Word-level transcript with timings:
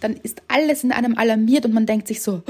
dann 0.00 0.16
ist 0.16 0.42
alles 0.48 0.84
in 0.84 0.92
einem 0.92 1.16
alarmiert 1.16 1.64
und 1.64 1.74
man 1.74 1.86
denkt 1.86 2.08
sich 2.08 2.22
so, 2.22 2.42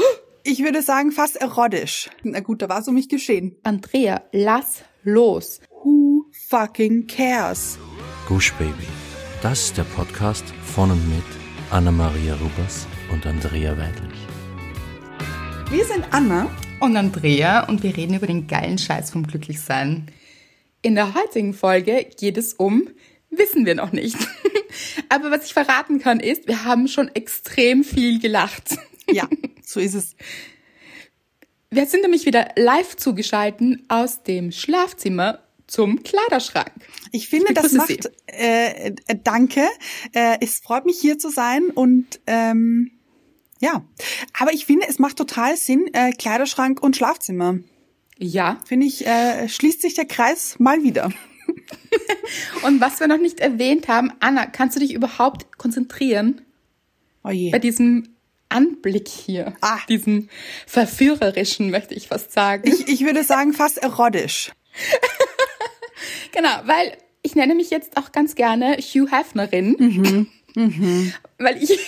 Ich 0.42 0.62
würde 0.62 0.80
sagen, 0.80 1.12
fast 1.12 1.36
erotisch. 1.36 2.08
Na 2.22 2.40
gut, 2.40 2.62
da 2.62 2.68
war 2.70 2.80
es 2.80 2.88
um 2.88 2.94
mich 2.94 3.10
geschehen. 3.10 3.56
Andrea, 3.62 4.22
lass 4.32 4.82
los. 5.02 5.60
Who 5.84 6.24
fucking 6.48 7.06
cares? 7.06 7.78
Gush 8.26 8.52
Baby. 8.54 8.86
Das 9.42 9.66
ist 9.66 9.76
der 9.76 9.84
Podcast 9.84 10.44
von 10.64 10.90
und 10.90 11.08
mit 11.08 11.24
Anna-Maria 11.70 12.34
Rubers 12.34 12.86
und 13.12 13.26
Andrea 13.26 13.76
Weidlich. 13.76 14.18
Wir 15.70 15.84
sind 15.84 16.04
Anna. 16.10 16.48
Und 16.80 16.96
Andrea 16.96 17.68
und 17.68 17.82
wir 17.82 17.94
reden 17.94 18.14
über 18.14 18.26
den 18.26 18.46
geilen 18.46 18.78
Scheiß 18.78 19.10
vom 19.10 19.26
Glücklichsein. 19.26 20.06
In 20.80 20.94
der 20.94 21.14
heutigen 21.14 21.52
Folge 21.52 22.06
geht 22.18 22.38
es 22.38 22.54
um, 22.54 22.88
wissen 23.28 23.66
wir 23.66 23.74
noch 23.74 23.92
nicht. 23.92 24.16
Aber 25.08 25.30
was 25.30 25.44
ich 25.46 25.54
verraten 25.54 26.00
kann 26.00 26.20
ist, 26.20 26.48
wir 26.48 26.64
haben 26.64 26.88
schon 26.88 27.08
extrem 27.14 27.84
viel 27.84 28.20
gelacht. 28.20 28.78
Ja, 29.10 29.28
so 29.64 29.80
ist 29.80 29.94
es. 29.94 30.14
Wir 31.70 31.86
sind 31.86 32.02
nämlich 32.02 32.26
wieder 32.26 32.48
live 32.56 32.96
zugeschalten 32.96 33.84
aus 33.88 34.22
dem 34.22 34.52
Schlafzimmer 34.52 35.40
zum 35.66 36.02
Kleiderschrank. 36.02 36.72
Ich 37.12 37.28
finde, 37.28 37.54
das 37.54 37.72
begrüße 37.72 38.10
macht, 38.10 38.10
äh, 38.26 38.88
äh, 38.88 38.94
danke. 39.22 39.66
Äh, 40.12 40.38
es 40.40 40.58
freut 40.58 40.84
mich 40.84 40.98
hier 41.00 41.18
zu 41.18 41.30
sein 41.30 41.70
und 41.70 42.20
ähm, 42.26 42.90
ja, 43.60 43.84
aber 44.38 44.52
ich 44.52 44.66
finde, 44.66 44.86
es 44.88 44.98
macht 44.98 45.16
total 45.16 45.56
Sinn, 45.56 45.86
äh, 45.92 46.12
Kleiderschrank 46.12 46.82
und 46.82 46.96
Schlafzimmer. 46.96 47.58
Ja. 48.18 48.58
Finde 48.66 48.86
ich, 48.86 49.06
äh, 49.06 49.48
schließt 49.48 49.82
sich 49.82 49.94
der 49.94 50.06
Kreis 50.06 50.56
mal 50.58 50.82
wieder. 50.82 51.10
Und 52.62 52.80
was 52.80 53.00
wir 53.00 53.06
noch 53.06 53.18
nicht 53.18 53.40
erwähnt 53.40 53.88
haben, 53.88 54.12
Anna, 54.20 54.46
kannst 54.46 54.76
du 54.76 54.80
dich 54.80 54.92
überhaupt 54.94 55.58
konzentrieren 55.58 56.40
Oh 57.24 57.30
je. 57.30 57.50
bei 57.50 57.58
diesem 57.58 58.08
Anblick 58.48 59.08
hier? 59.08 59.54
Ah. 59.60 59.78
Diesen 59.88 60.28
verführerischen, 60.66 61.70
möchte 61.70 61.94
ich 61.94 62.08
fast 62.08 62.32
sagen. 62.32 62.68
Ich, 62.68 62.88
ich 62.88 63.04
würde 63.04 63.24
sagen, 63.24 63.52
fast 63.52 63.78
erotisch. 63.78 64.52
Genau, 66.32 66.50
weil 66.64 66.96
ich 67.22 67.34
nenne 67.34 67.54
mich 67.54 67.70
jetzt 67.70 67.96
auch 67.96 68.12
ganz 68.12 68.34
gerne 68.34 68.76
Hugh 68.78 69.10
Hefnerin. 69.10 70.28
Weil 71.38 71.62
ich, 71.62 71.78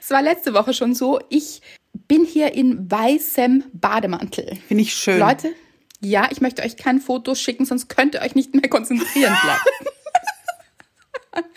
es 0.00 0.10
war 0.10 0.22
letzte 0.22 0.54
Woche 0.54 0.72
schon 0.74 0.94
so, 0.94 1.20
ich 1.28 1.62
bin 2.08 2.24
hier 2.24 2.54
in 2.54 2.90
weißem 2.90 3.64
Bademantel. 3.72 4.56
Finde 4.68 4.82
ich 4.82 4.94
schön. 4.94 5.18
Leute, 5.18 5.52
ja, 6.00 6.28
ich 6.30 6.40
möchte 6.40 6.62
euch 6.62 6.76
kein 6.76 7.00
Foto 7.00 7.34
schicken, 7.34 7.64
sonst 7.64 7.88
könnt 7.88 8.14
ihr 8.14 8.22
euch 8.22 8.34
nicht 8.34 8.54
mehr 8.54 8.68
konzentrieren 8.68 9.36
bleiben. 9.42 11.46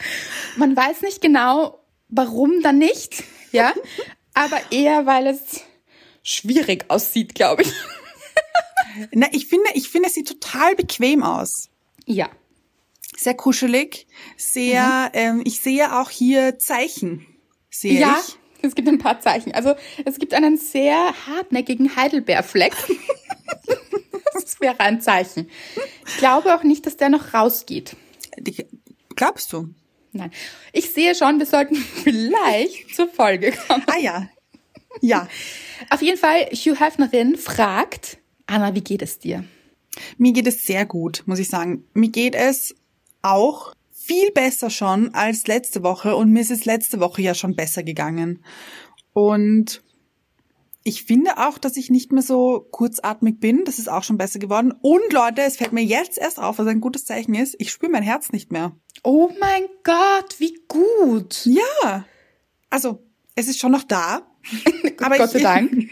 Man 0.57 0.75
weiß 0.75 1.01
nicht 1.01 1.21
genau, 1.21 1.83
warum 2.09 2.61
dann 2.61 2.77
nicht, 2.77 3.23
ja, 3.51 3.73
aber 4.33 4.59
eher, 4.71 5.05
weil 5.05 5.27
es 5.27 5.61
schwierig 6.23 6.85
aussieht, 6.89 7.35
glaube 7.35 7.63
ich. 7.63 7.73
Na, 9.13 9.27
ich 9.31 9.47
finde, 9.47 9.69
ich 9.73 9.89
finde, 9.89 10.09
es 10.09 10.15
sieht 10.15 10.27
total 10.27 10.75
bequem 10.75 11.23
aus. 11.23 11.69
Ja. 12.05 12.29
Sehr 13.15 13.35
kuschelig, 13.35 14.07
sehr, 14.37 15.11
ähm, 15.13 15.41
ich 15.45 15.61
sehe 15.61 15.97
auch 15.99 16.09
hier 16.09 16.57
Zeichen. 16.57 17.25
Sehe 17.69 17.99
Ja, 17.99 18.19
ich. 18.25 18.37
es 18.65 18.75
gibt 18.75 18.87
ein 18.87 18.97
paar 18.97 19.19
Zeichen. 19.21 19.53
Also 19.53 19.75
es 20.05 20.17
gibt 20.19 20.33
einen 20.33 20.57
sehr 20.57 21.13
hartnäckigen 21.27 21.95
Heidelbeerfleck. 21.95 22.73
das 24.33 24.59
wäre 24.59 24.79
ein 24.79 25.01
Zeichen. 25.01 25.49
Ich 26.07 26.17
glaube 26.17 26.55
auch 26.55 26.63
nicht, 26.63 26.85
dass 26.85 26.97
der 26.97 27.09
noch 27.09 27.33
rausgeht. 27.33 27.95
Glaubst 29.15 29.51
du? 29.53 29.69
Nein. 30.11 30.31
Ich 30.73 30.91
sehe 30.91 31.13
schon, 31.15 31.39
wir 31.39 31.45
sollten 31.45 31.75
vielleicht 32.03 32.95
zur 32.95 33.07
Folge 33.07 33.51
kommen. 33.51 33.83
Ah 33.87 33.99
ja. 33.99 34.29
Ja. 35.01 35.27
Auf 35.89 36.01
jeden 36.01 36.17
Fall, 36.17 36.49
Hugh 36.51 36.79
Hefnerin 36.79 37.35
fragt, 37.35 38.17
Anna, 38.47 38.73
wie 38.73 38.81
geht 38.81 39.01
es 39.01 39.19
dir? 39.19 39.43
Mir 40.17 40.33
geht 40.33 40.47
es 40.47 40.65
sehr 40.65 40.85
gut, 40.85 41.23
muss 41.25 41.39
ich 41.39 41.49
sagen. 41.49 41.85
Mir 41.93 42.09
geht 42.09 42.35
es 42.35 42.75
auch 43.21 43.73
viel 43.91 44.31
besser 44.31 44.69
schon 44.69 45.13
als 45.13 45.45
letzte 45.47 45.83
Woche 45.83 46.15
und 46.15 46.31
mir 46.31 46.41
ist 46.41 46.51
es 46.51 46.65
letzte 46.65 46.99
Woche 46.99 47.21
ja 47.21 47.35
schon 47.35 47.55
besser 47.55 47.83
gegangen. 47.83 48.43
Und 49.13 49.83
ich 50.89 51.03
finde 51.03 51.37
auch, 51.37 51.57
dass 51.57 51.77
ich 51.77 51.89
nicht 51.89 52.11
mehr 52.11 52.21
so 52.23 52.67
kurzatmig 52.71 53.39
bin. 53.39 53.63
Das 53.63 53.79
ist 53.79 53.87
auch 53.89 54.03
schon 54.03 54.17
besser 54.17 54.39
geworden. 54.39 54.73
Und 54.81 55.13
Leute, 55.13 55.41
es 55.43 55.55
fällt 55.57 55.71
mir 55.71 55.83
jetzt 55.83 56.17
erst 56.17 56.39
auf, 56.39 56.57
was 56.59 56.67
ein 56.67 56.81
gutes 56.81 57.05
Zeichen 57.05 57.35
ist. 57.35 57.55
Ich 57.59 57.71
spüre 57.71 57.91
mein 57.91 58.03
Herz 58.03 58.31
nicht 58.31 58.51
mehr. 58.51 58.75
Oh 59.03 59.29
mein 59.39 59.63
Gott, 59.83 60.35
wie 60.39 60.59
gut. 60.67 61.45
Ja. 61.45 62.05
Also, 62.69 63.03
es 63.35 63.47
ist 63.47 63.59
schon 63.59 63.71
noch 63.71 63.83
da. 63.83 64.27
aber 65.01 65.17
Gott 65.17 65.29
sei 65.31 65.37
ich, 65.37 65.43
Dank. 65.43 65.89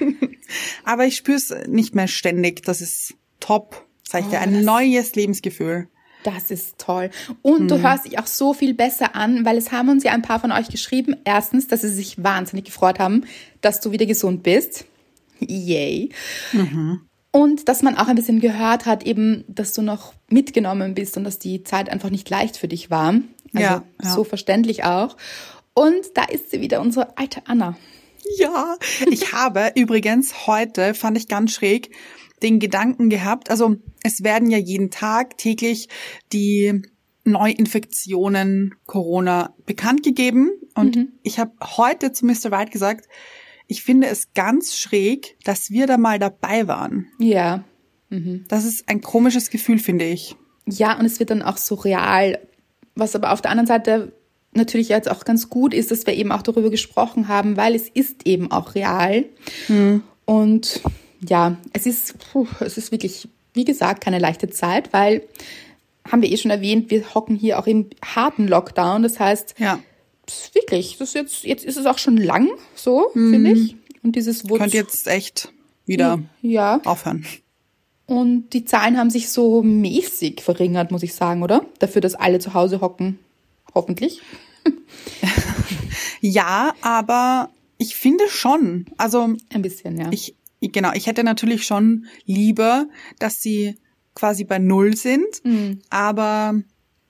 aber 0.83 1.05
ich 1.05 1.15
spüre 1.15 1.37
es 1.37 1.53
nicht 1.67 1.95
mehr 1.95 2.07
ständig. 2.07 2.63
Das 2.63 2.81
ist 2.81 3.13
top. 3.39 3.85
Dir, 4.13 4.23
Oh, 4.31 4.35
ein 4.35 4.53
das- 4.53 4.63
neues 4.63 5.15
Lebensgefühl. 5.15 5.89
Das 6.27 6.51
ist 6.51 6.77
toll. 6.77 7.09
Und 7.41 7.71
du 7.71 7.81
hörst 7.81 8.03
dich 8.03 8.19
auch 8.19 8.27
so 8.27 8.53
viel 8.53 8.73
besser 8.73 9.15
an, 9.15 9.45
weil 9.45 9.55
es 9.55 9.71
haben 9.71 9.87
uns 9.87 10.03
ja 10.03 10.11
ein 10.11 10.21
paar 10.21 10.41
von 10.41 10.51
euch 10.51 10.67
geschrieben. 10.67 11.15
Erstens, 11.23 11.69
dass 11.69 11.81
sie 11.81 11.89
sich 11.89 12.21
wahnsinnig 12.21 12.65
gefreut 12.65 12.99
haben, 12.99 13.23
dass 13.61 13.79
du 13.79 13.91
wieder 13.91 14.05
gesund 14.05 14.43
bist. 14.43 14.83
Yay. 15.39 16.09
Und 17.31 17.69
dass 17.69 17.81
man 17.81 17.95
auch 17.95 18.09
ein 18.09 18.17
bisschen 18.17 18.41
gehört 18.41 18.85
hat, 18.85 19.05
eben, 19.05 19.45
dass 19.47 19.71
du 19.71 19.81
noch 19.81 20.15
mitgenommen 20.29 20.95
bist 20.95 21.15
und 21.15 21.23
dass 21.23 21.39
die 21.39 21.63
Zeit 21.63 21.87
einfach 21.87 22.09
nicht 22.09 22.29
leicht 22.29 22.57
für 22.57 22.67
dich 22.67 22.91
war. 22.91 23.07
Also 23.07 23.23
Ja, 23.53 23.83
ja. 24.03 24.09
so 24.09 24.25
verständlich 24.25 24.83
auch. 24.83 25.15
Und 25.73 26.01
da 26.15 26.25
ist 26.25 26.51
sie 26.51 26.59
wieder, 26.59 26.81
unsere 26.81 27.17
alte 27.17 27.41
Anna. 27.45 27.77
Ja, 28.37 28.75
ich 29.09 29.31
habe 29.31 29.71
übrigens 29.75 30.45
heute, 30.45 30.93
fand 30.93 31.17
ich 31.17 31.29
ganz 31.29 31.53
schräg, 31.53 31.91
den 32.43 32.59
Gedanken 32.59 33.09
gehabt, 33.09 33.49
also 33.49 33.77
es 34.03 34.23
werden 34.23 34.49
ja 34.49 34.57
jeden 34.57 34.91
Tag 34.91 35.37
täglich 35.37 35.89
die 36.31 36.81
Neuinfektionen 37.23 38.75
Corona 38.85 39.53
bekannt 39.65 40.03
gegeben 40.03 40.51
und 40.75 41.09
ich 41.23 41.39
habe 41.39 41.51
heute 41.61 42.11
zu 42.11 42.25
Mr. 42.25 42.51
White 42.51 42.71
gesagt, 42.71 43.09
ich 43.67 43.83
finde 43.83 44.07
es 44.07 44.33
ganz 44.33 44.77
schräg, 44.77 45.35
dass 45.43 45.71
wir 45.71 45.87
da 45.87 45.97
mal 45.97 46.19
dabei 46.19 46.67
waren. 46.67 47.07
Ja. 47.19 47.63
Das 48.47 48.63
ist 48.63 48.87
ein 48.87 49.01
komisches 49.01 49.49
Gefühl, 49.49 49.79
finde 49.79 50.05
ich. 50.05 50.35
Ja, 50.65 50.97
und 50.97 51.05
es 51.05 51.19
wird 51.19 51.31
dann 51.31 51.41
auch 51.41 51.57
so 51.57 51.75
real. 51.75 52.39
Was 52.95 53.15
aber 53.15 53.31
auf 53.33 53.41
der 53.41 53.51
anderen 53.51 53.67
Seite 53.67 54.13
natürlich 54.53 54.89
jetzt 54.89 55.11
auch 55.11 55.25
ganz 55.25 55.49
gut 55.49 55.73
ist, 55.73 55.91
dass 55.91 56.07
wir 56.07 56.13
eben 56.13 56.31
auch 56.31 56.41
darüber 56.41 56.69
gesprochen 56.69 57.27
haben, 57.27 57.57
weil 57.57 57.75
es 57.75 57.89
ist 57.89 58.25
eben 58.25 58.51
auch 58.51 58.75
real. 58.75 59.25
Und 60.25 60.81
ja, 61.27 61.57
es 61.73 61.85
ist, 61.85 62.15
puh, 62.31 62.47
es 62.59 62.77
ist 62.77 62.91
wirklich, 62.91 63.27
wie 63.53 63.65
gesagt, 63.65 64.03
keine 64.03 64.19
leichte 64.19 64.49
Zeit, 64.49 64.91
weil, 64.93 65.23
haben 66.09 66.21
wir 66.21 66.31
eh 66.31 66.37
schon 66.37 66.51
erwähnt, 66.51 66.89
wir 66.91 67.13
hocken 67.13 67.35
hier 67.35 67.59
auch 67.59 67.67
im 67.67 67.89
harten 68.03 68.47
Lockdown. 68.47 69.03
Das 69.03 69.19
heißt, 69.19 69.55
Ja. 69.57 69.79
das 70.25 70.35
ist 70.45 70.55
wirklich, 70.55 70.97
das 70.97 71.09
ist 71.09 71.15
jetzt, 71.15 71.43
jetzt 71.43 71.65
ist 71.65 71.77
es 71.77 71.85
auch 71.85 71.97
schon 71.97 72.17
lang, 72.17 72.49
so, 72.75 73.09
finde 73.13 73.51
ich. 73.51 73.75
Und 74.03 74.15
dieses 74.15 74.49
Wutz, 74.49 74.59
Könnt 74.59 74.73
jetzt 74.73 75.07
echt 75.07 75.51
wieder 75.85 76.19
ja, 76.41 76.79
aufhören. 76.85 77.25
und 78.05 78.49
die 78.53 78.63
Zahlen 78.63 78.97
haben 78.97 79.09
sich 79.09 79.29
so 79.29 79.61
mäßig 79.63 80.41
verringert, 80.41 80.91
muss 80.91 81.03
ich 81.03 81.13
sagen, 81.13 81.43
oder? 81.43 81.65
Dafür, 81.79 82.01
dass 82.01 82.15
alle 82.15 82.39
zu 82.39 82.53
Hause 82.53 82.79
hocken. 82.81 83.19
Hoffentlich. 83.73 84.21
Ja, 86.21 86.73
aber 86.81 87.49
ich 87.77 87.95
finde 87.95 88.27
schon, 88.27 88.85
also 88.97 89.35
Ein 89.53 89.61
bisschen, 89.61 89.97
ja. 89.97 90.09
Ich, 90.11 90.35
genau, 90.61 90.91
ich 90.93 91.07
hätte 91.07 91.23
natürlich 91.23 91.65
schon 91.65 92.05
lieber, 92.25 92.87
dass 93.19 93.41
sie 93.41 93.77
quasi 94.15 94.43
bei 94.43 94.57
Null 94.59 94.95
sind, 94.95 95.25
aber 95.89 96.61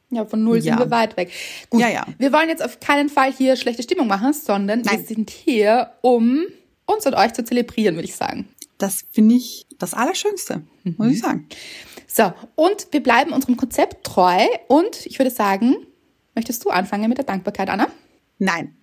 ja, 0.10 0.26
von 0.26 0.44
null 0.44 0.58
Ja. 0.58 0.64
sind 0.78 0.80
wir 0.80 0.92
weit 0.92 1.18
weg. 1.18 1.32
Gut, 1.70 1.82
Ja, 1.82 1.90
ja. 1.90 2.06
wir 2.18 2.32
wollen 2.34 2.48
jetzt 2.50 2.64
auf 2.64 2.80
keinen 2.80 3.10
Fall 3.10 3.32
hier 3.32 3.56
schlechte 3.58 3.84
Stimmung 3.84 4.08
machen, 4.08 4.32
sondern 4.34 4.82
Nein. 4.82 5.00
wir 5.00 5.06
sind 5.06 5.30
hier, 5.30 5.92
um 6.02 6.46
uns 6.86 7.06
und 7.06 7.14
euch 7.16 7.34
zu 7.34 7.44
zelebrieren, 7.44 7.96
würde 7.96 8.08
ich 8.08 8.16
sagen. 8.16 8.48
das 8.78 9.06
finde 9.12 9.36
ich 9.36 9.66
das 9.80 9.94
Allerschönste, 9.94 10.62
muss 10.98 11.12
ich 11.12 11.20
sagen. 11.20 11.48
So, 12.08 12.32
und 12.56 12.88
wir 12.92 13.02
bleiben 13.04 13.32
unserem 13.34 13.58
Konzept 13.58 14.06
treu 14.06 14.46
und 14.68 15.06
ich 15.06 15.18
würde 15.20 15.32
sagen, 15.32 15.76
möchtest 16.36 16.64
du 16.64 16.70
anfangen 16.70 17.10
mit 17.10 17.18
der 17.18 17.26
Dankbarkeit, 17.26 17.70
Anna? 17.70 17.88
Nein, 18.40 18.76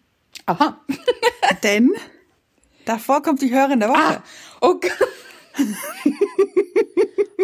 Aha. 0.46 0.80
denn 1.62 1.90
davor 2.84 3.22
kommt 3.22 3.42
die 3.42 3.52
Hörerin 3.52 3.80
der 3.80 3.88
Woche. 3.88 3.98
Ah, 3.98 4.22
oh 4.60 4.74
Gott. 4.74 4.92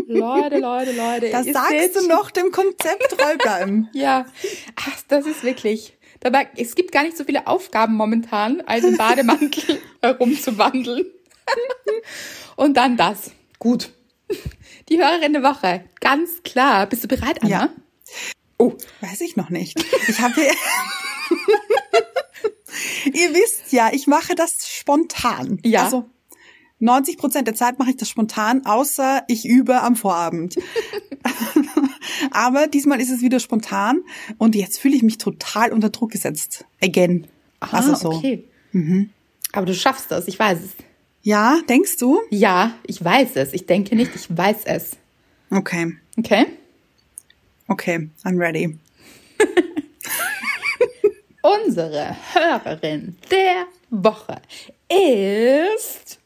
Leute, 0.06 0.58
Leute, 0.58 0.92
Leute. 0.92 1.30
da 1.30 1.44
sagst 1.44 1.96
du 1.96 2.08
noch 2.08 2.30
dem 2.32 2.50
Konzept 2.50 3.10
treu 3.16 3.36
bleiben. 3.38 3.88
Ja, 3.92 4.26
ach, 4.76 4.98
das 5.08 5.26
ist 5.26 5.44
wirklich. 5.44 5.96
Dabei, 6.18 6.48
es 6.56 6.74
gibt 6.74 6.92
gar 6.92 7.04
nicht 7.04 7.16
so 7.16 7.24
viele 7.24 7.46
Aufgaben 7.46 7.94
momentan, 7.94 8.60
als 8.62 8.84
im 8.84 8.96
Bademantel 8.96 9.80
herumzuwandeln. 10.02 11.06
Und 12.56 12.76
dann 12.76 12.96
das. 12.96 13.30
Gut. 13.58 13.90
Die 14.88 14.98
Hörerin 14.98 15.32
der 15.32 15.42
Woche. 15.42 15.84
Ganz 16.00 16.42
klar. 16.42 16.86
Bist 16.86 17.04
du 17.04 17.08
bereit, 17.08 17.42
Anna? 17.42 17.50
Ja. 17.50 17.68
Oh, 18.58 18.74
Weiß 19.00 19.20
ich 19.22 19.36
noch 19.36 19.48
nicht. 19.48 19.82
Ich 20.08 20.20
habe 20.20 20.40
Ihr 23.12 23.34
wisst 23.34 23.72
ja, 23.72 23.90
ich 23.92 24.06
mache 24.06 24.34
das 24.34 24.68
spontan. 24.80 25.58
Ja. 25.62 25.84
Also 25.84 26.06
90 26.80 27.18
Prozent 27.18 27.46
der 27.46 27.54
Zeit 27.54 27.78
mache 27.78 27.90
ich 27.90 27.96
das 27.96 28.08
spontan, 28.08 28.64
außer 28.64 29.24
ich 29.28 29.46
übe 29.46 29.82
am 29.82 29.96
Vorabend. 29.96 30.56
Aber 32.30 32.66
diesmal 32.66 33.00
ist 33.00 33.10
es 33.10 33.20
wieder 33.20 33.38
spontan 33.38 34.00
und 34.38 34.54
jetzt 34.54 34.80
fühle 34.80 34.96
ich 34.96 35.02
mich 35.02 35.18
total 35.18 35.72
unter 35.72 35.90
Druck 35.90 36.12
gesetzt. 36.12 36.64
Again. 36.82 37.26
Ah, 37.60 37.68
also 37.72 37.94
so. 37.94 38.12
okay. 38.12 38.46
Aber 39.52 39.66
du 39.66 39.74
schaffst 39.74 40.10
das, 40.10 40.26
ich 40.26 40.38
weiß 40.38 40.58
es. 40.58 40.70
Ja, 41.22 41.60
denkst 41.68 41.98
du? 41.98 42.18
Ja, 42.30 42.72
ich 42.86 43.04
weiß 43.04 43.32
es. 43.34 43.52
Ich 43.52 43.66
denke 43.66 43.94
nicht, 43.94 44.14
ich 44.14 44.34
weiß 44.34 44.64
es. 44.64 44.96
Okay. 45.50 45.96
Okay? 46.16 46.46
Okay, 47.68 48.08
I'm 48.24 48.38
ready. 48.38 48.78
Unsere 51.42 52.16
Hörerin 52.32 53.16
der 53.30 53.66
Woche 53.90 54.40
ist 54.88 56.20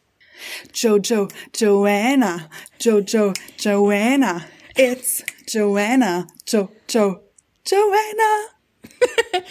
Jojo, 0.74 1.28
Joanna, 1.56 2.50
Jojo, 2.80 3.32
Joanna. 3.58 4.44
It's 4.76 5.24
Joanna, 5.48 6.26
Jo, 6.46 6.68
Jo, 6.90 7.20
Joanna. 7.66 8.32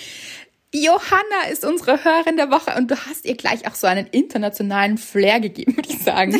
Johanna 0.75 1.47
ist 1.51 1.65
unsere 1.65 2.03
Hörerin 2.03 2.37
der 2.37 2.51
Woche 2.51 2.75
und 2.77 2.89
du 2.89 2.95
hast 2.95 3.25
ihr 3.25 3.35
gleich 3.35 3.67
auch 3.67 3.75
so 3.75 3.87
einen 3.87 4.07
internationalen 4.07 4.97
Flair 4.97 5.39
gegeben, 5.39 5.75
würde 5.75 5.89
ich 5.89 5.99
sagen. 5.99 6.39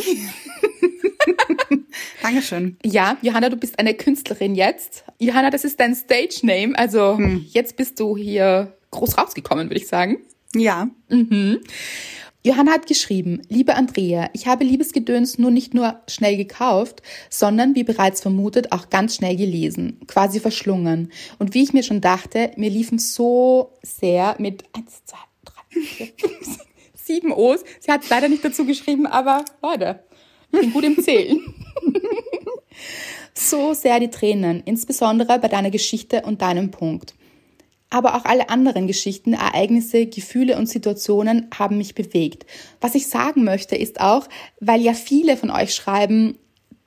Dankeschön. 2.22 2.76
Ja, 2.84 3.16
Johanna, 3.22 3.48
du 3.48 3.56
bist 3.56 3.78
eine 3.78 3.94
Künstlerin 3.94 4.54
jetzt. 4.54 5.04
Johanna, 5.18 5.50
das 5.50 5.64
ist 5.64 5.78
dein 5.80 5.94
Stage 5.94 6.40
Name, 6.42 6.76
also 6.76 7.18
jetzt 7.48 7.76
bist 7.76 7.98
du 8.00 8.16
hier 8.16 8.76
groß 8.90 9.18
rausgekommen, 9.18 9.70
würde 9.70 9.80
ich 9.80 9.88
sagen. 9.88 10.24
Ja. 10.54 10.88
Johanna 12.46 12.72
hat 12.72 12.86
geschrieben, 12.86 13.40
liebe 13.48 13.74
Andrea, 13.74 14.28
ich 14.34 14.46
habe 14.46 14.64
Liebesgedöns 14.64 15.38
nur 15.38 15.50
nicht 15.50 15.72
nur 15.72 16.00
schnell 16.06 16.36
gekauft, 16.36 17.02
sondern 17.30 17.74
wie 17.74 17.84
bereits 17.84 18.20
vermutet 18.20 18.70
auch 18.70 18.90
ganz 18.90 19.16
schnell 19.16 19.34
gelesen, 19.34 20.00
quasi 20.06 20.40
verschlungen. 20.40 21.10
Und 21.38 21.54
wie 21.54 21.62
ich 21.62 21.72
mir 21.72 21.82
schon 21.82 22.02
dachte, 22.02 22.52
mir 22.56 22.68
liefen 22.68 22.98
so 22.98 23.72
sehr 23.82 24.36
mit 24.38 24.64
eins, 24.74 25.04
zwei, 25.06 25.16
drei, 25.44 25.80
vier, 25.80 26.08
fünf, 26.18 26.44
sechs, 26.44 26.58
sieben 26.94 27.32
O's. 27.32 27.64
Sie 27.80 27.90
hat 27.90 28.08
leider 28.10 28.28
nicht 28.28 28.44
dazu 28.44 28.66
geschrieben, 28.66 29.06
aber 29.06 29.44
Leute, 29.62 30.04
ich 30.52 30.60
bin 30.60 30.72
gut 30.72 30.84
im 30.84 31.02
Zählen. 31.02 31.40
so 33.34 33.72
sehr 33.72 34.00
die 34.00 34.10
Tränen, 34.10 34.62
insbesondere 34.66 35.38
bei 35.38 35.48
deiner 35.48 35.70
Geschichte 35.70 36.22
und 36.22 36.42
deinem 36.42 36.70
Punkt. 36.70 37.14
Aber 37.94 38.16
auch 38.16 38.24
alle 38.24 38.48
anderen 38.48 38.88
Geschichten, 38.88 39.34
Ereignisse, 39.34 40.06
Gefühle 40.06 40.58
und 40.58 40.68
Situationen 40.68 41.46
haben 41.56 41.78
mich 41.78 41.94
bewegt. 41.94 42.44
Was 42.80 42.96
ich 42.96 43.06
sagen 43.06 43.44
möchte, 43.44 43.76
ist 43.76 44.00
auch, 44.00 44.28
weil 44.58 44.80
ja 44.80 44.94
viele 44.94 45.36
von 45.36 45.50
euch 45.50 45.72
schreiben, 45.74 46.36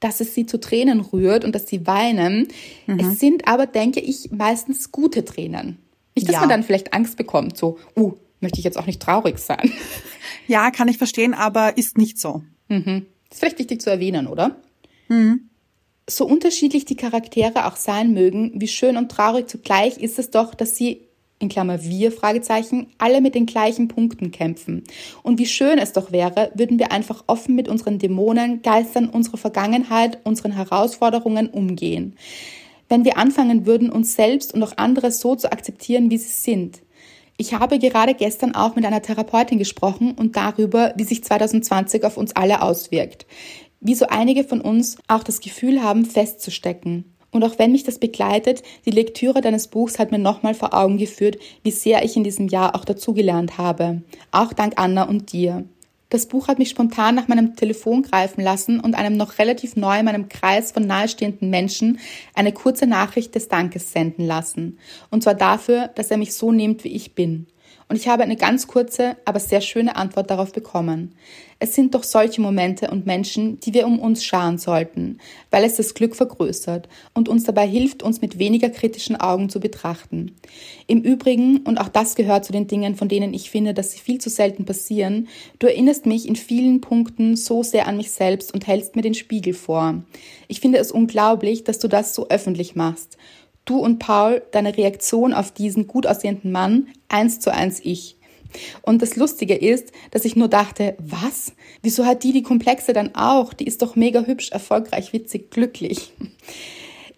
dass 0.01 0.19
es 0.19 0.35
sie 0.35 0.45
zu 0.45 0.59
Tränen 0.59 0.99
rührt 0.99 1.45
und 1.45 1.55
dass 1.55 1.65
sie 1.67 1.87
weinen. 1.87 2.49
Es 2.87 3.19
sind 3.21 3.47
aber, 3.47 3.67
denke 3.67 4.01
ich, 4.01 4.31
meistens 4.31 4.91
gute 4.91 5.23
Tränen. 5.23 5.77
Nicht, 6.13 6.27
dass 6.27 6.33
Ja. 6.35 6.39
man 6.41 6.49
dann 6.49 6.63
vielleicht 6.63 6.93
Angst 6.93 7.15
bekommt, 7.15 7.55
so, 7.57 7.77
uh, 7.95 8.11
möchte 8.41 8.59
ich 8.59 8.65
jetzt 8.65 8.77
auch 8.77 8.85
nicht 8.85 9.01
traurig 9.01 9.37
sein. 9.39 9.71
Ja, 10.47 10.71
kann 10.71 10.89
ich 10.89 10.97
verstehen, 10.97 11.33
aber 11.33 11.77
ist 11.77 11.97
nicht 11.97 12.19
so. 12.19 12.43
Das 13.29 13.37
ist 13.37 13.39
vielleicht 13.39 13.59
wichtig 13.59 13.81
zu 13.81 13.89
erwähnen, 13.89 14.27
oder? 14.27 14.57
So 16.09 16.25
unterschiedlich 16.25 16.85
die 16.85 16.95
Charaktere 16.95 17.65
auch 17.65 17.75
sein 17.75 18.13
mögen, 18.13 18.53
wie 18.55 18.69
schön 18.69 18.95
und 18.95 19.11
traurig 19.11 19.49
zugleich 19.49 19.97
ist 19.97 20.17
es 20.17 20.31
doch, 20.31 20.55
dass 20.55 20.77
sie, 20.77 21.01
in 21.39 21.49
Klammer 21.49 21.83
wir, 21.83 22.13
Fragezeichen, 22.13 22.87
alle 22.97 23.19
mit 23.19 23.35
den 23.35 23.45
gleichen 23.45 23.89
Punkten 23.89 24.31
kämpfen. 24.31 24.85
Und 25.21 25.37
wie 25.37 25.45
schön 25.45 25.77
es 25.77 25.91
doch 25.91 26.13
wäre, 26.13 26.49
würden 26.55 26.79
wir 26.79 26.93
einfach 26.93 27.25
offen 27.27 27.55
mit 27.55 27.67
unseren 27.67 27.99
Dämonen, 27.99 28.61
Geistern, 28.61 29.09
unserer 29.09 29.37
Vergangenheit, 29.37 30.19
unseren 30.23 30.53
Herausforderungen 30.53 31.49
umgehen. 31.49 32.15
Wenn 32.87 33.03
wir 33.03 33.17
anfangen 33.17 33.65
würden, 33.65 33.91
uns 33.91 34.15
selbst 34.15 34.53
und 34.53 34.63
auch 34.63 34.77
andere 34.77 35.11
so 35.11 35.35
zu 35.35 35.51
akzeptieren, 35.51 36.09
wie 36.09 36.17
sie 36.17 36.29
sind. 36.29 36.79
Ich 37.35 37.53
habe 37.53 37.77
gerade 37.77 38.15
gestern 38.15 38.55
auch 38.55 38.75
mit 38.75 38.85
einer 38.85 39.01
Therapeutin 39.01 39.59
gesprochen 39.59 40.13
und 40.13 40.35
darüber, 40.37 40.93
wie 40.95 41.03
sich 41.03 41.23
2020 41.23 42.03
auf 42.03 42.17
uns 42.17 42.35
alle 42.35 42.61
auswirkt. 42.63 43.27
Wie 43.79 43.95
so 43.95 44.07
einige 44.07 44.43
von 44.43 44.61
uns 44.61 44.97
auch 45.07 45.23
das 45.23 45.39
Gefühl 45.39 45.83
haben, 45.83 46.05
festzustecken. 46.05 47.05
Und 47.31 47.43
auch 47.43 47.59
wenn 47.59 47.71
mich 47.71 47.83
das 47.83 47.99
begleitet, 47.99 48.63
die 48.85 48.91
Lektüre 48.91 49.41
deines 49.41 49.67
Buchs 49.67 49.99
hat 49.99 50.11
mir 50.11 50.19
nochmal 50.19 50.53
vor 50.53 50.73
Augen 50.73 50.97
geführt, 50.97 51.37
wie 51.61 51.71
sehr 51.71 52.03
ich 52.03 52.15
in 52.15 52.23
diesem 52.23 52.47
Jahr 52.47 52.75
auch 52.75 52.85
dazugelernt 52.85 53.57
habe. 53.57 54.01
Auch 54.31 54.53
dank 54.53 54.73
Anna 54.77 55.03
und 55.03 55.33
dir. 55.33 55.65
Das 56.09 56.25
Buch 56.25 56.47
hat 56.47 56.57
mich 56.57 56.69
spontan 56.69 57.15
nach 57.15 57.27
meinem 57.27 57.57
Telefon 57.57 58.01
greifen 58.01 58.41
lassen 58.41 58.79
und 58.79 58.95
einem 58.95 59.17
noch 59.17 59.39
relativ 59.39 59.75
neu 59.75 59.99
in 59.99 60.05
meinem 60.05 60.29
Kreis 60.29 60.71
von 60.71 60.87
nahestehenden 60.87 61.49
Menschen 61.49 61.99
eine 62.33 62.53
kurze 62.53 62.87
Nachricht 62.87 63.35
des 63.35 63.49
Dankes 63.49 63.91
senden 63.91 64.25
lassen. 64.25 64.79
Und 65.11 65.23
zwar 65.23 65.35
dafür, 65.35 65.89
dass 65.95 66.09
er 66.09 66.17
mich 66.17 66.33
so 66.33 66.53
nimmt, 66.53 66.85
wie 66.85 66.95
ich 66.95 67.13
bin. 67.13 67.47
Und 67.89 67.95
ich 67.95 68.07
habe 68.09 68.23
eine 68.23 68.35
ganz 68.35 68.67
kurze, 68.67 69.15
aber 69.23 69.39
sehr 69.39 69.61
schöne 69.61 69.95
Antwort 69.95 70.29
darauf 70.29 70.51
bekommen. 70.51 71.15
Es 71.59 71.73
sind 71.73 71.95
doch 71.95 72.03
solche 72.03 72.39
Momente 72.39 72.91
und 72.91 73.07
Menschen, 73.07 73.59
die 73.61 73.73
wir 73.73 73.87
um 73.87 73.97
uns 73.97 74.23
scharen 74.23 74.59
sollten, 74.59 75.19
weil 75.49 75.63
es 75.63 75.77
das 75.77 75.95
Glück 75.95 76.15
vergrößert 76.15 76.87
und 77.15 77.29
uns 77.29 77.45
dabei 77.45 77.65
hilft, 77.65 78.03
uns 78.03 78.21
mit 78.21 78.37
weniger 78.37 78.69
kritischen 78.69 79.15
Augen 79.15 79.49
zu 79.49 79.59
betrachten. 79.59 80.35
Im 80.85 81.01
Übrigen, 81.01 81.61
und 81.61 81.79
auch 81.79 81.87
das 81.87 82.13
gehört 82.15 82.45
zu 82.45 82.51
den 82.51 82.67
Dingen, 82.67 82.95
von 82.95 83.07
denen 83.07 83.33
ich 83.33 83.49
finde, 83.49 83.73
dass 83.73 83.91
sie 83.91 83.99
viel 83.99 84.19
zu 84.19 84.29
selten 84.29 84.65
passieren, 84.65 85.29
du 85.57 85.65
erinnerst 85.65 86.05
mich 86.05 86.27
in 86.27 86.35
vielen 86.35 86.81
Punkten 86.81 87.35
so 87.35 87.63
sehr 87.63 87.87
an 87.87 87.97
mich 87.97 88.11
selbst 88.11 88.53
und 88.53 88.67
hältst 88.67 88.95
mir 88.95 89.01
den 89.01 89.15
Spiegel 89.15 89.53
vor. 89.53 90.03
Ich 90.47 90.59
finde 90.59 90.77
es 90.77 90.91
unglaublich, 90.91 91.63
dass 91.63 91.79
du 91.79 91.87
das 91.87 92.13
so 92.13 92.29
öffentlich 92.29 92.75
machst. 92.75 93.17
Du 93.67 93.77
und 93.77 93.99
Paul, 93.99 94.41
deine 94.51 94.75
Reaktion 94.75 95.33
auf 95.33 95.51
diesen 95.51 95.87
gut 95.87 96.07
aussehenden 96.07 96.51
Mann, 96.51 96.87
eins 97.09 97.39
zu 97.39 97.53
eins 97.53 97.81
ich. 97.83 98.15
Und 98.81 99.01
das 99.01 99.17
Lustige 99.17 99.55
ist, 99.55 99.91
dass 100.11 100.23
ich 100.23 100.37
nur 100.37 100.47
dachte, 100.47 100.95
was? 100.99 101.53
Wieso 101.81 102.05
hat 102.05 102.23
die 102.23 102.31
die 102.31 102.43
Komplexe 102.43 102.93
dann 102.93 103.13
auch? 103.13 103.53
Die 103.53 103.67
ist 103.67 103.81
doch 103.81 103.97
mega 103.97 104.21
hübsch, 104.21 104.51
erfolgreich, 104.51 105.11
witzig, 105.11 105.51
glücklich. 105.51 106.13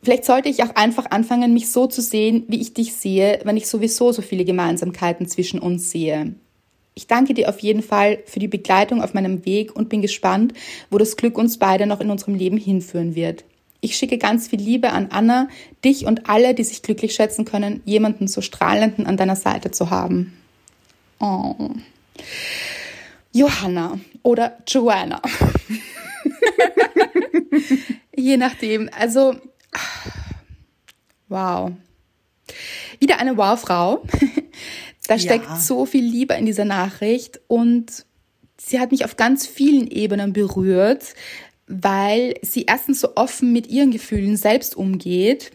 Vielleicht 0.02 0.26
sollte 0.26 0.50
ich 0.50 0.64
auch 0.64 0.76
einfach 0.76 1.12
anfangen, 1.12 1.54
mich 1.54 1.70
so 1.70 1.86
zu 1.86 2.02
sehen, 2.02 2.46
wie 2.48 2.62
ich 2.62 2.74
dich 2.74 2.94
sehe, 2.94 3.42
wenn 3.44 3.58
ich 3.58 3.68
sowieso 3.68 4.12
so 4.12 4.24
viele 4.24 4.44
Gemeinsamkeiten 4.44 5.28
zwischen 5.28 5.60
uns 5.60 5.92
sehe. 5.92 6.34
Ich 6.96 7.06
danke 7.06 7.36
dir 7.36 7.50
auf 7.50 7.60
jeden 7.60 7.84
Fall 7.84 8.24
für 8.26 8.40
die 8.40 8.48
Begleitung 8.48 9.04
auf 9.04 9.14
meinem 9.14 9.46
Weg 9.46 9.76
und 9.76 9.90
bin 9.90 10.02
gespannt, 10.02 10.54
wo 10.90 10.98
das 10.98 11.16
Glück 11.16 11.38
uns 11.38 11.60
beide 11.60 11.86
noch 11.86 12.02
in 12.02 12.10
unserem 12.10 12.34
Leben 12.34 12.58
hinführen 12.58 13.14
wird. 13.14 13.46
Ich 13.82 13.96
schicke 13.96 14.18
ganz 14.18 14.48
viel 14.50 14.60
Liebe 14.60 14.92
an 14.92 15.08
Anna, 15.12 15.48
dich 15.86 16.06
und 16.06 16.30
alle, 16.30 16.54
die 16.54 16.64
sich 16.64 16.82
glücklich 16.82 17.14
schätzen 17.14 17.46
können, 17.46 17.82
jemanden 17.86 18.28
so 18.28 18.42
strahlenden 18.42 19.06
an 19.06 19.16
deiner 19.18 19.36
Seite 19.38 19.72
zu 19.72 19.90
haben. 19.90 20.34
Oh. 21.20 21.70
Johanna 23.32 24.00
oder 24.24 24.58
Joanna. 24.68 25.22
Je 28.16 28.38
nachdem. 28.38 28.90
Also, 28.98 29.36
wow. 31.30 31.72
Wieder 33.00 33.20
eine 33.20 33.38
Wow-Frau. 33.38 34.04
Da 35.08 35.18
steckt 35.18 35.46
Ja. 35.46 35.56
so 35.56 35.86
viel 35.86 36.04
Liebe 36.04 36.34
in 36.36 36.46
dieser 36.46 36.66
Nachricht 36.66 37.40
und 37.48 38.06
sie 38.58 38.80
hat 38.80 38.92
mich 38.92 39.06
auf 39.06 39.16
ganz 39.16 39.48
vielen 39.48 39.88
Ebenen 39.88 40.34
berührt, 40.34 41.16
weil 41.70 42.34
sie 42.42 42.66
erstens 42.68 43.00
so 43.00 43.16
offen 43.16 43.54
mit 43.54 43.68
ihren 43.68 43.92
Gefühlen 43.92 44.36
selbst 44.36 44.76
umgeht 44.76 45.52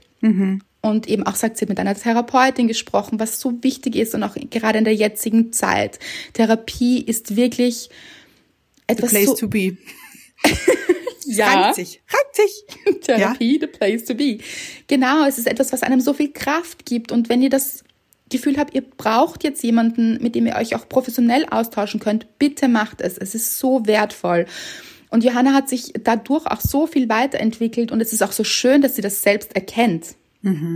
und 0.80 1.09
eben 1.09 1.25
auch 1.25 1.35
sagt, 1.35 1.56
sie 1.56 1.62
hat 1.62 1.68
mit 1.68 1.80
einer 1.80 1.94
Therapeutin 1.94 2.68
gesprochen, 2.68 3.18
was 3.18 3.40
so 3.40 3.62
wichtig 3.62 3.97
ist 3.97 4.14
und 4.14 4.23
auch 4.23 4.37
gerade 4.50 4.78
in 4.78 4.85
der 4.85 4.94
jetzigen 4.94 5.52
Zeit. 5.52 5.99
Therapie 6.35 7.02
ist 7.02 7.37
wirklich 7.37 7.90
etwas 8.87 9.11
Place 9.11 9.26
so, 9.26 9.35
to 9.35 9.49
be. 9.49 9.76
ja, 11.26 11.47
Reimt 11.47 11.75
sich. 11.75 12.00
Reimt 12.09 12.35
sich. 12.35 13.00
Therapie, 13.00 13.59
the 13.61 13.66
place 13.66 14.04
to 14.04 14.14
be. 14.14 14.38
Genau, 14.87 15.26
es 15.26 15.38
ist 15.38 15.47
etwas, 15.47 15.73
was 15.73 15.83
einem 15.83 16.00
so 16.00 16.12
viel 16.12 16.33
Kraft 16.33 16.87
gibt. 16.87 17.12
Und 17.12 17.28
wenn 17.28 17.42
ihr 17.42 17.50
das 17.50 17.83
Gefühl 18.30 18.56
habt, 18.56 18.75
ihr 18.75 18.83
braucht 18.83 19.42
jetzt 19.42 19.62
jemanden, 19.62 20.23
mit 20.23 20.35
dem 20.35 20.47
ihr 20.47 20.56
euch 20.56 20.75
auch 20.75 20.88
professionell 20.88 21.47
austauschen 21.50 21.99
könnt, 21.99 22.38
bitte 22.38 22.68
macht 22.68 23.00
es. 23.00 23.18
Es 23.18 23.35
ist 23.35 23.59
so 23.59 23.87
wertvoll. 23.87 24.47
Und 25.14 25.23
Johanna 25.23 25.52
hat 25.52 25.68
sich 25.68 25.92
dadurch 26.02 26.44
auch 26.49 26.61
so 26.61 26.88
viel 26.88 27.09
weiterentwickelt 27.09 27.92
und 27.92 28.00
es 28.00 28.12
ist 28.12 28.21
auch 28.21 28.33
so 28.33 28.42
schön, 28.42 28.83
dass 28.83 28.97
sie 28.97 29.00
das 29.00 29.23
selbst 29.23 29.54
erkennt. 29.54 30.16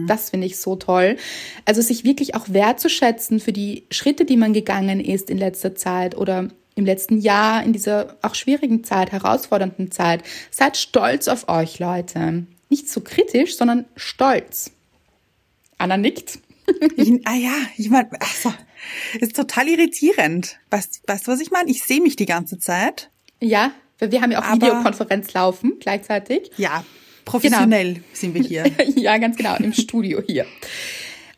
Das 0.06 0.30
finde 0.30 0.46
ich 0.46 0.58
so 0.58 0.76
toll. 0.76 1.16
Also 1.64 1.82
sich 1.82 2.04
wirklich 2.04 2.36
auch 2.36 2.48
wertzuschätzen 2.48 3.40
für 3.40 3.52
die 3.52 3.82
Schritte, 3.90 4.24
die 4.24 4.36
man 4.36 4.52
gegangen 4.52 5.00
ist 5.00 5.28
in 5.28 5.38
letzter 5.38 5.74
Zeit 5.74 6.16
oder 6.16 6.50
im 6.76 6.86
letzten 6.86 7.18
Jahr, 7.18 7.64
in 7.64 7.72
dieser 7.72 8.16
auch 8.22 8.36
schwierigen 8.36 8.84
Zeit, 8.84 9.10
herausfordernden 9.10 9.90
Zeit. 9.90 10.22
Seid 10.52 10.76
stolz 10.76 11.26
auf 11.26 11.48
euch, 11.48 11.80
Leute. 11.80 12.46
Nicht 12.68 12.88
so 12.88 13.00
kritisch, 13.00 13.56
sondern 13.56 13.86
stolz. 13.96 14.70
Anna 15.78 15.96
nickt. 15.96 16.38
Ich, 16.96 17.10
ah 17.26 17.34
ja, 17.34 17.56
ich 17.76 17.90
meine, 17.90 18.10
also, 18.20 18.54
ist 19.18 19.34
total 19.34 19.66
irritierend. 19.66 20.60
Weißt, 20.70 21.02
weißt 21.08 21.26
du, 21.26 21.32
was 21.32 21.40
ich 21.40 21.50
meine? 21.50 21.68
Ich 21.70 21.82
sehe 21.82 22.00
mich 22.00 22.14
die 22.14 22.26
ganze 22.26 22.60
Zeit. 22.60 23.10
Ja, 23.40 23.72
weil 23.98 24.12
wir 24.12 24.20
haben 24.20 24.30
ja 24.32 24.40
auch 24.40 24.44
Aber- 24.44 24.54
Videokonferenz 24.66 25.32
laufen 25.32 25.74
gleichzeitig. 25.80 26.50
Ja, 26.56 26.84
professionell 27.24 28.02
sind 28.12 28.34
wir 28.34 28.42
hier. 28.42 28.64
ja, 28.96 29.18
ganz 29.18 29.36
genau, 29.36 29.56
im 29.56 29.72
Studio 29.72 30.22
hier. 30.26 30.46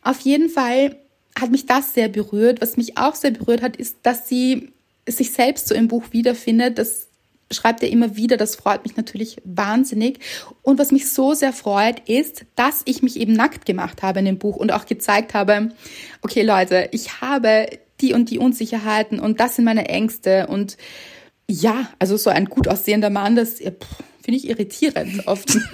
Auf 0.01 0.19
jeden 0.21 0.49
Fall 0.49 0.95
hat 1.39 1.51
mich 1.51 1.65
das 1.65 1.93
sehr 1.93 2.09
berührt. 2.09 2.61
Was 2.61 2.77
mich 2.77 2.97
auch 2.97 3.15
sehr 3.15 3.31
berührt 3.31 3.61
hat, 3.61 3.75
ist, 3.77 3.97
dass 4.03 4.27
sie 4.27 4.71
sich 5.07 5.31
selbst 5.31 5.67
so 5.67 5.75
im 5.75 5.87
Buch 5.87 6.05
wiederfindet. 6.11 6.77
Das 6.77 7.07
schreibt 7.51 7.83
er 7.83 7.89
immer 7.89 8.15
wieder. 8.15 8.37
Das 8.37 8.55
freut 8.55 8.83
mich 8.83 8.95
natürlich 8.97 9.37
wahnsinnig. 9.43 10.19
Und 10.61 10.79
was 10.79 10.91
mich 10.91 11.09
so 11.09 11.33
sehr 11.33 11.53
freut, 11.53 12.07
ist, 12.07 12.45
dass 12.55 12.81
ich 12.85 13.01
mich 13.01 13.19
eben 13.19 13.33
nackt 13.33 13.65
gemacht 13.65 14.03
habe 14.03 14.19
in 14.19 14.25
dem 14.25 14.37
Buch 14.37 14.55
und 14.55 14.71
auch 14.71 14.85
gezeigt 14.85 15.33
habe, 15.33 15.71
okay 16.21 16.43
Leute, 16.43 16.89
ich 16.91 17.21
habe 17.21 17.67
die 17.99 18.13
und 18.13 18.29
die 18.29 18.39
Unsicherheiten 18.39 19.19
und 19.19 19.39
das 19.39 19.57
sind 19.57 19.65
meine 19.65 19.87
Ängste 19.87 20.47
und 20.47 20.77
ja, 21.51 21.89
also 21.99 22.17
so 22.17 22.29
ein 22.29 22.45
gut 22.45 22.67
aussehender 22.67 23.09
Mann, 23.09 23.35
das 23.35 23.55
finde 23.55 24.37
ich 24.37 24.47
irritierend 24.47 25.27
oft. 25.27 25.57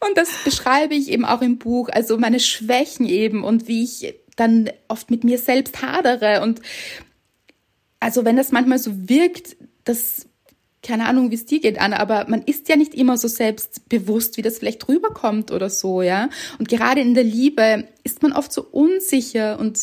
Und 0.00 0.16
das 0.16 0.28
beschreibe 0.44 0.94
ich 0.94 1.10
eben 1.10 1.24
auch 1.24 1.42
im 1.42 1.58
Buch, 1.58 1.88
also 1.90 2.18
meine 2.18 2.40
Schwächen 2.40 3.06
eben 3.06 3.42
und 3.42 3.66
wie 3.66 3.82
ich 3.82 4.14
dann 4.36 4.70
oft 4.86 5.10
mit 5.10 5.24
mir 5.24 5.38
selbst 5.38 5.82
hadere. 5.82 6.42
Und 6.42 6.60
also 7.98 8.24
wenn 8.24 8.36
das 8.36 8.52
manchmal 8.52 8.78
so 8.78 9.08
wirkt, 9.08 9.56
das, 9.84 10.26
keine 10.82 11.06
Ahnung, 11.06 11.30
wie 11.30 11.34
es 11.34 11.46
dir 11.46 11.60
geht, 11.60 11.80
Anna, 11.80 11.98
aber 11.98 12.26
man 12.28 12.42
ist 12.42 12.68
ja 12.68 12.76
nicht 12.76 12.94
immer 12.94 13.18
so 13.18 13.26
selbstbewusst, 13.26 14.36
wie 14.36 14.42
das 14.42 14.58
vielleicht 14.58 14.88
rüberkommt 14.88 15.50
oder 15.50 15.68
so, 15.68 16.00
ja. 16.02 16.30
Und 16.58 16.68
gerade 16.68 17.00
in 17.00 17.14
der 17.14 17.24
Liebe 17.24 17.88
ist 18.04 18.22
man 18.22 18.32
oft 18.32 18.52
so 18.52 18.62
unsicher 18.62 19.58
und 19.58 19.80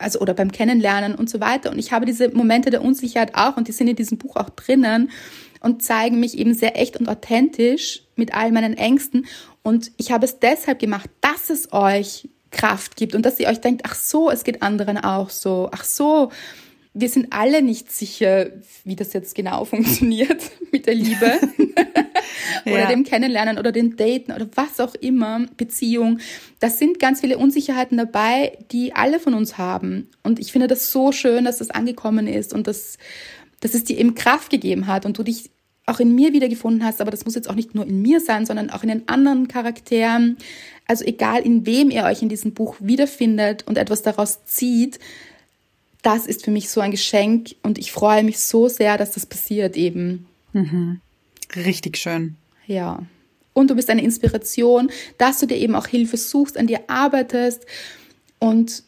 also 0.00 0.20
oder 0.20 0.34
beim 0.34 0.50
Kennenlernen 0.50 1.14
und 1.14 1.30
so 1.30 1.40
weiter. 1.40 1.70
Und 1.70 1.78
ich 1.78 1.92
habe 1.92 2.06
diese 2.06 2.30
Momente 2.30 2.70
der 2.70 2.82
Unsicherheit 2.82 3.34
auch 3.34 3.56
und 3.56 3.68
die 3.68 3.72
sind 3.72 3.88
in 3.88 3.96
diesem 3.96 4.18
Buch 4.18 4.36
auch 4.36 4.50
drinnen 4.50 5.10
und 5.60 5.82
zeigen 5.82 6.20
mich 6.20 6.38
eben 6.38 6.54
sehr 6.54 6.80
echt 6.80 6.96
und 6.96 7.08
authentisch 7.08 8.02
mit 8.16 8.34
all 8.34 8.50
meinen 8.50 8.76
Ängsten. 8.76 9.26
Und 9.62 9.92
ich 9.98 10.10
habe 10.10 10.24
es 10.24 10.38
deshalb 10.38 10.78
gemacht, 10.78 11.10
dass 11.20 11.50
es 11.50 11.72
euch 11.72 12.28
Kraft 12.50 12.96
gibt 12.96 13.14
und 13.14 13.24
dass 13.24 13.38
ihr 13.38 13.48
euch 13.48 13.60
denkt, 13.60 13.82
ach 13.84 13.94
so, 13.94 14.30
es 14.30 14.42
geht 14.42 14.62
anderen 14.62 14.98
auch 14.98 15.30
so. 15.30 15.68
Ach 15.72 15.84
so, 15.84 16.30
wir 16.94 17.08
sind 17.08 17.32
alle 17.32 17.62
nicht 17.62 17.92
sicher, 17.92 18.46
wie 18.84 18.96
das 18.96 19.12
jetzt 19.12 19.34
genau 19.34 19.64
funktioniert 19.66 20.42
mit 20.72 20.86
der 20.86 20.94
Liebe 20.94 21.38
oder 22.66 22.80
Ja. 22.80 22.86
dem 22.88 23.04
Kennenlernen 23.04 23.58
oder 23.58 23.72
dem 23.72 23.96
Daten 23.96 24.32
oder 24.32 24.48
was 24.54 24.80
auch 24.80 24.94
immer, 24.94 25.46
Beziehung. 25.56 26.18
Das 26.58 26.78
sind 26.78 26.98
ganz 26.98 27.20
viele 27.20 27.38
Unsicherheiten 27.38 27.96
dabei, 27.96 28.58
die 28.72 28.94
alle 28.94 29.18
von 29.18 29.34
uns 29.34 29.58
haben. 29.58 30.08
Und 30.22 30.38
ich 30.38 30.52
finde 30.52 30.66
das 30.66 30.92
so 30.92 31.12
schön, 31.12 31.44
dass 31.44 31.58
das 31.58 31.70
angekommen 31.70 32.26
ist 32.26 32.52
und 32.52 32.66
dass, 32.66 32.98
dass 33.60 33.74
es 33.74 33.84
dir 33.84 33.98
eben 33.98 34.14
Kraft 34.14 34.50
gegeben 34.50 34.86
hat 34.86 35.06
und 35.06 35.18
du 35.18 35.22
dich 35.22 35.50
auch 35.86 35.98
in 35.98 36.14
mir 36.14 36.32
wiedergefunden 36.32 36.84
hast. 36.84 37.00
Aber 37.00 37.10
das 37.10 37.24
muss 37.24 37.34
jetzt 37.34 37.50
auch 37.50 37.54
nicht 37.54 37.74
nur 37.74 37.84
in 37.86 38.00
mir 38.00 38.20
sein, 38.20 38.46
sondern 38.46 38.70
auch 38.70 38.82
in 38.82 38.88
den 38.90 39.08
anderen 39.08 39.48
Charakteren. 39.48 40.36
Also 40.86 41.04
egal, 41.04 41.42
in 41.42 41.66
wem 41.66 41.90
ihr 41.90 42.04
euch 42.04 42.22
in 42.22 42.28
diesem 42.28 42.52
Buch 42.52 42.76
wiederfindet 42.80 43.64
und 43.66 43.76
etwas 43.78 44.02
daraus 44.02 44.44
zieht, 44.44 44.98
das 46.02 46.26
ist 46.26 46.44
für 46.44 46.50
mich 46.50 46.70
so 46.70 46.80
ein 46.80 46.92
Geschenk 46.92 47.56
und 47.62 47.78
ich 47.78 47.92
freue 47.92 48.22
mich 48.22 48.38
so 48.38 48.68
sehr, 48.68 48.96
dass 48.98 49.10
das 49.12 49.26
passiert 49.26 49.76
eben. 49.76 50.26
Richtig 51.56 51.96
schön. 51.96 52.36
Ja. 52.66 53.00
Und 53.52 53.68
du 53.70 53.74
bist 53.74 53.90
eine 53.90 54.02
Inspiration, 54.02 54.90
dass 55.18 55.40
du 55.40 55.46
dir 55.46 55.56
eben 55.56 55.74
auch 55.74 55.86
Hilfe 55.86 56.16
suchst, 56.16 56.56
an 56.56 56.66
dir 56.66 56.80
arbeitest. 56.88 57.66
Und, 58.38 58.84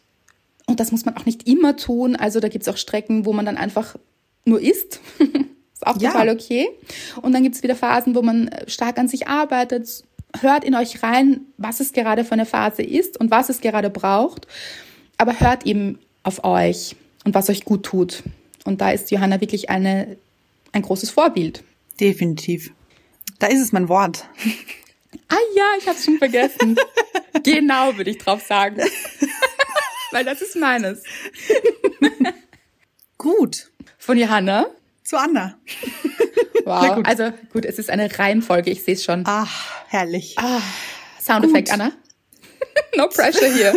und 0.67 0.81
das 0.81 0.93
muss 0.93 1.05
man 1.05 1.17
auch 1.17 1.27
nicht 1.27 1.49
immer 1.49 1.77
tun. 1.77 2.17
Also 2.17 2.41
da 2.41 2.49
gibt 2.49 2.63
es 2.63 2.69
auch 2.73 2.77
Strecken, 2.77 3.27
wo 3.27 3.33
man 3.33 3.45
dann 3.45 3.57
einfach 3.57 3.97
nur 4.45 4.61
isst. 4.61 5.01
ist 5.19 5.87
auch 5.87 6.01
Ja. 6.01 6.13
total 6.13 6.31
okay. 6.31 6.69
Und 7.23 7.33
dann 7.33 7.43
gibt 7.43 7.57
es 7.57 7.63
wieder 7.63 7.75
Phasen, 7.75 8.15
wo 8.15 8.23
man 8.23 8.51
stark 8.69 8.99
an 8.99 9.09
sich 9.09 9.27
arbeitet. 9.27 10.05
Hört 10.41 10.65
in 10.65 10.75
euch 10.75 11.03
rein, 11.03 11.43
was 11.59 11.81
es 11.81 11.93
gerade 11.93 12.25
für 12.25 12.33
eine 12.33 12.47
Phase 12.47 12.83
ist 12.83 13.19
und 13.19 13.31
was 13.31 13.49
es 13.51 13.61
gerade 13.61 13.91
braucht. 13.91 14.47
Aber 15.19 15.39
hört 15.41 15.67
eben 15.67 15.99
auf 16.23 16.45
euch 16.45 16.97
und 17.25 17.35
was 17.35 17.51
euch 17.51 17.65
gut 17.65 17.83
tut. 17.83 18.23
Und 18.65 18.81
da 18.81 18.91
ist 18.93 19.11
Johanna 19.11 19.41
wirklich 19.41 19.69
eine, 19.71 20.17
ein 20.71 20.83
großes 20.83 21.11
Vorbild. 21.11 21.65
Definitiv. 22.03 22.73
Da 23.39 23.47
ist 23.47 23.61
es 23.61 23.71
mein 23.71 23.89
Wort. 23.89 24.27
Ah 25.29 25.37
ja, 25.55 25.65
ich 25.79 25.87
hab's 25.87 26.05
schon 26.05 26.19
vergessen. 26.19 26.77
genau, 27.45 27.97
würde 27.97 28.11
ich 28.11 28.19
drauf 28.19 28.43
sagen. 28.43 28.83
Weil 30.11 30.25
das 30.25 30.43
ist 30.43 30.57
meines. 30.57 31.05
Gut. 33.19 33.71
Von 33.99 34.19
Johanna. 34.19 34.67
Zu 35.05 35.17
Anna. 35.17 35.61
Wow. 36.65 36.97
Gut. 36.97 37.07
Also 37.07 37.33
gut, 37.53 37.65
es 37.65 37.79
ist 37.79 37.89
eine 37.89 38.19
Reihenfolge, 38.19 38.71
ich 38.71 38.83
sehe 38.83 38.95
es 38.95 39.05
schon. 39.05 39.23
Ach, 39.27 39.85
herrlich. 39.89 40.35
Soundeffekt, 41.21 41.71
gut. 41.71 41.81
Anna. 41.81 41.93
no 42.97 43.09
pressure 43.09 43.53
hier. 43.53 43.75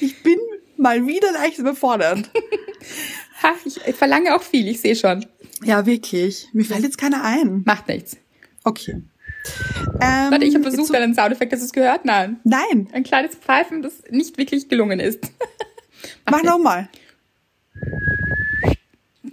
Ich 0.00 0.22
bin 0.22 0.38
mal 0.76 1.06
wieder 1.06 1.32
leicht 1.32 1.58
überfordert. 1.58 2.30
Ha, 3.42 3.54
ich 3.64 3.94
verlange 3.94 4.34
auch 4.34 4.42
viel, 4.42 4.68
ich 4.68 4.80
sehe 4.80 4.96
schon. 4.96 5.26
Ja, 5.62 5.86
wirklich. 5.86 6.48
Mir 6.52 6.64
fällt 6.64 6.82
jetzt 6.82 6.98
keiner 6.98 7.22
ein. 7.24 7.62
Macht 7.64 7.88
nichts. 7.88 8.16
Okay. 8.64 9.02
Ähm, 10.00 10.30
Warte, 10.30 10.44
ich 10.44 10.54
habe 10.54 10.64
versucht, 10.64 10.86
zu- 10.88 10.94
einen 10.94 11.14
Soundeffekt, 11.14 11.52
hast 11.52 11.60
du 11.60 11.66
es 11.66 11.72
gehört? 11.72 12.04
Nein. 12.04 12.40
Nein, 12.44 12.88
Ein 12.92 13.02
kleines 13.04 13.34
Pfeifen, 13.36 13.82
das 13.82 13.92
nicht 14.10 14.38
wirklich 14.38 14.68
gelungen 14.68 15.00
ist. 15.00 15.20
mach 16.30 16.42
nochmal. 16.42 16.88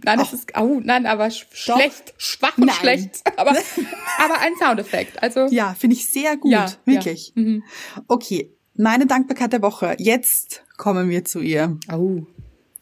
Nein, 0.04 0.18
das 0.20 0.34
ist, 0.34 0.52
oh, 0.58 0.80
nein, 0.84 1.06
aber 1.06 1.30
sch 1.30 1.46
Doch. 1.68 1.78
schlecht, 1.78 2.14
schwach 2.18 2.58
und 2.58 2.66
Nein. 2.66 2.76
schlecht. 2.76 3.22
Aber, 3.38 3.52
aber 4.18 4.40
ein 4.40 4.54
Soundeffekt. 4.60 5.22
Also, 5.22 5.48
Ja, 5.50 5.76
finde 5.78 5.96
ich 5.96 6.10
sehr 6.12 6.38
gut. 6.38 6.52
Ja, 6.52 6.72
wirklich. 6.86 7.34
ja. 7.36 7.42
Mhm. 7.44 7.64
Okay, 8.08 8.52
meine 8.76 9.06
Dankbarkeit 9.06 9.54
der 9.54 9.62
Woche. 9.62 9.96
Jetzt 10.00 10.64
kommen 10.78 11.10
wir 11.10 11.24
zu 11.26 11.40
ihr. 11.40 11.78
oh. 11.92 12.24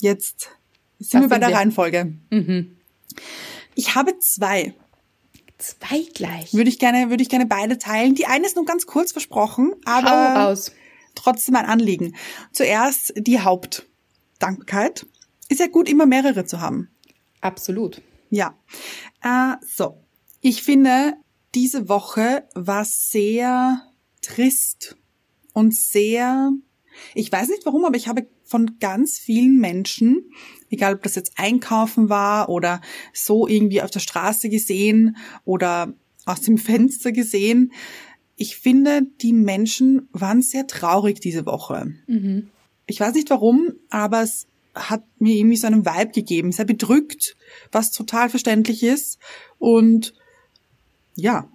Jetzt 0.02 0.50
sind 1.00 1.14
Das 1.16 1.22
wir 1.24 1.28
bei 1.28 1.36
sind 1.36 1.42
der 1.42 1.50
wir. 1.50 1.56
Reihenfolge. 1.58 2.14
Mhm. 2.30 2.78
Ich 3.76 3.96
habe 3.96 4.18
zwei. 4.20 4.74
Zwei 5.58 6.06
gleich. 6.14 6.54
Würde 6.54 6.70
ich 6.70 6.80
gerne, 6.80 7.10
würde 7.10 7.22
ich 7.22 7.30
gerne 7.30 7.46
beide 7.46 7.78
teilen. 7.78 8.16
Die 8.16 8.26
eine 8.26 8.46
ist 8.46 8.56
nur 8.56 8.66
ganz 8.66 8.86
kurz 8.86 9.12
versprochen, 9.12 9.74
aber 9.86 10.56
trotzdem 11.16 11.56
ein 11.56 11.66
Anliegen. 11.66 12.16
Zuerst 12.54 13.14
die 13.18 13.40
Hauptdankbarkeit. 13.40 15.06
Ist 15.50 15.60
ja 15.60 15.68
gut, 15.68 15.90
immer 15.90 16.06
mehrere 16.06 16.46
zu 16.46 16.62
haben. 16.62 16.90
Absolut. 17.42 18.02
Ja. 18.30 18.58
Äh, 19.22 19.56
so. 19.66 20.04
Ich 20.42 20.64
finde, 20.64 21.16
diese 21.56 21.90
Woche 21.90 22.48
war 22.54 22.86
sehr 22.86 23.82
trist 24.22 24.96
und 25.54 25.76
sehr, 25.76 26.52
ich 27.16 27.32
weiß 27.32 27.50
nicht 27.50 27.66
warum, 27.66 27.86
aber 27.86 27.98
ich 27.98 28.08
habe 28.08 28.28
von 28.50 28.80
ganz 28.80 29.18
vielen 29.18 29.60
Menschen, 29.60 30.32
egal 30.70 30.96
ob 30.96 31.04
das 31.04 31.16
jetzt 31.16 31.34
einkaufen 31.38 32.10
war 32.10 32.50
oder 32.50 32.82
so 33.14 33.48
irgendwie 33.48 33.82
auf 33.82 33.92
der 33.92 34.00
Straße 34.00 34.50
gesehen 34.50 35.18
oder 35.46 35.94
aus 36.26 36.42
dem 36.42 36.58
Fenster 36.70 37.12
gesehen, 37.12 37.72
ich 38.36 38.56
finde, 38.56 39.02
die 39.22 39.34
Menschen 39.34 40.08
waren 40.14 40.42
sehr 40.42 40.66
traurig 40.66 41.20
diese 41.20 41.46
Woche. 41.46 41.94
Ich 42.86 43.00
weiß 43.00 43.14
nicht 43.14 43.30
warum, 43.30 43.74
aber 43.90 44.24
es 44.24 44.48
hat 44.74 45.04
mir 45.20 45.36
irgendwie 45.36 45.58
so 45.58 45.68
einen 45.68 45.86
Vibe 45.86 46.12
gegeben, 46.12 46.52
sehr 46.52 46.66
bedrückt, 46.66 47.36
was 47.72 47.92
total 47.92 48.30
verständlich 48.30 48.82
ist. 48.84 49.20
Und 49.58 50.14
ja, 51.20 51.48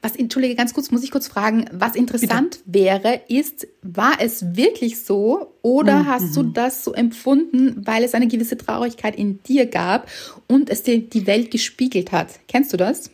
Was, 0.00 0.16
entschuldige, 0.16 0.54
ganz 0.54 0.74
kurz, 0.74 0.90
muss 0.90 1.04
ich 1.04 1.10
kurz 1.10 1.28
fragen, 1.28 1.66
was 1.72 1.94
interessant 1.94 2.60
wäre, 2.64 3.22
ist, 3.28 3.66
war 3.82 4.14
es 4.20 4.56
wirklich 4.56 5.00
so 5.00 5.54
oder 5.62 6.06
hast 6.06 6.36
du 6.36 6.42
das 6.42 6.84
so 6.84 6.92
empfunden, 6.92 7.86
weil 7.86 8.04
es 8.04 8.14
eine 8.14 8.26
gewisse 8.26 8.56
Traurigkeit 8.56 9.16
in 9.16 9.42
dir 9.42 9.66
gab 9.66 10.08
und 10.48 10.70
es 10.70 10.82
dir 10.82 11.00
die 11.00 11.26
Welt 11.26 11.50
gespiegelt 11.50 12.12
hat? 12.12 12.40
Kennst 12.48 12.72
du 12.72 12.76
das? 12.76 13.10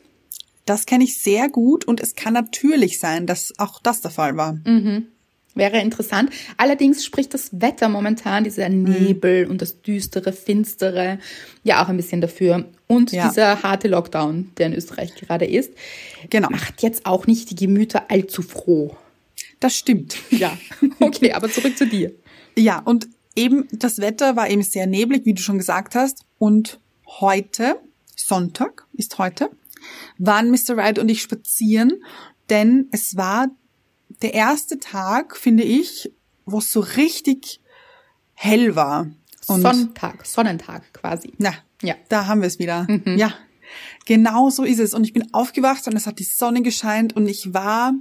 das 0.68 0.86
kenne 0.86 1.04
ich 1.04 1.22
sehr 1.22 1.48
gut 1.48 1.86
und 1.86 2.00
es 2.00 2.14
kann 2.14 2.34
natürlich 2.34 3.00
sein, 3.00 3.26
dass 3.26 3.52
auch 3.58 3.80
das 3.80 4.00
der 4.00 4.10
Fall 4.10 4.36
war. 4.36 4.58
Wäre 5.58 5.78
interessant. 5.80 6.30
Allerdings 6.56 7.04
spricht 7.04 7.34
das 7.34 7.50
Wetter 7.52 7.88
momentan, 7.88 8.44
dieser 8.44 8.68
Nebel 8.68 9.46
und 9.46 9.60
das 9.60 9.82
düstere, 9.82 10.32
finstere, 10.32 11.18
ja 11.64 11.82
auch 11.84 11.88
ein 11.88 11.96
bisschen 11.96 12.20
dafür. 12.20 12.64
Und 12.86 13.12
Ja. 13.12 13.28
dieser 13.28 13.62
harte 13.62 13.88
Lockdown, 13.88 14.52
der 14.56 14.68
in 14.68 14.72
Österreich 14.74 15.14
gerade 15.16 15.44
ist, 15.44 15.72
Genau, 16.30 16.48
macht 16.50 16.82
jetzt 16.82 17.04
auch 17.04 17.26
nicht 17.26 17.50
die 17.50 17.56
Gemüter 17.56 18.10
allzu 18.10 18.42
froh. 18.42 18.96
das 19.60 19.76
stimmt. 19.76 20.16
Ja, 20.30 20.56
okay, 21.00 21.32
aber 21.32 21.50
zurück 21.50 21.76
zu 21.76 21.86
dir. 21.86 22.12
Ja, 22.56 22.78
und 22.80 23.08
eben 23.36 23.68
das 23.72 23.98
Wetter 23.98 24.36
war 24.36 24.48
eben 24.48 24.62
sehr 24.62 24.86
neblig, 24.86 25.24
wie 25.26 25.34
du 25.34 25.42
schon 25.42 25.58
gesagt 25.58 25.94
hast. 25.94 26.24
Und 26.38 26.78
heute, 27.20 27.76
Sonntag 28.16 28.86
ist 28.94 29.18
heute, 29.18 29.50
waren 30.18 30.50
Mr. 30.50 30.76
Wright 30.76 30.98
und 30.98 31.08
ich 31.08 31.22
spazieren, 31.22 32.02
denn 32.50 32.88
es 32.92 33.16
war 33.16 33.48
der 34.22 34.34
erste 34.34 34.78
Tag, 34.78 35.36
finde 35.36 35.62
ich, 35.64 36.12
wo 36.46 36.58
es 36.58 36.70
so 36.72 36.80
richtig 36.80 37.60
hell 38.34 38.74
war. 38.76 39.06
Und 39.46 39.62
Sonntag, 39.62 40.26
Sonnentag 40.26 40.92
quasi. 40.92 41.32
na, 41.38 41.54
Ja. 41.82 41.94
da 42.08 42.26
haben 42.26 42.40
wir 42.42 42.48
es 42.48 42.58
wieder. 42.58 42.86
Ja, 43.06 43.32
genau 44.04 44.50
so 44.50 44.64
ist 44.64 44.78
es. 44.78 44.92
Und 44.94 45.04
ich 45.04 45.12
bin 45.12 45.32
aufgewacht 45.32 45.86
und 45.86 45.96
es 45.96 46.06
hat 46.06 46.18
die 46.18 46.24
Sonne 46.24 46.62
gescheint 46.62 47.16
und 47.16 47.26
ich 47.28 47.54
war 47.54 47.94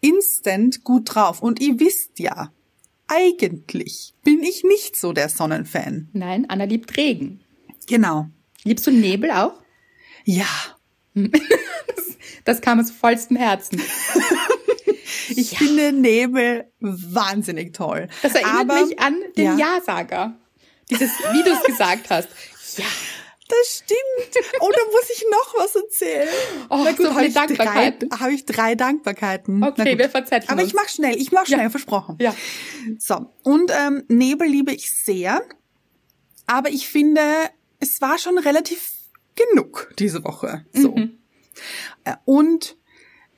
instant 0.00 0.84
gut 0.84 1.14
drauf. 1.14 1.42
Und 1.42 1.60
ihr 1.60 1.78
wisst 1.80 2.18
ja, 2.18 2.52
eigentlich 3.08 4.14
bin 4.22 4.42
ich 4.42 4.62
nicht 4.64 4.96
so 4.96 5.12
der 5.12 5.28
Sonnenfan. 5.28 6.08
Nein, 6.12 6.46
Anna 6.48 6.64
liebt 6.64 6.96
Regen. 6.96 7.40
Genau. 7.86 8.28
Liebst 8.64 8.86
du 8.86 8.90
Nebel 8.90 9.30
auch? 9.30 9.54
Ja, 10.24 10.46
Das 12.44 12.60
kam 12.60 12.80
aus 12.80 12.90
vollstem 12.90 13.36
Herzen. 13.36 13.80
ich 15.30 15.56
finde 15.58 15.92
Nebel 15.92 16.70
wahnsinnig 16.80 17.72
toll. 17.74 18.08
Das 18.22 18.34
erinnert 18.34 18.70
Aber, 18.70 18.84
mich 18.86 18.98
an 18.98 19.16
den 19.36 19.58
ja. 19.58 19.74
Ja-Sager. 19.76 20.36
Dieses, 20.90 21.10
wie 21.32 21.42
du 21.42 21.50
es 21.50 21.62
gesagt 21.62 22.10
hast. 22.10 22.28
Ja. 22.76 22.84
Das 23.48 23.78
stimmt. 23.84 24.34
Da 24.60 24.66
muss 24.92 25.10
ich 25.12 25.24
noch 25.28 25.54
was 25.56 25.74
erzählen. 25.74 26.28
Oh, 26.68 26.82
Na 26.84 26.92
gut, 26.92 27.04
so 27.06 27.14
habe 27.14 27.26
ich, 27.26 27.34
drei, 27.34 27.46
Dankbarkeiten. 27.46 28.20
habe 28.20 28.32
ich 28.32 28.44
drei 28.44 28.74
Dankbarkeiten. 28.76 29.64
Okay, 29.64 29.98
wir 29.98 30.08
verzetteln 30.08 30.50
Aber 30.50 30.60
uns. 30.62 30.68
ich 30.70 30.74
mach 30.76 30.88
schnell, 30.88 31.16
ich 31.16 31.32
mach 31.32 31.46
schnell, 31.46 31.62
Ja. 31.62 31.70
versprochen. 31.70 32.16
Ja. 32.20 32.32
So, 32.98 33.32
und 33.42 33.72
ähm, 33.74 34.04
Nebel 34.06 34.46
liebe 34.46 34.72
ich 34.72 34.90
sehr. 34.92 35.42
Aber 36.46 36.70
ich 36.70 36.86
finde, 36.88 37.22
es 37.80 38.00
war 38.00 38.18
schon 38.18 38.38
relativ 38.38 38.92
genug 39.34 39.92
diese 39.98 40.22
Woche. 40.24 40.64
So. 40.72 40.94
Äh, 42.04 42.14
Und 42.24 42.76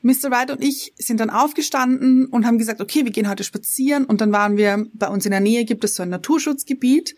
Mr. 0.03 0.29
Wright 0.31 0.51
und 0.51 0.61
ich 0.61 0.93
sind 0.97 1.19
dann 1.19 1.29
aufgestanden 1.29 2.27
und 2.27 2.45
haben 2.45 2.57
gesagt, 2.57 2.81
okay, 2.81 3.05
wir 3.05 3.11
gehen 3.11 3.29
heute 3.29 3.43
spazieren. 3.43 4.05
Und 4.05 4.21
dann 4.21 4.31
waren 4.31 4.57
wir, 4.57 4.85
bei 4.93 5.07
uns 5.07 5.25
in 5.25 5.31
der 5.31 5.39
Nähe 5.39 5.65
gibt 5.65 5.83
es 5.83 5.95
so 5.95 6.03
ein 6.03 6.09
Naturschutzgebiet. 6.09 7.15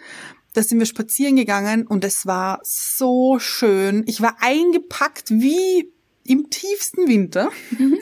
Da 0.53 0.63
sind 0.63 0.79
wir 0.79 0.85
spazieren 0.85 1.35
gegangen 1.35 1.85
und 1.85 2.05
es 2.05 2.25
war 2.25 2.61
so 2.63 3.39
schön. 3.39 4.03
Ich 4.07 4.21
war 4.21 4.37
eingepackt 4.39 5.31
wie 5.31 5.91
im 6.25 6.49
tiefsten 6.49 7.07
Winter. 7.07 7.49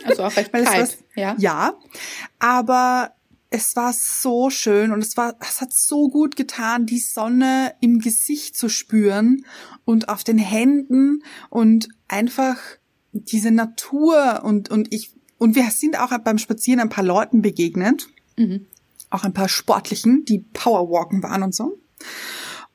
Also 0.05 0.23
auch 0.23 0.35
recht 0.35 0.51
kalt. 0.51 0.65
war, 0.67 0.87
ja. 1.15 1.35
ja, 1.39 1.79
aber 2.39 3.15
es 3.49 3.75
war 3.75 3.93
so 3.93 4.49
schön 4.49 4.91
und 4.91 4.99
es 5.03 5.15
war, 5.15 5.35
es 5.39 5.61
hat 5.61 5.73
so 5.73 6.09
gut 6.09 6.35
getan, 6.35 6.87
die 6.87 6.99
Sonne 6.99 7.73
im 7.81 7.99
Gesicht 7.99 8.57
zu 8.57 8.67
spüren 8.67 9.45
und 9.85 10.09
auf 10.09 10.23
den 10.23 10.39
Händen 10.39 11.23
und 11.49 11.87
einfach 12.07 12.57
diese 13.13 13.51
Natur 13.51 14.41
und, 14.43 14.69
und 14.69 14.93
ich, 14.93 15.13
und 15.37 15.55
wir 15.55 15.69
sind 15.71 15.99
auch 15.99 16.17
beim 16.19 16.37
Spazieren 16.37 16.79
ein 16.79 16.89
paar 16.89 17.03
Leuten 17.03 17.41
begegnet. 17.41 18.07
Auch 19.09 19.23
ein 19.23 19.33
paar 19.33 19.49
Sportlichen, 19.49 20.25
die 20.25 20.39
Powerwalken 20.39 21.21
waren 21.23 21.43
und 21.43 21.55
so. 21.55 21.79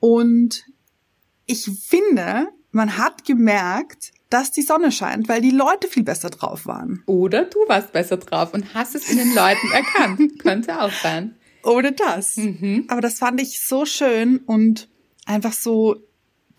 Und 0.00 0.64
ich 1.46 1.64
finde, 1.64 2.48
man 2.70 2.96
hat 2.96 3.24
gemerkt, 3.24 4.12
dass 4.30 4.52
die 4.52 4.62
Sonne 4.62 4.92
scheint, 4.92 5.28
weil 5.28 5.40
die 5.40 5.50
Leute 5.50 5.88
viel 5.88 6.04
besser 6.04 6.30
drauf 6.30 6.66
waren. 6.66 7.02
Oder 7.06 7.44
du 7.46 7.58
warst 7.66 7.92
besser 7.92 8.18
drauf 8.18 8.52
und 8.54 8.74
hast 8.74 8.94
es 8.94 9.10
in 9.10 9.16
den 9.16 9.34
Leuten 9.34 9.70
erkannt. 9.72 10.38
Könnte 10.38 10.80
auch 10.80 10.92
sein. 10.92 11.34
Oder 11.64 11.90
das. 11.90 12.38
Aber 12.88 13.00
das 13.00 13.18
fand 13.18 13.40
ich 13.40 13.60
so 13.60 13.84
schön 13.84 14.38
und 14.38 14.88
einfach 15.24 15.52
so 15.52 15.96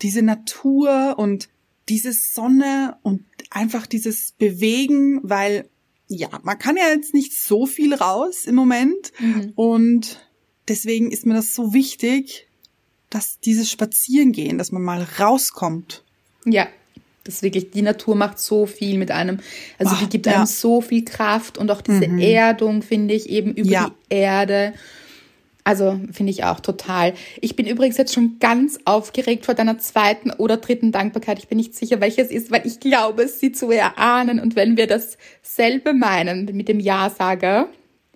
diese 0.02 0.22
Natur 0.22 1.14
und 1.18 1.48
diese 1.88 2.12
Sonne 2.12 2.96
und 3.02 3.24
einfach 3.50 3.86
dieses 3.86 4.32
Bewegen, 4.32 5.20
weil 5.22 5.68
ja, 6.08 6.28
man 6.42 6.58
kann 6.58 6.76
ja 6.76 6.88
jetzt 6.88 7.14
nicht 7.14 7.38
so 7.38 7.66
viel 7.66 7.94
raus 7.94 8.46
im 8.46 8.54
Moment 8.56 9.12
und 9.54 10.26
deswegen 10.68 11.10
ist 11.12 11.24
mir 11.26 11.34
das 11.34 11.54
so 11.54 11.72
wichtig, 11.72 12.48
dass 13.10 13.38
dieses 13.40 13.70
Spazierengehen, 13.70 14.58
dass 14.58 14.72
man 14.72 14.82
mal 14.82 15.06
rauskommt. 15.18 16.02
Ja, 16.44 16.68
das 17.24 17.36
ist 17.36 17.42
wirklich, 17.42 17.70
die 17.70 17.82
Natur 17.82 18.16
macht 18.16 18.38
so 18.38 18.66
viel 18.66 18.98
mit 18.98 19.10
einem. 19.10 19.40
Also 19.78 19.94
die 19.96 20.04
Ach, 20.06 20.10
gibt 20.10 20.26
ja. 20.26 20.36
einem 20.36 20.46
so 20.46 20.80
viel 20.80 21.04
Kraft 21.04 21.58
und 21.58 21.70
auch 21.70 21.82
diese 21.82 22.06
Erdung, 22.06 22.82
finde 22.82 23.14
ich, 23.14 23.28
eben 23.28 23.52
über 23.54 23.68
Ja. 23.70 23.90
die 24.10 24.14
Erde. 24.14 24.74
Also 25.64 26.00
finde 26.12 26.30
ich 26.30 26.44
auch 26.44 26.60
total. 26.60 27.14
Ich 27.40 27.56
bin 27.56 27.66
übrigens 27.66 27.96
jetzt 27.96 28.14
schon 28.14 28.38
ganz 28.40 28.78
aufgeregt 28.84 29.44
vor 29.46 29.54
deiner 29.54 29.78
zweiten 29.78 30.30
oder 30.30 30.56
dritten 30.56 30.92
Dankbarkeit. 30.92 31.38
Ich 31.38 31.48
bin 31.48 31.58
nicht 31.58 31.74
sicher, 31.74 32.00
welches 32.00 32.30
ist, 32.30 32.50
weil 32.50 32.66
ich 32.66 32.80
glaube, 32.80 33.24
es 33.24 33.40
sie 33.40 33.52
zu 33.52 33.70
erahnen. 33.70 34.40
Und 34.40 34.56
wenn 34.56 34.76
wir 34.76 34.86
dasselbe 34.86 35.92
meinen 35.92 36.46
mit 36.56 36.68
dem 36.68 36.80
Ja-Sager, 36.80 37.68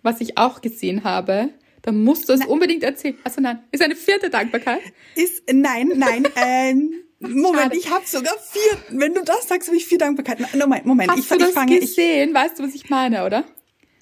was 0.03 0.21
ich 0.21 0.39
auch 0.39 0.61
gesehen 0.61 1.05
habe, 1.05 1.51
dann 1.83 2.03
musst 2.03 2.29
du 2.29 2.33
es 2.33 2.45
unbedingt 2.47 2.83
erzählen. 2.83 3.17
Also 3.25 3.43
nein, 3.43 3.59
ist 3.71 3.83
eine 3.83 3.97
vierte 3.97 4.31
Dankbarkeit. 4.31 4.81
Ist 5.15 5.43
nein, 5.53 5.93
nein, 5.97 6.27
ähm, 6.37 6.95
Moment, 7.21 7.63
Schade. 7.63 7.77
ich 7.77 7.91
habe 7.91 8.07
sogar 8.07 8.35
vier. 8.39 8.99
Wenn 8.99 9.15
du 9.15 9.23
das 9.23 9.49
sagst, 9.49 9.69
habe 9.69 9.77
ich 9.77 9.87
vier 9.87 9.99
Dankbarkeiten. 9.99 10.47
Moment, 10.59 10.85
Moment, 10.85 11.11
Hast 11.11 11.21
ich, 11.21 11.29
du 11.29 11.35
ich 11.37 11.41
das 11.41 11.51
fange, 11.53 11.75
ich, 11.75 11.81
gesehen? 11.81 12.35
weißt 12.35 12.59
du, 12.59 12.65
was 12.65 12.75
ich 12.75 12.91
meine, 12.91 13.25
oder? 13.25 13.45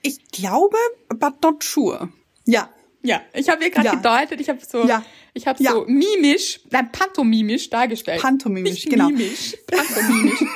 ich 0.02 0.30
glaube, 0.30 0.76
but 1.08 1.42
not 1.42 1.62
sure. 1.62 2.08
Ja, 2.44 2.68
Ja, 3.04 3.20
ich 3.34 3.48
habe 3.48 3.64
ihr 3.64 3.70
gerade 3.70 3.86
Ja. 3.86 3.94
gedeutet, 3.96 4.40
ich 4.40 4.48
habe 4.48 4.60
so, 4.64 4.86
Ja. 4.86 5.04
ich 5.34 5.46
habe 5.46 5.62
Ja. 5.62 5.72
so 5.72 5.84
mimisch, 5.88 6.60
nein, 6.70 6.90
pantomimisch 6.92 7.68
dargestellt. 7.68 8.22
Pantomimisch, 8.22 8.70
Nicht 8.72 8.90
genau. 8.90 9.08
Mimisch, 9.08 9.56
pantomimisch. 9.66 10.40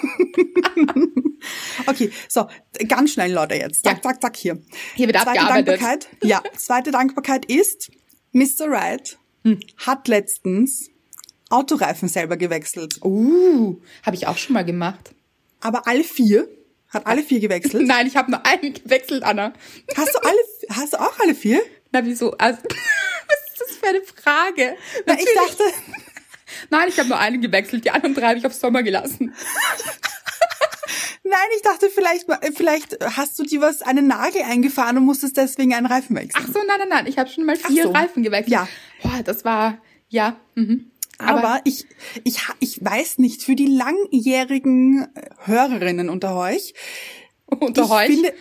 okay, 1.86 2.10
so, 2.28 2.46
ganz 2.88 3.12
schnell, 3.12 3.32
Leute, 3.32 3.54
jetzt. 3.56 3.84
Zack, 3.84 4.02
zack, 4.02 4.20
zack, 4.20 4.36
hier. 4.36 4.60
Hier 4.94 5.06
wird 5.08 5.16
zweite 5.16 5.40
abgearbeitet. 5.40 5.68
Dankbarkeit, 5.80 6.08
ja, 6.22 6.42
zweite 6.56 6.90
Dankbarkeit 6.90 7.44
ist, 7.46 7.90
Mr. 8.32 8.70
Wright 8.70 9.18
Hm. 9.44 9.60
hat 9.78 10.08
letztens 10.08 10.90
Autoreifen 11.50 12.08
selber 12.08 12.36
gewechselt. 12.36 12.98
uh, 13.04 13.76
habe 14.04 14.16
ich 14.16 14.26
auch 14.26 14.36
schon 14.36 14.54
mal 14.54 14.64
gemacht. 14.64 15.12
Aber 15.60 15.86
alle 15.86 16.04
vier, 16.04 16.48
hat 16.88 17.06
alle 17.06 17.22
vier 17.22 17.40
gewechselt. 17.40 17.82
Nein, 17.86 18.06
ich 18.06 18.16
habe 18.16 18.30
nur 18.30 18.44
einen 18.44 18.74
gewechselt, 18.74 19.22
Anna. 19.22 19.52
Hast 19.96 20.14
du 20.14 20.18
alle, 20.18 20.38
hast 20.70 20.92
du 20.92 21.00
auch 21.00 21.18
alle 21.20 21.34
vier? 21.34 21.60
Na, 21.92 22.04
wieso? 22.04 22.32
Also, 22.38 22.60
was 23.28 23.52
ist 23.52 23.60
das 23.60 23.76
für 23.76 23.88
eine 23.88 24.02
Frage? 24.02 24.76
Na, 25.06 25.14
ich 25.14 25.26
dachte, 25.34 25.62
Nein, 26.70 26.88
ich 26.88 26.98
habe 26.98 27.08
nur 27.08 27.18
einen 27.18 27.40
gewechselt, 27.40 27.84
die 27.84 27.90
anderen 27.90 28.14
drei 28.14 28.28
habe 28.28 28.38
ich 28.38 28.46
auf 28.46 28.54
Sommer 28.54 28.82
gelassen. 28.82 29.34
nein, 31.24 31.38
ich 31.56 31.62
dachte, 31.62 31.90
vielleicht, 31.90 32.26
vielleicht 32.56 32.96
hast 33.16 33.38
du 33.38 33.42
dir 33.42 33.60
was, 33.60 33.82
einen 33.82 34.06
Nagel 34.06 34.42
eingefahren 34.42 34.96
und 34.96 35.04
musstest 35.04 35.36
deswegen 35.36 35.74
einen 35.74 35.86
Reifen 35.86 36.16
wechseln. 36.16 36.44
Ach 36.46 36.52
so, 36.52 36.58
nein, 36.66 36.78
nein, 36.78 36.88
nein, 36.88 37.06
ich 37.06 37.18
habe 37.18 37.28
schon 37.28 37.44
mal 37.44 37.56
vier 37.56 37.84
so. 37.84 37.90
Reifen 37.90 38.22
gewechselt. 38.22 38.52
Ja. 38.52 38.68
Boah, 39.02 39.22
das 39.24 39.44
war, 39.44 39.78
ja, 40.08 40.40
mhm. 40.54 40.90
Aber, 41.18 41.60
ich, 41.64 41.86
ich, 42.24 42.46
ha- 42.46 42.54
ich 42.60 42.84
weiß 42.84 43.18
nicht, 43.18 43.42
für 43.42 43.54
die 43.56 43.66
langjährigen 43.66 45.08
Hörerinnen 45.44 46.10
unter 46.10 46.36
euch, 46.36 46.74
unter 47.46 47.84
ich 47.84 47.90
euch. 47.90 48.06
finde, 48.06 48.34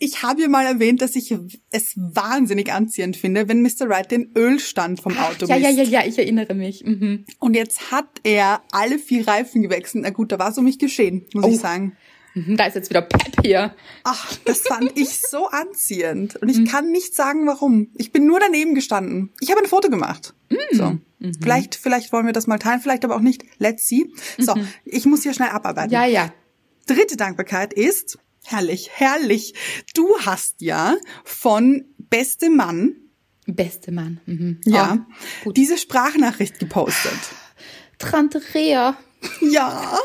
ich 0.00 0.22
habe 0.24 0.42
ja 0.42 0.48
mal 0.48 0.64
erwähnt, 0.66 1.00
dass 1.02 1.14
ich 1.14 1.32
es 1.70 1.92
wahnsinnig 1.96 2.72
anziehend 2.72 3.16
finde, 3.16 3.48
wenn 3.48 3.62
Mr. 3.62 3.88
Wright 3.88 4.10
den 4.10 4.32
Ölstand 4.36 5.00
vom 5.00 5.16
Auto 5.16 5.46
ja, 5.46 5.56
ja, 5.56 5.68
misst. 5.68 5.78
ja, 5.92 6.00
ja, 6.00 6.06
ich 6.08 6.18
erinnere 6.18 6.54
mich. 6.54 6.82
Mhm. 6.84 7.26
Und 7.38 7.54
jetzt 7.54 7.92
hat 7.92 8.06
er 8.24 8.62
alle 8.72 8.98
vier 8.98 9.28
Reifen 9.28 9.62
gewechselt. 9.62 10.02
Na 10.04 10.10
gut, 10.10 10.32
da 10.32 10.38
war 10.38 10.50
es 10.50 10.58
um 10.58 10.64
mich 10.64 10.78
geschehen, 10.78 11.26
muss 11.34 11.44
Oh. 11.44 11.48
ich 11.48 11.58
sagen. 11.58 11.96
Mhm, 12.34 12.56
Da 12.56 12.66
ist 12.66 12.74
jetzt 12.76 12.90
wieder 12.90 13.02
Pep 13.02 13.42
hier. 13.44 13.74
Ach, 14.04 14.34
das 14.44 14.60
fand 14.60 14.96
ich 14.96 15.18
so 15.18 15.48
anziehend. 15.50 16.36
Und 16.36 16.48
ich 16.48 16.64
kann 16.64 16.90
nicht 16.92 17.14
sagen, 17.14 17.46
warum. 17.46 17.88
Ich 17.96 18.12
bin 18.12 18.24
nur 18.26 18.38
daneben 18.40 18.74
gestanden. 18.74 19.30
Ich 19.40 19.50
habe 19.50 19.60
ein 19.60 19.66
Foto 19.68 19.90
gemacht. 19.90 20.32
So. 20.72 20.98
Vielleicht, 21.42 21.74
vielleicht 21.74 22.12
wollen 22.12 22.24
wir 22.26 22.32
das 22.32 22.46
mal 22.46 22.58
teilen, 22.58 22.80
vielleicht 22.80 23.04
aber 23.04 23.16
auch 23.16 23.20
nicht. 23.20 23.44
Let's 23.58 23.86
see. 23.88 24.06
So, 24.38 24.54
ich 24.84 25.04
muss 25.06 25.22
hier 25.24 25.34
schnell 25.34 25.50
abarbeiten. 25.50 25.92
Ja, 25.92 26.06
ja. 26.06 26.32
Dritte 26.86 27.16
Dankbarkeit 27.16 27.72
ist, 27.74 28.18
herrlich, 28.44 28.90
herrlich. 28.92 29.54
Du 29.94 30.18
hast 30.24 30.60
ja 30.60 30.96
von 31.24 31.84
Beste 31.98 32.50
Mann, 32.50 32.96
Beste 33.46 33.90
Mann. 33.92 34.20
Mhm. 34.26 34.60
ja, 34.64 35.06
Oh, 35.44 35.50
diese 35.52 35.76
Sprachnachricht 35.78 36.58
gepostet. 36.58 37.18
Tante 37.98 38.40
Rea. 38.54 38.96
Ja. 39.40 39.98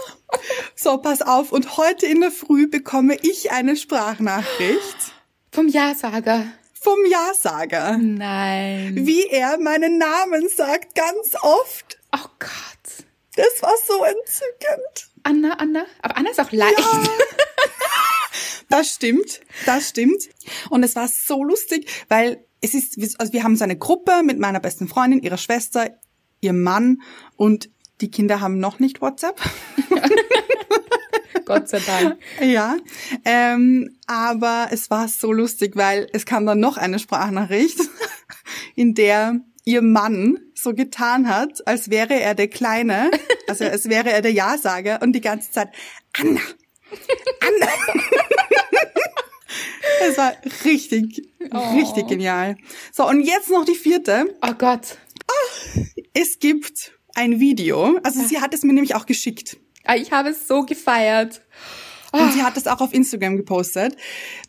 So, 0.76 0.98
pass 0.98 1.21
auf. 1.21 1.52
Und 1.54 1.78
heute 1.78 2.06
in 2.08 2.19
der 2.21 2.32
Früh 2.32 2.67
bekomme 2.67 3.15
ich 3.21 3.52
eine 3.52 3.78
Sprachnachricht 3.78 5.13
Vom 5.52 5.67
Ja-Sager. 5.69 6.45
vom 6.74 6.98
Ja-Sager. 7.10 7.98
Nein. 7.98 8.93
Wie 9.08 9.24
er 9.28 9.58
meinen 9.60 9.98
Namen 9.98 10.50
sagt, 10.50 10.93
ganz 10.95 11.36
oft. 11.41 11.98
Oh 12.13 12.28
Gott. 12.39 13.06
Das 13.38 13.62
war 13.62 13.74
so 13.88 14.04
entzückend. 14.04 15.10
Anna, 15.24 15.54
Anna. 15.54 15.86
Aber 16.02 16.17
Anna 16.17 16.30
ist 16.32 16.39
auch 16.41 16.52
leicht. 16.52 16.78
Das 18.69 18.89
stimmt, 18.89 19.41
das 19.65 19.89
stimmt. 19.89 20.23
Und 20.69 20.84
es 20.84 20.95
war 20.95 21.08
so 21.08 21.43
lustig, 21.43 21.89
weil 22.10 22.45
es 22.62 22.73
ist, 22.73 23.19
also 23.19 23.34
wir 23.34 23.43
haben 23.43 23.56
so 23.56 23.63
eine 23.63 23.78
Gruppe 23.78 24.23
mit 24.23 24.39
meiner 24.39 24.60
besten 24.60 24.88
Freundin, 24.88 25.21
ihrer 25.21 25.38
Schwester, 25.38 25.91
ihrem 26.41 26.62
Mann 26.62 27.01
und 27.36 27.69
die 28.01 28.12
Kinder 28.12 28.41
haben 28.41 28.60
noch 28.60 28.80
nicht 28.80 29.01
WhatsApp. 29.01 29.39
Gott 31.45 31.69
sei 31.69 31.80
Dank. 31.80 32.17
Ja, 32.41 32.78
ähm, 33.23 33.97
aber 34.08 34.69
es 34.71 34.89
war 34.89 35.08
so 35.08 35.32
lustig, 35.32 35.75
weil 35.75 36.10
es 36.12 36.25
kam 36.25 36.45
dann 36.45 36.60
noch 36.60 36.78
eine 36.78 36.97
Sprachnachricht, 36.97 37.80
in 38.75 38.95
der 38.95 39.39
ihr 39.63 39.82
Mann 39.82 40.39
so 40.54 40.73
getan 40.73 41.30
hat, 41.30 41.67
als 41.67 41.89
wäre 41.89 42.19
er 42.19 42.36
der 42.36 42.47
Kleine, 42.47 43.12
also 43.47 43.65
als 43.65 43.89
wäre 43.89 44.12
er 44.12 44.21
der 44.21 44.32
Ja-Sager 44.32 45.01
und 45.01 45.13
die 45.13 45.21
ganze 45.21 45.51
Zeit, 45.51 45.69
Anna, 46.19 46.41
Anna. 47.41 47.67
Es 50.02 50.18
war 50.18 50.34
richtig, 50.65 51.30
Oh. 51.52 51.76
richtig 51.76 52.08
genial. 52.08 52.58
So, 52.91 53.08
und 53.08 53.22
jetzt 53.22 53.50
noch 53.50 53.65
die 53.65 53.76
vierte. 53.76 54.26
Oh 54.41 54.54
Gott. 54.58 54.98
Es 56.13 56.39
gibt 56.39 56.94
ein 57.13 57.39
Video, 57.39 57.98
also 58.04 58.22
sie 58.24 58.39
hat 58.41 58.54
es 58.54 58.63
mir 58.63 58.74
nämlich 58.74 58.96
auch 58.96 59.06
geschickt. 59.06 59.58
Ah, 59.84 59.96
Ich 59.96 60.12
habe 60.12 60.30
es 60.30 60.48
so 60.48 60.63
gefeiert. 60.63 61.41
Und 62.12 62.32
sie 62.32 62.44
hat 62.44 62.56
es 62.56 62.65
auch 62.65 62.80
auf 62.80 62.94
Instagram 62.94 63.36
gepostet, 63.36 63.98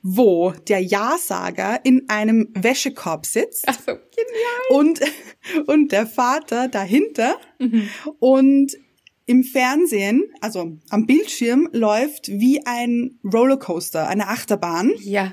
wo 0.00 0.52
der 0.68 0.78
Ja-Sager 0.80 1.80
in 1.84 2.08
einem 2.08 2.48
Wäschekorb 2.54 3.26
sitzt 3.26 3.66
Also 3.66 3.86
genial. 3.86 4.70
und, 4.70 5.00
und 5.66 5.90
der 5.90 6.06
Vater 6.06 6.68
dahinter 6.68 7.36
Mhm. 7.58 7.88
und 8.20 8.72
im 9.26 9.42
Fernsehen, 9.42 10.24
also 10.40 10.78
am 10.88 11.06
Bildschirm, 11.06 11.68
läuft 11.72 12.28
wie 12.28 12.64
ein 12.64 13.18
Rollercoaster, 13.24 14.06
eine 14.06 14.28
Achterbahn. 14.28 14.92
Ja. 15.00 15.32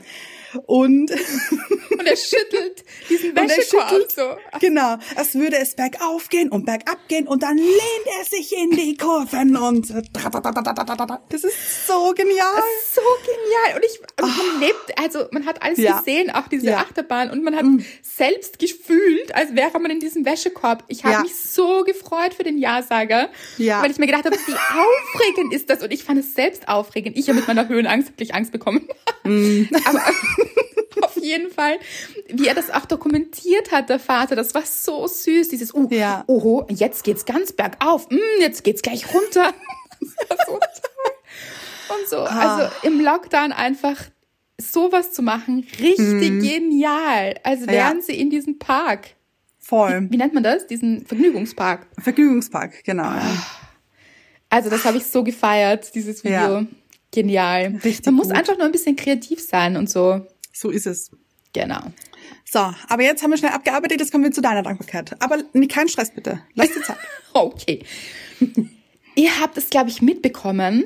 Und, 0.66 1.12
Und 1.12 2.06
er 2.08 2.16
schüttelt 2.18 2.84
diesen 3.10 3.36
er 3.38 3.44
Wäschekorb 3.50 3.90
schüttelt, 3.90 4.12
so. 4.12 4.36
genau, 4.60 4.98
als 5.16 5.36
würde 5.36 5.58
es 5.58 5.76
bergauf 5.76 6.30
gehen 6.30 6.50
und 6.50 6.66
bergab 6.66 6.98
gehen 7.08 7.28
und 7.28 7.44
dann 7.44 7.58
lehnt 7.58 8.08
er 8.20 8.26
sich 8.26 8.52
in 8.56 8.72
die 8.72 8.98
Kurven 8.98 9.56
und 9.58 9.90
das 9.90 11.44
ist 11.44 11.88
so 11.88 12.14
genial. 12.16 12.64
So 12.94 13.02
genial. 13.26 13.76
Und 13.76 13.86
ich, 13.86 14.00
und 14.22 14.38
man 14.38 14.60
lebt, 14.60 15.00
also 15.00 15.26
man 15.32 15.46
hat 15.46 15.62
alles. 15.62 15.78
Ja. 15.78 15.98
gesehen, 16.00 16.32
auch 16.32 16.48
diese 16.48 16.68
Ja. 16.68 16.78
Achterbahn. 16.78 17.30
Und 17.30 17.44
man 17.44 17.56
hat 17.56 17.66
selbst 18.02 18.60
gefühlt, 18.60 19.34
als 19.36 19.56
wäre 19.56 19.80
man 19.80 19.92
in 19.92 20.00
diesem 20.00 20.26
Wäschekorb. 20.26 20.84
Ich 20.88 21.04
habe 21.04 21.14
Ja. 21.16 21.22
mich 21.22 21.36
so 21.36 21.84
gefreut 21.84 22.34
für 22.34 22.44
den 22.44 22.58
Ja-Sager. 22.58 23.30
Ja. 23.58 23.82
Weil 23.82 23.92
ich 23.92 23.98
mir 23.98 24.06
gedacht 24.06 24.26
habe, 24.26 24.36
wie 24.36 24.54
aufregend 25.34 25.54
ist 25.54 25.70
das? 25.70 25.82
Und 25.84 25.92
ich 25.92 26.04
fand 26.04 26.20
es 26.20 26.34
selbst 26.36 26.68
aufregend. 26.68 27.18
Ich 27.18 27.28
habe 27.28 27.40
mit 27.40 27.48
meiner 27.48 27.68
Höhenangst 27.68 28.10
wirklich 28.10 28.34
Angst 28.34 28.52
bekommen. 28.52 28.88
Mm. 29.24 29.64
Aber 29.86 30.02
auf 31.02 31.16
jeden 31.18 31.50
Fall, 31.52 31.78
wie 32.28 32.48
er 32.48 32.56
das 32.56 32.70
auch 32.70 32.86
dokumentiert 32.86 33.72
hat, 33.72 33.90
der 33.90 34.00
Vater, 34.00 34.36
das 34.36 34.54
war 34.54 34.64
so 34.66 35.08
süß. 35.08 35.50
Dieses, 35.50 35.74
uh, 35.74 35.88
Ja. 35.92 36.24
oho, 36.28 36.66
jetzt 36.70 37.04
geht's 37.04 37.26
ganz 37.26 37.52
bergauf. 37.54 38.10
Mm, 38.10 38.18
jetzt 38.40 38.64
geht's 38.64 38.82
gleich 38.82 39.14
runter. 39.14 39.54
Das 40.00 40.30
war 40.30 40.38
so 40.46 40.52
toll. 40.60 41.98
Und 41.98 42.10
so, 42.10 42.18
Ah. 42.18 42.58
also 42.58 42.76
im 42.88 43.00
Lockdown 43.00 43.54
einfach 43.54 43.96
sowas 44.60 45.14
zu 45.14 45.22
machen, 45.22 45.66
richtig 45.80 46.42
genial. 46.42 47.36
Als 47.44 47.68
wären. 47.68 47.98
Ja. 47.98 48.02
sie 48.02 48.20
in 48.20 48.30
diesem 48.30 48.60
Park. 48.60 49.12
Voll. 49.60 50.08
Wie 50.10 50.18
nennt 50.18 50.34
man 50.34 50.44
das? 50.44 50.68
Diesen 50.68 51.06
Vergnügungspark. 51.06 51.88
Vergnügungspark, 52.00 52.84
genau. 52.84 53.04
ja. 53.04 53.46
Also 54.50 54.70
das 54.70 54.84
habe 54.84 54.98
ich 54.98 55.06
so 55.06 55.24
gefeiert, 55.24 55.96
dieses 55.96 56.24
Video. 56.26 56.38
Ja. 56.60 56.66
Genial. 57.12 57.80
Richtig 57.84 58.06
man 58.08 58.16
muss 58.16 58.28
gut. 58.28 58.36
einfach 58.38 58.58
nur 58.58 58.66
ein 58.66 58.72
bisschen 58.74 58.96
kreativ 58.98 59.42
sein 59.42 59.78
und 59.78 59.90
so. 59.90 60.26
So 60.54 60.70
ist 60.70 60.88
es. 60.88 61.12
Genau. 61.54 61.82
So, 62.50 62.60
aber 62.88 63.04
jetzt 63.04 63.22
haben 63.22 63.32
wir 63.32 63.38
schnell 63.38 63.52
abgearbeitet, 63.52 64.00
jetzt 64.00 64.12
kommen 64.12 64.24
wir 64.24 64.32
zu 64.32 64.42
deiner 64.42 64.64
Dankbarkeit. 64.64 65.22
Aber 65.22 65.44
nee, 65.54 65.68
kein 65.68 65.88
Stress 65.88 66.12
bitte. 66.12 66.42
Lass 66.56 66.72
dir 66.72 66.82
Zeit. 66.82 66.98
Okay. 67.36 67.84
Ihr 69.16 69.40
habt 69.42 69.58
es, 69.58 69.72
glaube 69.72 69.90
ich, 69.90 70.04
mitbekommen, 70.04 70.86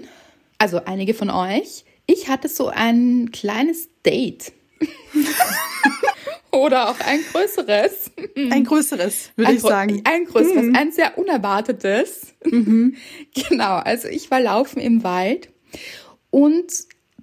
also 0.58 0.86
einige 0.86 1.14
von 1.14 1.30
euch. 1.30 1.84
Ich 2.06 2.30
hatte 2.30 2.48
so 2.48 2.70
ein 2.70 3.32
kleines 3.34 3.90
Date. 4.06 4.54
Oder 6.52 6.90
auch 6.90 7.00
ein 7.02 7.20
größeres. 7.34 8.12
Ein 8.36 8.64
größeres, 8.64 9.32
würde 9.36 9.54
ich 9.54 9.62
sagen. 9.62 9.96
Mhm. 9.96 10.02
Ein 10.06 10.24
größeres, 10.24 10.74
ein 10.74 10.92
sehr 10.94 11.18
unerwartetes. 11.18 12.34
genau, 12.42 13.76
also 13.76 14.08
ich 14.08 14.32
war 14.32 14.40
laufen 14.40 14.80
im 14.80 15.04
Wald 15.04 15.50
und 16.30 16.72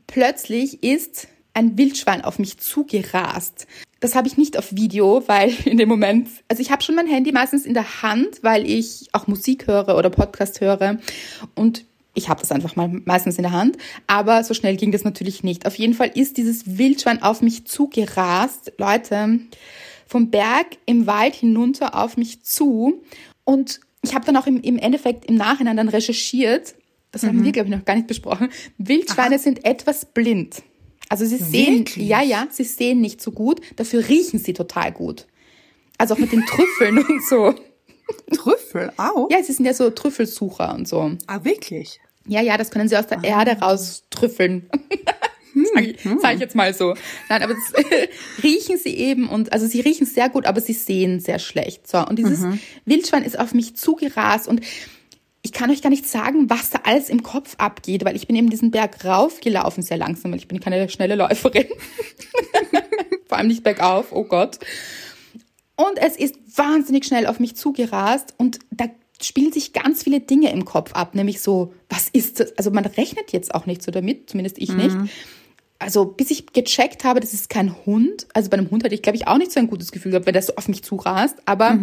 plötzlich 0.06 0.82
ist 0.82 1.28
ein 1.54 1.78
Wildschwein 1.78 2.24
auf 2.24 2.38
mich 2.38 2.58
zugerast. 2.58 3.66
Das 4.00 4.14
habe 4.14 4.28
ich 4.28 4.36
nicht 4.36 4.58
auf 4.58 4.74
Video, 4.74 5.22
weil 5.26 5.54
in 5.64 5.78
dem 5.78 5.88
Moment, 5.88 6.28
also 6.48 6.60
ich 6.60 6.70
habe 6.70 6.82
schon 6.82 6.94
mein 6.96 7.06
Handy 7.06 7.32
meistens 7.32 7.64
in 7.64 7.74
der 7.74 8.02
Hand, 8.02 8.42
weil 8.42 8.68
ich 8.68 9.08
auch 9.12 9.26
Musik 9.26 9.66
höre 9.66 9.96
oder 9.96 10.10
Podcast 10.10 10.60
höre 10.60 10.98
und 11.54 11.84
ich 12.16 12.28
habe 12.28 12.40
das 12.40 12.52
einfach 12.52 12.76
mal 12.76 12.88
meistens 12.88 13.38
in 13.38 13.42
der 13.42 13.52
Hand, 13.52 13.76
aber 14.06 14.44
so 14.44 14.54
schnell 14.54 14.76
ging 14.76 14.92
das 14.92 15.02
natürlich 15.02 15.42
nicht. 15.42 15.66
Auf 15.66 15.74
jeden 15.76 15.94
Fall 15.94 16.12
ist 16.14 16.36
dieses 16.36 16.78
Wildschwein 16.78 17.22
auf 17.22 17.42
mich 17.42 17.66
zugerast. 17.66 18.72
Leute, 18.78 19.40
vom 20.06 20.30
Berg 20.30 20.66
im 20.86 21.06
Wald 21.08 21.34
hinunter 21.34 22.00
auf 22.00 22.16
mich 22.16 22.44
zu. 22.44 23.02
Und 23.42 23.80
ich 24.02 24.14
habe 24.14 24.24
dann 24.24 24.36
auch 24.36 24.46
im, 24.46 24.60
im 24.60 24.78
Endeffekt 24.78 25.24
im 25.24 25.34
Nachhinein 25.34 25.76
dann 25.76 25.88
recherchiert, 25.88 26.76
das 27.10 27.22
haben 27.22 27.44
wir, 27.44 27.52
glaube 27.52 27.68
ich, 27.68 27.74
noch 27.76 27.84
gar 27.84 27.94
nicht 27.94 28.08
besprochen. 28.08 28.48
Wildschweine 28.76 29.38
sind 29.38 29.64
etwas 29.64 30.04
blind. 30.04 30.62
Also 31.08 31.26
sie 31.26 31.36
sehen, 31.36 31.80
Wirklich? 31.80 32.08
ja, 32.08 32.22
ja, 32.22 32.46
sie 32.50 32.64
sehen 32.64 33.00
nicht 33.00 33.20
so 33.20 33.30
gut, 33.30 33.60
dafür 33.76 34.08
riechen 34.08 34.38
sie 34.38 34.54
total 34.54 34.92
gut. 34.92 35.26
Also 35.98 36.14
auch 36.14 36.18
mit 36.18 36.32
den 36.32 36.44
Trüffeln 36.46 36.98
und 37.08 37.24
so. 37.24 37.54
Trüffel, 38.34 38.92
au. 38.96 39.28
Ja, 39.30 39.42
sie 39.42 39.52
sind 39.52 39.64
ja 39.64 39.74
so 39.74 39.90
Trüffelsucher 39.90 40.74
und 40.74 40.88
so. 40.88 41.12
Ah, 41.26 41.44
wirklich? 41.44 42.00
Ja, 42.26 42.40
ja, 42.40 42.56
das 42.56 42.70
können 42.70 42.88
sie 42.88 42.96
aus 42.96 43.06
der 43.06 43.22
Erde 43.22 43.52
raustrüffeln. 43.52 44.68
Sag 45.72 45.84
ich, 45.84 45.96
sag 46.20 46.34
ich 46.34 46.40
jetzt 46.40 46.56
mal 46.56 46.74
so. 46.74 46.94
Nein, 47.28 47.42
aber 47.44 47.54
das 47.54 47.84
riechen 48.42 48.76
sie 48.76 48.96
eben 48.96 49.28
und 49.28 49.52
also 49.52 49.68
sie 49.68 49.80
riechen 49.80 50.04
sehr 50.04 50.28
gut, 50.28 50.46
aber 50.46 50.60
sie 50.60 50.72
sehen 50.72 51.20
sehr 51.20 51.38
schlecht. 51.38 51.86
So 51.86 52.04
und 52.04 52.18
dieses 52.18 52.44
Wildschwein 52.86 53.22
ist 53.22 53.38
auf 53.38 53.54
mich 53.54 53.76
zugerast 53.76 54.48
und 54.48 54.62
ich 55.44 55.52
kann 55.52 55.70
euch 55.70 55.82
gar 55.82 55.90
nicht 55.90 56.08
sagen, 56.08 56.48
was 56.48 56.70
da 56.70 56.80
alles 56.84 57.10
im 57.10 57.22
Kopf 57.22 57.54
abgeht, 57.58 58.04
weil 58.06 58.16
ich 58.16 58.26
bin 58.26 58.34
eben 58.34 58.48
diesen 58.48 58.70
Berg 58.70 59.04
raufgelaufen, 59.04 59.82
sehr 59.82 59.98
langsam, 59.98 60.32
weil 60.32 60.38
ich 60.38 60.48
bin 60.48 60.58
keine 60.58 60.88
schnelle 60.88 61.16
Läuferin. 61.16 61.66
Vor 63.26 63.36
allem 63.36 63.48
nicht 63.48 63.62
bergauf, 63.62 64.06
oh 64.10 64.24
Gott. 64.24 64.58
Und 65.76 65.98
es 65.98 66.16
ist 66.16 66.36
wahnsinnig 66.56 67.04
schnell 67.04 67.26
auf 67.26 67.40
mich 67.40 67.56
zugerast 67.56 68.32
und 68.38 68.58
da 68.70 68.86
spielen 69.20 69.52
sich 69.52 69.74
ganz 69.74 70.02
viele 70.02 70.20
Dinge 70.20 70.50
im 70.50 70.64
Kopf 70.64 70.94
ab, 70.94 71.14
nämlich 71.14 71.42
so, 71.42 71.74
was 71.90 72.08
ist 72.08 72.40
das? 72.40 72.56
Also 72.56 72.70
man 72.70 72.86
rechnet 72.86 73.32
jetzt 73.32 73.54
auch 73.54 73.66
nicht 73.66 73.82
so 73.82 73.90
damit, 73.90 74.30
zumindest 74.30 74.58
ich 74.58 74.72
nicht. 74.72 74.96
Also 75.78 76.04
bis 76.04 76.30
ich 76.30 76.46
gecheckt 76.52 77.04
habe, 77.04 77.20
das 77.20 77.34
ist 77.34 77.50
kein 77.50 77.74
Hund. 77.84 78.26
Also 78.32 78.48
bei 78.48 78.56
einem 78.56 78.70
Hund 78.70 78.84
hatte 78.84 78.94
ich, 78.94 79.02
glaube 79.02 79.16
ich, 79.16 79.26
auch 79.26 79.36
nicht 79.36 79.52
so 79.52 79.60
ein 79.60 79.66
gutes 79.66 79.92
Gefühl 79.92 80.12
gehabt, 80.12 80.26
wenn 80.26 80.32
der 80.32 80.42
so 80.42 80.54
auf 80.56 80.68
mich 80.68 80.82
zurast. 80.82 81.36
Aber 81.46 81.78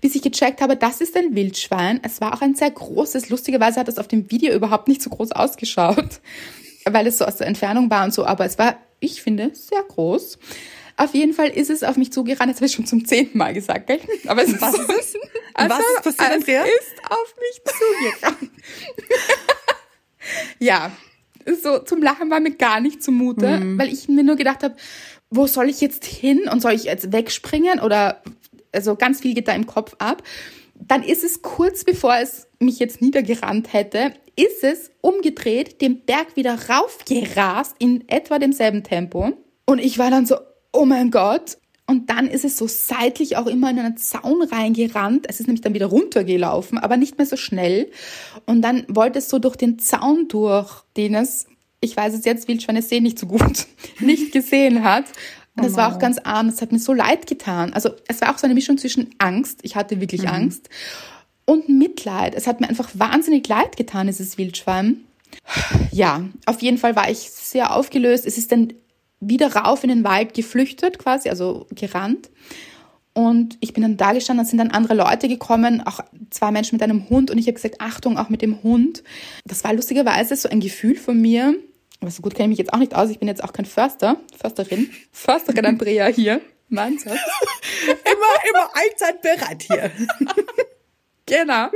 bis 0.00 0.14
ich 0.14 0.22
gecheckt 0.22 0.60
habe, 0.60 0.76
das 0.76 1.00
ist 1.00 1.16
ein 1.16 1.34
Wildschwein. 1.34 2.00
Es 2.02 2.20
war 2.20 2.34
auch 2.34 2.40
ein 2.40 2.54
sehr 2.54 2.70
großes. 2.70 3.28
Lustigerweise 3.28 3.80
hat 3.80 3.88
das 3.88 3.98
auf 3.98 4.08
dem 4.08 4.30
Video 4.30 4.54
überhaupt 4.54 4.88
nicht 4.88 5.02
so 5.02 5.10
groß 5.10 5.32
ausgeschaut, 5.32 6.20
weil 6.84 7.06
es 7.06 7.18
so 7.18 7.24
aus 7.24 7.36
der 7.36 7.48
Entfernung 7.48 7.90
war 7.90 8.04
und 8.04 8.14
so. 8.14 8.24
Aber 8.24 8.44
es 8.44 8.58
war, 8.58 8.76
ich 9.00 9.22
finde, 9.22 9.50
sehr 9.54 9.82
groß. 9.82 10.38
Auf 10.96 11.14
jeden 11.14 11.32
Fall 11.32 11.48
ist 11.48 11.70
es 11.70 11.82
auf 11.82 11.96
mich 11.96 12.12
zugerannt. 12.12 12.50
Das 12.50 12.58
habe 12.58 12.66
ich 12.66 12.72
schon 12.72 12.86
zum 12.86 13.04
zehnten 13.04 13.38
Mal 13.38 13.54
gesagt, 13.54 13.88
gell? 13.88 13.98
Aber 14.28 14.44
es 14.44 14.60
Was 14.60 14.74
ist, 14.74 14.80
ist 14.80 14.90
es? 14.90 15.14
Was 15.54 15.78
ist 15.78 16.02
passiert, 16.02 16.04
es 16.04 16.18
Andrea? 16.20 16.62
ist 16.62 17.10
auf 17.10 17.34
mich 17.40 18.20
zugerannt. 18.20 18.50
ja, 20.58 20.92
so 21.62 21.78
zum 21.78 22.02
Lachen 22.02 22.30
war 22.30 22.40
mir 22.40 22.52
gar 22.52 22.80
nicht 22.80 23.02
zumute, 23.02 23.58
Mhm. 23.58 23.78
weil 23.78 23.92
ich 23.92 24.08
mir 24.08 24.22
nur 24.24 24.36
gedacht 24.36 24.62
habe, 24.62 24.76
wo 25.30 25.46
soll 25.46 25.68
ich 25.68 25.80
jetzt 25.80 26.04
hin 26.04 26.48
und 26.50 26.60
soll 26.60 26.72
ich 26.72 26.84
jetzt 26.84 27.12
wegspringen 27.12 27.80
oder 27.80 28.22
also 28.72 28.96
ganz 28.96 29.20
viel 29.20 29.34
geht 29.34 29.48
da 29.48 29.54
im 29.54 29.66
Kopf 29.66 29.94
ab. 29.98 30.22
Dann 30.74 31.02
ist 31.02 31.24
es 31.24 31.42
kurz 31.42 31.84
bevor 31.84 32.16
es 32.16 32.48
mich 32.58 32.78
jetzt 32.78 33.00
niedergerannt 33.00 33.72
hätte, 33.72 34.14
ist 34.36 34.64
es 34.64 34.90
umgedreht, 35.00 35.80
den 35.80 36.04
Berg 36.04 36.36
wieder 36.36 36.58
raufgerast 36.68 37.76
in 37.78 38.08
etwa 38.08 38.38
demselben 38.38 38.82
Tempo. 38.82 39.32
Und 39.66 39.78
ich 39.78 39.98
war 39.98 40.10
dann 40.10 40.26
so, 40.26 40.36
oh 40.72 40.84
mein 40.84 41.10
Gott. 41.10 41.58
Und 41.92 42.08
dann 42.08 42.26
ist 42.26 42.46
es 42.46 42.56
so 42.56 42.66
seitlich 42.66 43.36
auch 43.36 43.46
immer 43.46 43.68
in 43.68 43.78
einen 43.78 43.98
Zaun 43.98 44.42
reingerannt. 44.42 45.26
Es 45.28 45.40
ist 45.40 45.46
nämlich 45.46 45.60
dann 45.60 45.74
wieder 45.74 45.88
runtergelaufen, 45.88 46.78
aber 46.78 46.96
nicht 46.96 47.18
mehr 47.18 47.26
so 47.26 47.36
schnell. 47.36 47.90
Und 48.46 48.62
dann 48.62 48.86
wollte 48.88 49.18
es 49.18 49.28
so 49.28 49.38
durch 49.38 49.56
den 49.56 49.78
Zaun 49.78 50.26
durch, 50.28 50.70
den 50.96 51.14
es, 51.14 51.48
ich 51.82 51.94
weiß 51.94 52.14
es 52.14 52.24
jetzt, 52.24 52.48
Wildschweine 52.48 52.80
sehen 52.80 53.02
nicht 53.02 53.18
so 53.18 53.26
gut, 53.26 53.66
nicht 54.00 54.32
gesehen 54.32 54.84
hat. 54.84 55.04
Und 55.54 55.66
das 55.66 55.76
war 55.76 55.94
auch 55.94 55.98
ganz 55.98 56.16
arm. 56.16 56.48
Es 56.48 56.62
hat 56.62 56.72
mir 56.72 56.78
so 56.78 56.94
leid 56.94 57.26
getan. 57.26 57.74
Also 57.74 57.90
es 58.08 58.22
war 58.22 58.32
auch 58.32 58.38
so 58.38 58.46
eine 58.46 58.54
Mischung 58.54 58.78
zwischen 58.78 59.10
Angst. 59.18 59.58
Ich 59.60 59.76
hatte 59.76 60.00
wirklich 60.00 60.26
Angst. 60.26 60.70
Und 61.44 61.68
Mitleid. 61.68 62.34
Es 62.34 62.46
hat 62.46 62.62
mir 62.62 62.70
einfach 62.70 62.88
wahnsinnig 62.94 63.46
leid 63.48 63.76
getan, 63.76 64.06
dieses 64.06 64.38
Wildschwein. 64.38 65.02
Ja, 65.90 66.24
auf 66.46 66.62
jeden 66.62 66.78
Fall 66.78 66.96
war 66.96 67.10
ich 67.10 67.18
sehr 67.18 67.76
aufgelöst. 67.76 68.24
Es 68.24 68.38
ist 68.38 68.50
dann 68.50 68.72
wieder 69.22 69.54
rauf 69.54 69.82
in 69.82 69.88
den 69.88 70.04
Wald 70.04 70.34
geflüchtet, 70.34 70.98
quasi, 70.98 71.30
also 71.30 71.66
gerannt. 71.70 72.28
Und 73.14 73.58
ich 73.60 73.72
bin 73.74 73.82
dann 73.82 73.96
da 73.96 74.12
gestanden, 74.12 74.44
dann 74.44 74.50
sind 74.50 74.58
dann 74.58 74.70
andere 74.70 74.94
Leute 74.94 75.28
gekommen, 75.28 75.82
auch 75.86 76.00
zwei 76.30 76.50
Menschen 76.50 76.76
mit 76.76 76.82
einem 76.82 77.08
Hund. 77.10 77.30
Und 77.30 77.38
ich 77.38 77.46
habe 77.46 77.54
gesagt, 77.54 77.80
Achtung, 77.80 78.18
auch 78.18 78.30
mit 78.30 78.42
dem 78.42 78.62
Hund. 78.62 79.02
Das 79.44 79.64
war 79.64 79.74
lustigerweise 79.74 80.34
so 80.34 80.48
ein 80.48 80.60
Gefühl 80.60 80.96
von 80.96 81.20
mir. 81.20 81.54
Aber 82.00 82.10
so 82.10 82.22
gut 82.22 82.34
kenne 82.34 82.46
ich 82.46 82.50
mich 82.50 82.58
jetzt 82.58 82.72
auch 82.72 82.78
nicht 82.78 82.94
aus. 82.94 83.10
Ich 83.10 83.18
bin 83.18 83.28
jetzt 83.28 83.44
auch 83.44 83.52
kein 83.52 83.66
Förster, 83.66 84.16
Försterin. 84.40 84.90
Försterin 85.12 85.66
Andrea 85.66 86.06
hier. 86.06 86.40
Mannschaft. 86.68 87.18
immer, 87.86 88.50
immer 88.50 88.70
allzeit 88.74 89.20
bereit 89.20 89.62
hier. 89.62 89.90
genau. 91.26 91.68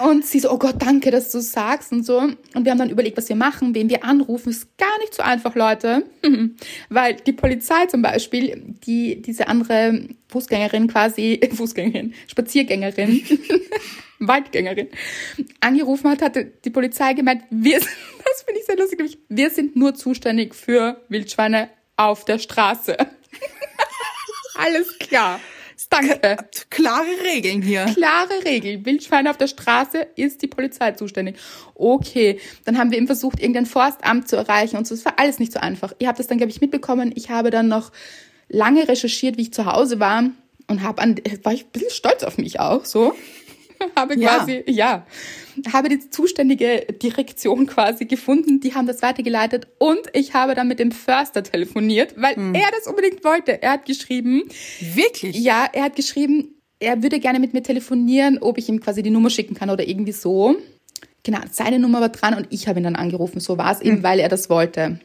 Und 0.00 0.24
sie 0.24 0.40
so, 0.40 0.50
oh 0.50 0.58
Gott, 0.58 0.76
danke, 0.78 1.10
dass 1.10 1.30
du 1.30 1.40
sagst 1.40 1.92
und 1.92 2.04
so. 2.06 2.18
Und 2.18 2.64
wir 2.64 2.70
haben 2.70 2.78
dann 2.78 2.88
überlegt, 2.90 3.18
was 3.18 3.28
wir 3.28 3.36
machen, 3.36 3.74
wen 3.74 3.90
wir 3.90 4.02
anrufen. 4.02 4.50
Ist 4.50 4.78
gar 4.78 4.98
nicht 5.00 5.14
so 5.14 5.22
einfach, 5.22 5.54
Leute. 5.54 6.04
Weil 6.88 7.14
die 7.16 7.32
Polizei 7.32 7.86
zum 7.86 8.00
Beispiel, 8.00 8.62
die, 8.86 9.20
diese 9.20 9.48
andere 9.48 10.08
Fußgängerin 10.28 10.88
quasi, 10.88 11.40
Fußgängerin, 11.54 12.14
Spaziergängerin, 12.28 13.22
Waldgängerin, 14.20 14.88
angerufen 15.60 16.10
hat, 16.10 16.22
hatte 16.22 16.46
die 16.46 16.70
Polizei 16.70 17.12
gemeint, 17.12 17.42
wir 17.50 17.80
sind, 17.80 17.90
das 18.24 18.42
finde 18.42 18.60
ich 18.60 18.66
sehr 18.66 18.76
lustig, 18.76 19.18
wir 19.28 19.50
sind 19.50 19.76
nur 19.76 19.94
zuständig 19.94 20.54
für 20.54 21.02
Wildschweine 21.08 21.68
auf 21.96 22.24
der 22.24 22.38
Straße. 22.38 22.96
Alles 24.54 24.98
klar. 24.98 25.40
Danke. 25.88 26.36
Klare 26.68 27.06
Regeln 27.24 27.62
hier. 27.62 27.86
Klare 27.86 28.44
Regeln. 28.44 28.84
Wildschweine 28.84 29.30
auf 29.30 29.36
der 29.36 29.46
Straße 29.46 30.06
ist 30.16 30.42
die 30.42 30.46
Polizei 30.46 30.92
zuständig. 30.92 31.36
Okay, 31.74 32.38
dann 32.64 32.78
haben 32.78 32.90
wir 32.90 32.98
eben 32.98 33.06
versucht, 33.06 33.40
irgendein 33.40 33.66
Forstamt 33.66 34.28
zu 34.28 34.36
erreichen 34.36 34.76
und 34.76 34.86
so. 34.86 34.94
Das 34.94 35.04
war 35.04 35.14
alles 35.18 35.38
nicht 35.38 35.52
so 35.52 35.60
einfach. 35.60 35.92
Ihr 35.98 36.08
habt 36.08 36.18
das 36.18 36.26
dann, 36.26 36.38
glaube 36.38 36.50
ich, 36.50 36.60
mitbekommen. 36.60 37.12
Ich 37.14 37.30
habe 37.30 37.50
dann 37.50 37.68
noch 37.68 37.92
lange 38.48 38.88
recherchiert, 38.88 39.36
wie 39.38 39.42
ich 39.42 39.52
zu 39.52 39.66
Hause 39.66 40.00
war 40.00 40.24
und 40.66 40.82
habe 40.82 41.02
an, 41.02 41.16
war 41.42 41.52
ich 41.52 41.64
ein 41.64 41.70
bisschen 41.72 41.90
stolz 41.90 42.22
auf 42.22 42.38
mich 42.38 42.60
auch, 42.60 42.84
so. 42.84 43.14
habe 43.96 44.16
quasi, 44.16 44.62
ja. 44.66 45.06
ja, 45.56 45.72
habe 45.72 45.88
die 45.88 46.10
zuständige 46.10 46.86
Direktion 47.02 47.66
quasi 47.66 48.04
gefunden, 48.04 48.60
die 48.60 48.74
haben 48.74 48.86
das 48.86 49.02
weitergeleitet 49.02 49.66
und 49.78 50.00
ich 50.12 50.34
habe 50.34 50.54
dann 50.54 50.68
mit 50.68 50.78
dem 50.78 50.92
Förster 50.92 51.42
telefoniert, 51.42 52.14
weil 52.16 52.36
hm. 52.36 52.54
er 52.54 52.70
das 52.70 52.86
unbedingt 52.86 53.24
wollte. 53.24 53.62
Er 53.62 53.72
hat 53.72 53.86
geschrieben. 53.86 54.42
Wirklich? 54.80 55.36
Ja, 55.36 55.68
er 55.72 55.84
hat 55.84 55.96
geschrieben, 55.96 56.60
er 56.78 57.02
würde 57.02 57.20
gerne 57.20 57.40
mit 57.40 57.52
mir 57.52 57.62
telefonieren, 57.62 58.38
ob 58.40 58.58
ich 58.58 58.68
ihm 58.68 58.80
quasi 58.80 59.02
die 59.02 59.10
Nummer 59.10 59.30
schicken 59.30 59.54
kann 59.54 59.70
oder 59.70 59.86
irgendwie 59.86 60.12
so. 60.12 60.56
Genau, 61.22 61.40
seine 61.50 61.78
Nummer 61.78 62.00
war 62.00 62.08
dran 62.08 62.34
und 62.34 62.46
ich 62.50 62.66
habe 62.66 62.80
ihn 62.80 62.84
dann 62.84 62.96
angerufen. 62.96 63.40
So 63.40 63.58
war 63.58 63.72
es 63.72 63.80
eben, 63.80 63.96
hm. 63.96 64.02
weil 64.02 64.20
er 64.20 64.28
das 64.28 64.48
wollte. 64.48 64.98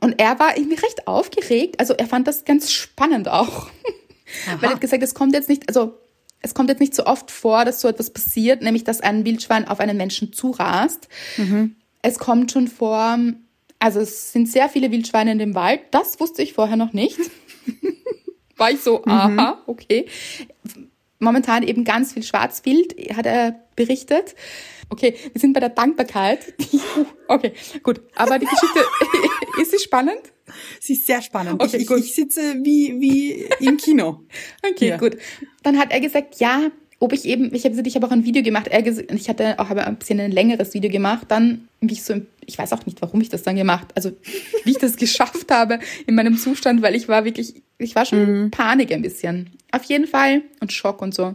Und 0.00 0.20
er 0.20 0.38
war 0.38 0.56
irgendwie 0.56 0.76
recht 0.76 1.06
aufgeregt. 1.06 1.78
Also 1.78 1.94
er 1.94 2.06
fand 2.06 2.26
das 2.26 2.44
ganz 2.44 2.70
spannend 2.72 3.28
auch. 3.28 3.66
Aha. 3.66 4.56
Weil 4.60 4.70
er 4.70 4.74
hat 4.74 4.80
gesagt, 4.80 5.02
es 5.02 5.14
kommt 5.14 5.34
jetzt 5.34 5.48
nicht, 5.48 5.68
also 5.68 5.98
es 6.42 6.54
kommt 6.54 6.68
jetzt 6.68 6.80
nicht 6.80 6.94
so 6.94 7.06
oft 7.06 7.30
vor, 7.30 7.64
dass 7.64 7.80
so 7.80 7.88
etwas 7.88 8.10
passiert, 8.10 8.62
nämlich 8.62 8.84
dass 8.84 9.00
ein 9.00 9.24
Wildschwein 9.24 9.66
auf 9.66 9.80
einen 9.80 9.96
Menschen 9.96 10.32
zurast. 10.32 11.08
Mhm. 11.36 11.76
Es 12.02 12.18
kommt 12.18 12.50
schon 12.50 12.68
vor, 12.68 13.16
also 13.78 14.00
es 14.00 14.32
sind 14.32 14.48
sehr 14.48 14.68
viele 14.68 14.90
Wildschweine 14.90 15.32
in 15.32 15.38
dem 15.38 15.54
Wald. 15.54 15.80
Das 15.92 16.18
wusste 16.20 16.42
ich 16.42 16.52
vorher 16.52 16.76
noch 16.76 16.92
nicht. 16.92 17.18
War 18.56 18.70
ich 18.70 18.80
so, 18.80 18.98
mhm. 19.04 19.10
aha, 19.10 19.62
okay. 19.66 20.06
Momentan 21.20 21.62
eben 21.62 21.84
ganz 21.84 22.12
viel 22.12 22.24
Schwarzwild, 22.24 22.96
hat 23.16 23.26
er 23.26 23.60
berichtet. 23.76 24.34
Okay, 24.88 25.16
wir 25.32 25.40
sind 25.40 25.52
bei 25.52 25.60
der 25.60 25.70
Dankbarkeit. 25.70 26.52
okay, 27.28 27.52
gut. 27.82 28.00
Aber 28.16 28.38
die 28.38 28.46
Geschichte, 28.46 28.80
ist 29.62 29.70
sie 29.70 29.78
spannend? 29.78 30.20
Sie 30.80 30.94
ist 30.94 31.06
sehr 31.06 31.22
spannend. 31.22 31.62
Okay, 31.62 31.78
ich, 31.78 31.86
gut. 31.86 31.98
ich 31.98 32.14
sitze 32.14 32.40
wie, 32.62 33.00
wie 33.00 33.46
im 33.64 33.76
Kino. 33.76 34.20
okay, 34.62 34.86
Hier. 34.86 34.98
gut. 34.98 35.16
Dann 35.62 35.78
hat 35.78 35.92
er 35.92 36.00
gesagt, 36.00 36.40
ja, 36.40 36.70
ob 37.02 37.12
ich 37.12 37.24
eben, 37.24 37.52
ich 37.52 37.64
habe 37.64 37.82
ich 37.84 37.96
hab 37.96 38.04
auch 38.04 38.12
ein 38.12 38.24
Video 38.24 38.44
gemacht, 38.44 38.68
er, 38.68 38.86
ich 38.86 39.28
hatte 39.28 39.58
auch 39.58 39.70
ein 39.70 39.96
bisschen 39.96 40.20
ein 40.20 40.30
längeres 40.30 40.72
Video 40.72 40.88
gemacht, 40.88 41.26
dann, 41.28 41.66
wie 41.80 41.94
ich 41.94 42.04
so, 42.04 42.14
ich 42.46 42.56
weiß 42.56 42.72
auch 42.72 42.86
nicht, 42.86 43.02
warum 43.02 43.20
ich 43.20 43.28
das 43.28 43.42
dann 43.42 43.56
gemacht, 43.56 43.88
also 43.96 44.12
wie 44.62 44.70
ich 44.70 44.78
das 44.78 44.96
geschafft 44.98 45.50
habe 45.50 45.80
in 46.06 46.14
meinem 46.14 46.38
Zustand, 46.38 46.80
weil 46.80 46.94
ich 46.94 47.08
war 47.08 47.24
wirklich, 47.24 47.54
ich 47.78 47.96
war 47.96 48.06
schon 48.06 48.44
mhm. 48.44 48.50
Panik 48.52 48.92
ein 48.92 49.02
bisschen. 49.02 49.50
Auf 49.72 49.82
jeden 49.84 50.06
Fall 50.06 50.42
und 50.60 50.72
Schock 50.72 51.02
und 51.02 51.12
so. 51.12 51.34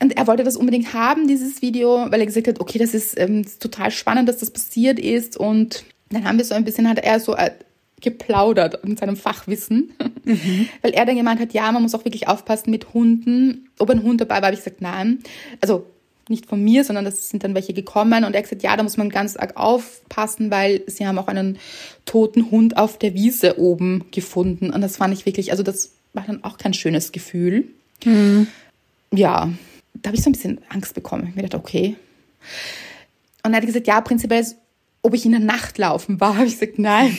Und 0.00 0.16
er 0.16 0.26
wollte 0.26 0.44
das 0.44 0.56
unbedingt 0.56 0.92
haben, 0.92 1.26
dieses 1.26 1.62
Video, 1.62 2.06
weil 2.10 2.20
er 2.20 2.26
gesagt 2.26 2.46
hat, 2.46 2.60
okay, 2.60 2.78
das 2.78 2.94
ist 2.94 3.18
ähm, 3.18 3.44
total 3.58 3.90
spannend, 3.90 4.28
dass 4.28 4.38
das 4.38 4.50
passiert 4.50 4.98
ist. 4.98 5.36
Und 5.36 5.84
dann 6.10 6.24
haben 6.24 6.38
wir 6.38 6.44
so 6.44 6.54
ein 6.54 6.64
bisschen, 6.64 6.88
hat 6.88 6.98
er 6.98 7.18
so 7.18 7.34
äh, 7.34 7.50
geplaudert 8.00 8.84
mit 8.86 8.98
seinem 8.98 9.16
Fachwissen, 9.16 9.92
mhm. 10.24 10.68
weil 10.82 10.92
er 10.92 11.06
dann 11.06 11.16
gemeint 11.16 11.40
hat, 11.40 11.52
ja, 11.52 11.70
man 11.72 11.82
muss 11.82 11.94
auch 11.94 12.04
wirklich 12.04 12.28
aufpassen 12.28 12.70
mit 12.70 12.94
Hunden. 12.94 13.68
Ob 13.78 13.90
ein 13.90 14.02
Hund 14.02 14.20
dabei 14.20 14.36
war, 14.36 14.46
habe 14.46 14.54
ich 14.54 14.64
gesagt, 14.64 14.80
nein. 14.80 15.20
Also 15.60 15.86
nicht 16.28 16.46
von 16.46 16.62
mir, 16.62 16.84
sondern 16.84 17.04
das 17.04 17.30
sind 17.30 17.44
dann 17.44 17.54
welche 17.54 17.72
gekommen 17.72 18.24
und 18.24 18.34
er 18.34 18.38
hat 18.38 18.44
gesagt, 18.44 18.62
ja, 18.62 18.76
da 18.76 18.82
muss 18.82 18.96
man 18.96 19.08
ganz 19.08 19.36
arg 19.36 19.56
aufpassen, 19.56 20.50
weil 20.50 20.82
sie 20.86 21.06
haben 21.06 21.18
auch 21.18 21.28
einen 21.28 21.58
toten 22.04 22.50
Hund 22.50 22.76
auf 22.76 22.98
der 22.98 23.14
Wiese 23.14 23.58
oben 23.58 24.04
gefunden 24.10 24.70
und 24.70 24.80
das 24.80 24.98
fand 24.98 25.14
ich 25.14 25.26
wirklich, 25.26 25.50
also 25.50 25.62
das 25.62 25.92
war 26.12 26.24
dann 26.26 26.44
auch 26.44 26.58
kein 26.58 26.74
schönes 26.74 27.12
Gefühl. 27.12 27.68
Mhm. 28.04 28.46
Ja, 29.12 29.50
da 29.94 30.08
habe 30.08 30.16
ich 30.16 30.22
so 30.22 30.30
ein 30.30 30.34
bisschen 30.34 30.60
Angst 30.68 30.94
bekommen. 30.94 31.28
Ich 31.30 31.34
mir 31.34 31.42
dachte, 31.42 31.56
okay. 31.56 31.96
Und 33.42 33.52
er 33.52 33.58
hat 33.58 33.66
gesagt, 33.66 33.86
ja, 33.86 34.00
prinzipiell, 34.00 34.44
ob 35.02 35.14
ich 35.14 35.24
in 35.24 35.32
der 35.32 35.40
Nacht 35.40 35.78
laufen 35.78 36.20
war, 36.20 36.36
habe 36.36 36.46
ich 36.46 36.58
gesagt, 36.58 36.78
nein. 36.78 37.16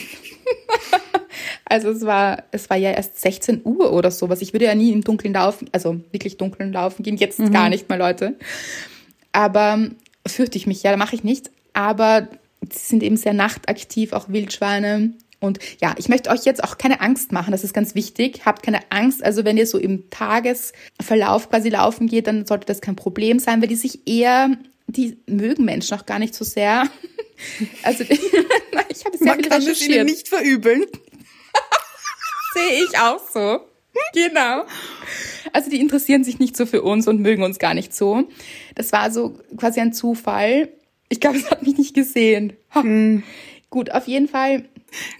also 1.64 1.90
es 1.90 2.02
war, 2.02 2.44
es 2.50 2.70
war 2.70 2.76
ja 2.76 2.90
erst 2.92 3.20
16 3.20 3.62
Uhr 3.64 3.92
oder 3.92 4.10
sowas. 4.10 4.42
Ich 4.42 4.52
würde 4.52 4.66
ja 4.66 4.74
nie 4.74 4.92
im 4.92 5.02
Dunkeln 5.02 5.34
laufen, 5.34 5.68
also 5.72 6.00
wirklich 6.12 6.36
dunkeln 6.36 6.72
laufen 6.72 7.02
gehen, 7.02 7.16
jetzt 7.16 7.38
mhm. 7.38 7.52
gar 7.52 7.68
nicht 7.68 7.88
mehr, 7.88 7.98
Leute. 7.98 8.36
Aber 9.32 9.78
fürchte 10.26 10.58
ich 10.58 10.66
mich, 10.66 10.82
ja, 10.82 10.90
da 10.90 10.96
mache 10.96 11.14
ich 11.14 11.24
nicht. 11.24 11.50
Aber 11.72 12.28
sie 12.70 12.86
sind 12.86 13.02
eben 13.02 13.16
sehr 13.16 13.32
nachtaktiv, 13.32 14.12
auch 14.12 14.28
Wildschweine. 14.28 15.12
Und 15.40 15.58
ja, 15.80 15.94
ich 15.96 16.08
möchte 16.08 16.30
euch 16.30 16.44
jetzt 16.44 16.62
auch 16.62 16.76
keine 16.76 17.00
Angst 17.00 17.32
machen, 17.32 17.50
das 17.50 17.64
ist 17.64 17.72
ganz 17.72 17.94
wichtig. 17.94 18.44
Habt 18.44 18.62
keine 18.62 18.80
Angst. 18.90 19.24
Also 19.24 19.44
wenn 19.44 19.56
ihr 19.56 19.66
so 19.66 19.78
im 19.78 20.10
Tagesverlauf 20.10 21.48
quasi 21.48 21.70
laufen 21.70 22.06
geht, 22.06 22.26
dann 22.26 22.46
sollte 22.46 22.66
das 22.66 22.82
kein 22.82 22.96
Problem 22.96 23.38
sein, 23.38 23.60
weil 23.60 23.68
die 23.68 23.76
sich 23.76 24.06
eher, 24.06 24.50
die 24.96 25.18
mögen 25.26 25.64
Menschen 25.64 25.98
auch 25.98 26.06
gar 26.06 26.18
nicht 26.18 26.34
so 26.34 26.44
sehr. 26.44 26.88
Also 27.82 28.04
ich 28.90 29.04
habe 29.06 29.16
Man 29.20 29.40
viel 29.40 29.48
kann 29.48 29.62
recherchiert. 29.62 29.70
Es 29.70 29.88
ihnen 29.88 30.04
nicht 30.04 30.28
verübeln. 30.28 30.84
Sehe 32.54 32.84
ich 32.84 32.98
auch 32.98 33.18
so. 33.32 33.60
Genau. 34.12 34.66
Also 35.50 35.70
die 35.70 35.80
interessieren 35.80 36.22
sich 36.22 36.38
nicht 36.38 36.54
so 36.54 36.66
für 36.66 36.82
uns 36.82 37.08
und 37.08 37.22
mögen 37.22 37.42
uns 37.42 37.58
gar 37.58 37.72
nicht 37.72 37.96
so. 37.96 38.28
Das 38.74 38.92
war 38.92 39.10
so 39.10 39.40
quasi 39.56 39.80
ein 39.80 39.94
Zufall. 39.94 40.68
Ich 41.08 41.18
glaube, 41.18 41.38
es 41.38 41.50
hat 41.50 41.62
mich 41.62 41.78
nicht 41.78 41.94
gesehen. 41.94 42.58
Hm. 42.68 43.22
Gut, 43.70 43.90
auf 43.90 44.06
jeden 44.06 44.28
Fall 44.28 44.68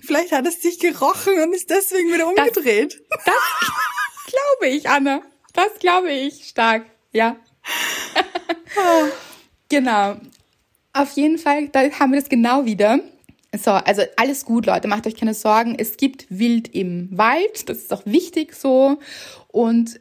Vielleicht 0.03 0.33
hat 0.33 0.47
es 0.47 0.61
dich 0.61 0.79
gerochen 0.79 1.41
und 1.43 1.55
ist 1.55 1.71
deswegen 1.71 2.13
wieder 2.13 2.27
umgedreht. 2.27 3.03
Das, 3.09 3.25
das 3.25 3.35
glaube 4.27 4.69
ich, 4.75 4.89
Anna. 4.89 5.23
Das 5.53 5.79
glaube 5.79 6.13
ich 6.13 6.49
stark. 6.49 6.87
Ja. 7.13 7.37
Genau. 9.71 10.17
Auf 10.93 11.13
jeden 11.13 11.39
Fall, 11.39 11.69
da 11.69 11.89
haben 11.99 12.13
wir 12.13 12.21
das 12.21 12.29
genau 12.29 12.67
wieder. 12.67 13.01
So, 13.57 13.71
also 13.71 14.03
alles 14.17 14.45
gut, 14.45 14.67
Leute, 14.67 14.87
macht 14.87 15.07
euch 15.07 15.17
keine 15.17 15.35
Sorgen. 15.35 15.75
Es 15.77 15.97
gibt 15.97 16.27
Wild 16.29 16.69
im 16.75 17.09
Wald, 17.17 17.69
das 17.69 17.79
ist 17.79 17.93
auch 17.93 18.03
wichtig 18.05 18.55
so. 18.55 18.99
Und 19.49 19.99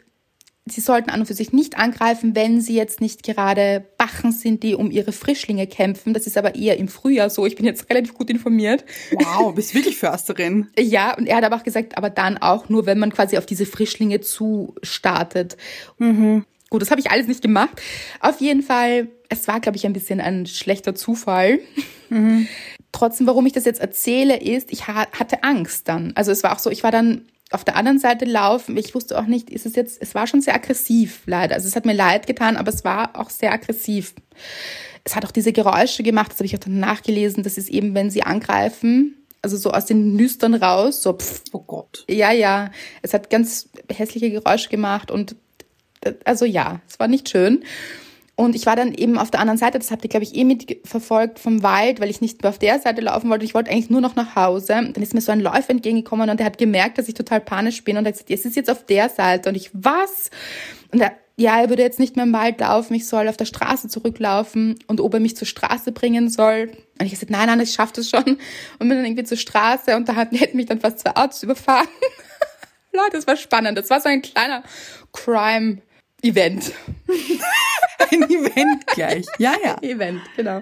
sie 0.65 0.81
sollten 0.81 1.09
an 1.09 1.21
und 1.21 1.25
für 1.25 1.33
sich 1.33 1.51
nicht 1.51 1.77
angreifen, 1.77 2.35
wenn 2.35 2.61
sie 2.61 2.75
jetzt 2.75 3.01
nicht 3.01 3.23
gerade 3.23 3.85
Bachen 3.97 4.31
sind, 4.31 4.61
die 4.61 4.75
um 4.75 4.91
ihre 4.91 5.11
Frischlinge 5.11 5.65
kämpfen. 5.65 6.13
Das 6.13 6.27
ist 6.27 6.37
aber 6.37 6.55
eher 6.55 6.77
im 6.77 6.87
Frühjahr 6.87 7.29
so. 7.29 7.45
Ich 7.45 7.55
bin 7.55 7.65
jetzt 7.65 7.89
relativ 7.89 8.13
gut 8.13 8.29
informiert. 8.29 8.85
Wow, 9.11 9.53
bist 9.55 9.73
wirklich 9.73 9.97
Försterin. 9.97 10.67
ja, 10.77 11.15
und 11.17 11.27
er 11.27 11.37
hat 11.37 11.43
aber 11.43 11.55
auch 11.55 11.63
gesagt, 11.63 11.97
aber 11.97 12.09
dann 12.09 12.37
auch 12.37 12.69
nur, 12.69 12.85
wenn 12.85 12.99
man 12.99 13.11
quasi 13.11 13.37
auf 13.37 13.45
diese 13.45 13.65
Frischlinge 13.65 14.21
zustartet. 14.21 15.57
Mhm. 15.97 16.45
Gut, 16.69 16.81
das 16.81 16.91
habe 16.91 17.01
ich 17.01 17.09
alles 17.11 17.27
nicht 17.27 17.41
gemacht. 17.41 17.81
Auf 18.19 18.41
jeden 18.41 18.61
Fall, 18.61 19.07
es 19.29 19.47
war, 19.47 19.59
glaube 19.59 19.77
ich, 19.77 19.85
ein 19.85 19.93
bisschen 19.93 20.21
ein 20.21 20.45
schlechter 20.45 20.95
Zufall. 20.95 21.59
Mhm. 22.09 22.47
Trotzdem, 22.91 23.27
warum 23.27 23.45
ich 23.45 23.53
das 23.53 23.65
jetzt 23.65 23.81
erzähle, 23.81 24.41
ist, 24.41 24.71
ich 24.71 24.87
hatte 24.87 25.43
Angst 25.43 25.87
dann. 25.87 26.11
Also 26.15 26.31
es 26.31 26.43
war 26.43 26.53
auch 26.53 26.59
so, 26.59 26.71
ich 26.71 26.83
war 26.83 26.91
dann 26.91 27.27
auf 27.51 27.63
der 27.63 27.75
anderen 27.75 27.99
Seite 27.99 28.25
laufen. 28.25 28.77
Ich 28.77 28.95
wusste 28.95 29.19
auch 29.19 29.25
nicht, 29.25 29.49
ist 29.49 29.65
es 29.65 29.75
jetzt, 29.75 30.01
es 30.01 30.15
war 30.15 30.27
schon 30.27 30.41
sehr 30.41 30.55
aggressiv, 30.55 31.21
leider. 31.25 31.55
Also 31.55 31.67
es 31.67 31.75
hat 31.75 31.85
mir 31.85 31.93
leid 31.93 32.27
getan, 32.27 32.57
aber 32.57 32.69
es 32.69 32.83
war 32.83 33.15
auch 33.15 33.29
sehr 33.29 33.51
aggressiv. 33.51 34.13
Es 35.03 35.15
hat 35.15 35.25
auch 35.25 35.31
diese 35.31 35.53
Geräusche 35.53 36.03
gemacht, 36.03 36.31
das 36.31 36.39
habe 36.39 36.45
ich 36.45 36.55
auch 36.55 36.59
dann 36.59 36.79
nachgelesen. 36.79 37.43
Das 37.43 37.57
ist 37.57 37.69
eben, 37.69 37.95
wenn 37.95 38.11
sie 38.11 38.23
angreifen, 38.23 39.15
also 39.41 39.57
so 39.57 39.71
aus 39.71 39.85
den 39.85 40.15
Nüstern 40.15 40.53
raus, 40.53 41.01
so 41.01 41.13
pff. 41.13 41.43
Oh 41.53 41.63
Gott. 41.65 42.05
Ja, 42.09 42.31
ja. 42.31 42.71
Es 43.01 43.13
hat 43.13 43.29
ganz 43.29 43.69
hässliche 43.91 44.29
Geräusche 44.29 44.69
gemacht 44.69 45.11
und 45.11 45.35
also 46.25 46.45
ja, 46.45 46.81
es 46.87 46.99
war 46.99 47.07
nicht 47.07 47.29
schön. 47.29 47.63
Und 48.39 48.55
ich 48.55 48.65
war 48.65 48.77
dann 48.77 48.93
eben 48.93 49.17
auf 49.17 49.31
der 49.31 49.41
anderen 49.41 49.57
Seite, 49.57 49.79
das 49.79 49.91
habt 49.91 50.05
ihr, 50.05 50.09
glaube 50.09 50.23
ich, 50.23 50.33
eh 50.33 50.45
mitverfolgt 50.45 51.39
vom 51.39 51.61
Wald, 51.61 51.99
weil 51.99 52.09
ich 52.09 52.21
nicht 52.21 52.41
mehr 52.41 52.51
auf 52.51 52.57
der 52.57 52.79
Seite 52.79 53.01
laufen 53.01 53.29
wollte. 53.29 53.43
Ich 53.43 53.53
wollte 53.53 53.69
eigentlich 53.69 53.89
nur 53.89 53.99
noch 53.99 54.15
nach 54.15 54.37
Hause. 54.37 54.75
Dann 54.75 55.03
ist 55.03 55.13
mir 55.13 55.19
so 55.19 55.33
ein 55.33 55.41
Läufer 55.41 55.71
entgegengekommen 55.71 56.29
und 56.29 56.39
der 56.39 56.45
hat 56.45 56.57
gemerkt, 56.57 56.97
dass 56.97 57.09
ich 57.09 57.15
total 57.15 57.41
panisch 57.41 57.83
bin 57.83 57.97
und 57.97 58.05
hat 58.05 58.13
gesagt, 58.13 58.31
es 58.31 58.45
ist 58.45 58.55
jetzt 58.55 58.69
auf 58.69 58.85
der 58.85 59.09
Seite. 59.09 59.49
Und 59.49 59.55
ich, 59.55 59.71
was? 59.73 60.29
Und 60.93 61.01
er, 61.01 61.11
ja, 61.35 61.59
er 61.59 61.67
würde 61.67 61.81
jetzt 61.81 61.99
nicht 61.99 62.15
mehr 62.15 62.23
im 62.23 62.31
Wald 62.31 62.61
laufen, 62.61 62.93
ich 62.93 63.09
soll 63.09 63.27
auf 63.27 63.35
der 63.35 63.43
Straße 63.43 63.89
zurücklaufen 63.89 64.79
und 64.87 65.01
ob 65.01 65.13
er 65.15 65.19
mich 65.19 65.35
zur 65.35 65.45
Straße 65.45 65.91
bringen 65.91 66.29
soll. 66.29 66.71
Und 66.97 67.05
ich 67.05 67.11
gesagt, 67.11 67.31
nein, 67.31 67.47
nein, 67.47 67.59
ich 67.59 67.73
schaffe 67.73 67.93
das 67.97 68.09
schon. 68.09 68.23
Und 68.23 68.39
bin 68.79 68.91
dann 68.91 69.03
irgendwie 69.03 69.25
zur 69.25 69.37
Straße 69.37 69.97
und 69.97 70.07
da 70.07 70.15
hätten 70.15 70.55
mich 70.55 70.67
dann 70.67 70.79
fast 70.79 70.99
zwei 70.99 71.13
Autos 71.17 71.43
überfahren. 71.43 71.89
Leute, 72.93 73.17
das 73.17 73.27
war 73.27 73.35
spannend. 73.35 73.77
Das 73.77 73.89
war 73.89 73.99
so 73.99 74.07
ein 74.07 74.21
kleiner 74.21 74.63
Crime 75.11 75.79
Event. 76.21 76.71
Ein 78.11 78.23
Event 78.23 78.87
gleich. 78.87 79.25
Ja, 79.37 79.53
ja. 79.63 79.77
Event, 79.81 80.21
genau. 80.35 80.61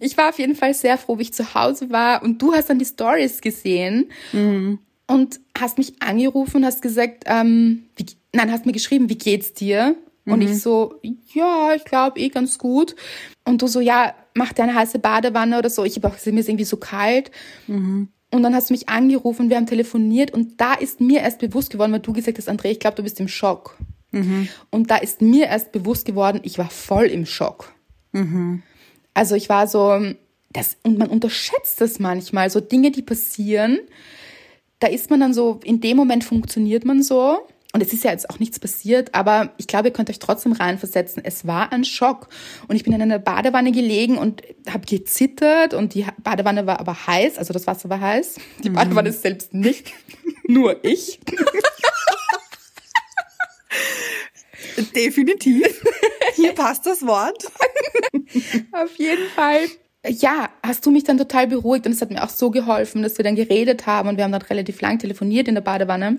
Ich 0.00 0.16
war 0.16 0.30
auf 0.30 0.38
jeden 0.38 0.56
Fall 0.56 0.74
sehr 0.74 0.98
froh, 0.98 1.18
wie 1.18 1.22
ich 1.22 1.32
zu 1.32 1.54
Hause 1.54 1.90
war 1.90 2.22
und 2.22 2.42
du 2.42 2.52
hast 2.52 2.70
dann 2.70 2.78
die 2.78 2.84
Stories 2.84 3.40
gesehen 3.40 4.10
mhm. 4.32 4.80
und 5.06 5.40
hast 5.58 5.78
mich 5.78 6.02
angerufen 6.02 6.58
und 6.58 6.64
hast 6.64 6.82
gesagt, 6.82 7.24
ähm, 7.26 7.84
wie, 7.96 8.06
nein, 8.32 8.50
hast 8.50 8.66
mir 8.66 8.72
geschrieben, 8.72 9.08
wie 9.08 9.18
geht's 9.18 9.52
dir? 9.54 9.96
Mhm. 10.24 10.32
Und 10.32 10.40
ich 10.42 10.50
mhm. 10.50 10.54
so, 10.54 11.00
ja, 11.32 11.74
ich 11.76 11.84
glaube 11.84 12.18
eh 12.18 12.28
ganz 12.28 12.58
gut. 12.58 12.96
Und 13.44 13.62
du 13.62 13.66
so, 13.66 13.80
ja, 13.80 14.14
mach 14.34 14.52
dir 14.52 14.64
eine 14.64 14.74
heiße 14.74 14.98
Badewanne 14.98 15.58
oder 15.58 15.70
so. 15.70 15.84
Ich 15.84 15.96
habe 15.96 16.08
auch, 16.08 16.26
mir 16.26 16.40
ist 16.40 16.48
irgendwie 16.48 16.64
so 16.64 16.76
kalt. 16.76 17.30
Mhm. 17.66 18.08
Und 18.30 18.42
dann 18.42 18.54
hast 18.54 18.70
du 18.70 18.74
mich 18.74 18.88
angerufen, 18.88 19.48
wir 19.48 19.56
haben 19.56 19.66
telefoniert 19.66 20.32
und 20.32 20.60
da 20.60 20.74
ist 20.74 21.00
mir 21.00 21.20
erst 21.20 21.38
bewusst 21.38 21.70
geworden, 21.70 21.92
weil 21.92 22.00
du 22.00 22.12
gesagt 22.12 22.36
hast, 22.36 22.48
André, 22.48 22.66
ich 22.66 22.80
glaube, 22.80 22.96
du 22.96 23.04
bist 23.04 23.20
im 23.20 23.28
Schock. 23.28 23.76
Mhm. 24.14 24.48
Und 24.70 24.90
da 24.90 24.96
ist 24.96 25.22
mir 25.22 25.46
erst 25.46 25.72
bewusst 25.72 26.04
geworden, 26.04 26.40
ich 26.42 26.58
war 26.58 26.70
voll 26.70 27.06
im 27.06 27.26
Schock. 27.26 27.72
Mhm. 28.12 28.62
Also 29.12 29.34
ich 29.34 29.48
war 29.48 29.66
so, 29.66 30.00
das, 30.52 30.76
und 30.82 30.98
man 30.98 31.08
unterschätzt 31.08 31.80
das 31.80 31.98
manchmal, 31.98 32.50
so 32.50 32.60
Dinge, 32.60 32.90
die 32.90 33.02
passieren, 33.02 33.78
da 34.80 34.88
ist 34.88 35.10
man 35.10 35.20
dann 35.20 35.34
so, 35.34 35.60
in 35.64 35.80
dem 35.80 35.96
Moment 35.96 36.24
funktioniert 36.24 36.84
man 36.84 37.02
so. 37.02 37.38
Und 37.72 37.82
es 37.82 37.92
ist 37.92 38.04
ja 38.04 38.12
jetzt 38.12 38.30
auch 38.30 38.38
nichts 38.38 38.60
passiert, 38.60 39.12
aber 39.16 39.52
ich 39.56 39.66
glaube, 39.66 39.88
ihr 39.88 39.92
könnt 39.92 40.08
euch 40.08 40.20
trotzdem 40.20 40.52
reinversetzen. 40.52 41.24
Es 41.24 41.44
war 41.44 41.72
ein 41.72 41.84
Schock. 41.84 42.28
Und 42.68 42.76
ich 42.76 42.84
bin 42.84 42.92
in 42.92 43.02
einer 43.02 43.18
Badewanne 43.18 43.72
gelegen 43.72 44.16
und 44.16 44.42
habe 44.70 44.86
gezittert 44.86 45.74
und 45.74 45.94
die 45.94 46.06
Badewanne 46.22 46.66
war 46.66 46.78
aber 46.78 47.08
heiß, 47.08 47.36
also 47.36 47.52
das 47.52 47.66
Wasser 47.66 47.90
war 47.90 48.00
heiß. 48.00 48.36
Die 48.62 48.70
mhm. 48.70 48.74
Badewanne 48.74 49.08
ist 49.08 49.22
selbst 49.22 49.54
nicht, 49.54 49.92
nur 50.46 50.84
ich. 50.84 51.18
Definitiv. 54.94 55.82
Hier 56.34 56.52
passt 56.52 56.86
das 56.86 57.06
Wort. 57.06 57.44
Auf 58.72 58.96
jeden 58.96 59.28
Fall. 59.30 59.60
Ja, 60.06 60.50
hast 60.62 60.84
du 60.84 60.90
mich 60.90 61.04
dann 61.04 61.16
total 61.16 61.46
beruhigt 61.46 61.86
und 61.86 61.92
es 61.92 62.02
hat 62.02 62.10
mir 62.10 62.22
auch 62.22 62.28
so 62.28 62.50
geholfen, 62.50 63.02
dass 63.02 63.16
wir 63.16 63.24
dann 63.24 63.36
geredet 63.36 63.86
haben 63.86 64.08
und 64.08 64.16
wir 64.16 64.24
haben 64.24 64.32
dann 64.32 64.42
relativ 64.42 64.80
lang 64.80 64.98
telefoniert 64.98 65.48
in 65.48 65.54
der 65.54 65.62
Badewanne. 65.62 66.18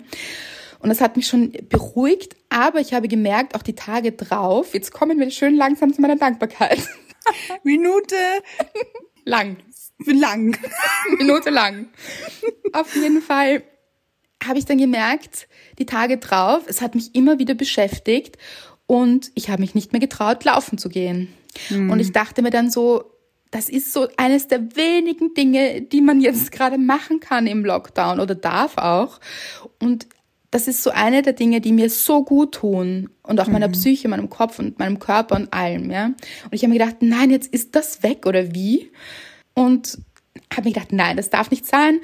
Und 0.79 0.89
das 0.89 1.01
hat 1.01 1.15
mich 1.15 1.27
schon 1.27 1.51
beruhigt, 1.69 2.35
aber 2.49 2.79
ich 2.79 2.93
habe 2.93 3.07
gemerkt, 3.07 3.55
auch 3.55 3.63
die 3.63 3.75
Tage 3.75 4.11
drauf, 4.11 4.73
jetzt 4.73 4.91
kommen 4.91 5.19
wir 5.19 5.29
schön 5.31 5.55
langsam 5.55 5.93
zu 5.93 6.01
meiner 6.01 6.15
Dankbarkeit. 6.15 6.79
Minute 7.63 8.15
lang. 9.23 9.57
Lang. 10.05 10.57
Minute 11.17 11.49
lang. 11.49 11.87
Auf 12.73 12.95
jeden 12.95 13.21
Fall 13.21 13.63
habe 14.47 14.59
ich 14.59 14.65
dann 14.65 14.77
gemerkt, 14.77 15.47
die 15.79 15.85
Tage 15.85 16.17
drauf, 16.17 16.63
es 16.67 16.81
hat 16.81 16.95
mich 16.95 17.15
immer 17.15 17.39
wieder 17.39 17.53
beschäftigt 17.53 18.37
und 18.87 19.31
ich 19.35 19.49
habe 19.49 19.61
mich 19.61 19.75
nicht 19.75 19.91
mehr 19.91 19.99
getraut, 19.99 20.43
laufen 20.43 20.77
zu 20.77 20.89
gehen. 20.89 21.33
Mhm. 21.69 21.89
Und 21.89 21.99
ich 21.99 22.11
dachte 22.11 22.41
mir 22.41 22.51
dann 22.51 22.69
so, 22.69 23.11
das 23.51 23.69
ist 23.69 23.93
so 23.93 24.07
eines 24.17 24.47
der 24.47 24.75
wenigen 24.75 25.33
Dinge, 25.33 25.81
die 25.81 26.01
man 26.01 26.19
jetzt 26.19 26.51
gerade 26.51 26.77
machen 26.77 27.19
kann 27.19 27.47
im 27.47 27.63
Lockdown 27.63 28.19
oder 28.19 28.35
darf 28.35 28.77
auch. 28.77 29.19
Und 29.81 30.07
das 30.51 30.67
ist 30.67 30.83
so 30.83 30.89
eine 30.89 31.21
der 31.21 31.33
Dinge, 31.33 31.61
die 31.61 31.71
mir 31.71 31.89
so 31.89 32.23
gut 32.23 32.53
tun 32.55 33.09
und 33.23 33.39
auch 33.39 33.47
meiner 33.47 33.67
mhm. 33.67 33.73
Psyche, 33.73 34.07
meinem 34.07 34.29
Kopf 34.29 34.59
und 34.59 34.79
meinem 34.79 34.99
Körper 34.99 35.35
und 35.35 35.53
allem, 35.53 35.91
ja. 35.91 36.05
Und 36.05 36.53
ich 36.53 36.63
habe 36.63 36.73
mir 36.73 36.79
gedacht, 36.79 36.97
nein, 37.01 37.29
jetzt 37.29 37.53
ist 37.53 37.75
das 37.75 38.03
weg 38.03 38.25
oder 38.25 38.53
wie? 38.53 38.91
Und 39.53 39.97
habe 40.53 40.67
mir 40.67 40.73
gedacht, 40.73 40.91
nein, 40.91 41.17
das 41.17 41.29
darf 41.29 41.51
nicht 41.51 41.65
sein 41.65 41.99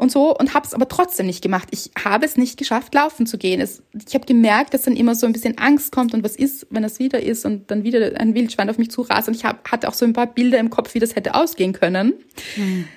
und 0.00 0.10
so 0.10 0.34
und 0.34 0.54
habe 0.54 0.66
es 0.66 0.72
aber 0.72 0.88
trotzdem 0.88 1.26
nicht 1.26 1.42
gemacht. 1.42 1.68
Ich 1.72 1.90
habe 2.02 2.24
es 2.24 2.38
nicht 2.38 2.56
geschafft, 2.56 2.94
laufen 2.94 3.26
zu 3.26 3.36
gehen. 3.36 3.60
Es, 3.60 3.82
ich 4.08 4.14
habe 4.14 4.24
gemerkt, 4.24 4.72
dass 4.72 4.82
dann 4.82 4.96
immer 4.96 5.14
so 5.14 5.26
ein 5.26 5.32
bisschen 5.34 5.58
Angst 5.58 5.92
kommt 5.92 6.14
und 6.14 6.24
was 6.24 6.36
ist, 6.36 6.66
wenn 6.70 6.82
das 6.82 6.98
wieder 6.98 7.22
ist 7.22 7.44
und 7.44 7.70
dann 7.70 7.84
wieder 7.84 8.18
ein 8.18 8.34
Wildschwein 8.34 8.70
auf 8.70 8.78
mich 8.78 8.90
zurast. 8.90 9.28
Und 9.28 9.34
ich 9.34 9.44
hab, 9.44 9.70
hatte 9.70 9.88
auch 9.88 9.94
so 9.94 10.06
ein 10.06 10.14
paar 10.14 10.26
Bilder 10.26 10.58
im 10.58 10.70
Kopf, 10.70 10.94
wie 10.94 11.00
das 11.00 11.16
hätte 11.16 11.34
ausgehen 11.34 11.74
können. 11.74 12.14
Mhm. 12.56 12.88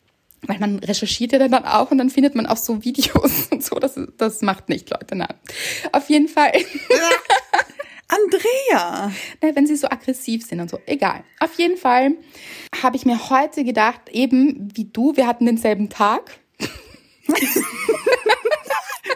Weil 0.43 0.59
man 0.59 0.79
recherchiert 0.79 1.33
ja 1.33 1.45
dann 1.45 1.65
auch 1.65 1.91
und 1.91 1.97
dann 1.97 2.09
findet 2.09 2.35
man 2.35 2.45
auch 2.45 2.57
so 2.57 2.83
Videos 2.85 3.47
und 3.51 3.63
so. 3.63 3.75
Das, 3.79 3.99
das 4.17 4.41
macht 4.41 4.69
nicht, 4.69 4.89
Leute. 4.89 5.17
Nein. 5.17 5.33
Auf 5.91 6.09
jeden 6.09 6.29
Fall. 6.29 6.53
Andrea! 8.07 9.11
Na, 9.41 9.55
wenn 9.55 9.67
sie 9.67 9.75
so 9.75 9.87
aggressiv 9.87 10.45
sind 10.45 10.61
und 10.61 10.69
so. 10.69 10.79
Egal. 10.85 11.25
Auf 11.41 11.55
jeden 11.55 11.75
Fall 11.75 12.11
habe 12.81 12.95
ich 12.95 13.05
mir 13.05 13.29
heute 13.29 13.65
gedacht, 13.65 14.09
eben 14.11 14.69
wie 14.73 14.85
du, 14.85 15.17
wir 15.17 15.27
hatten 15.27 15.45
denselben 15.45 15.89
Tag. 15.89 16.39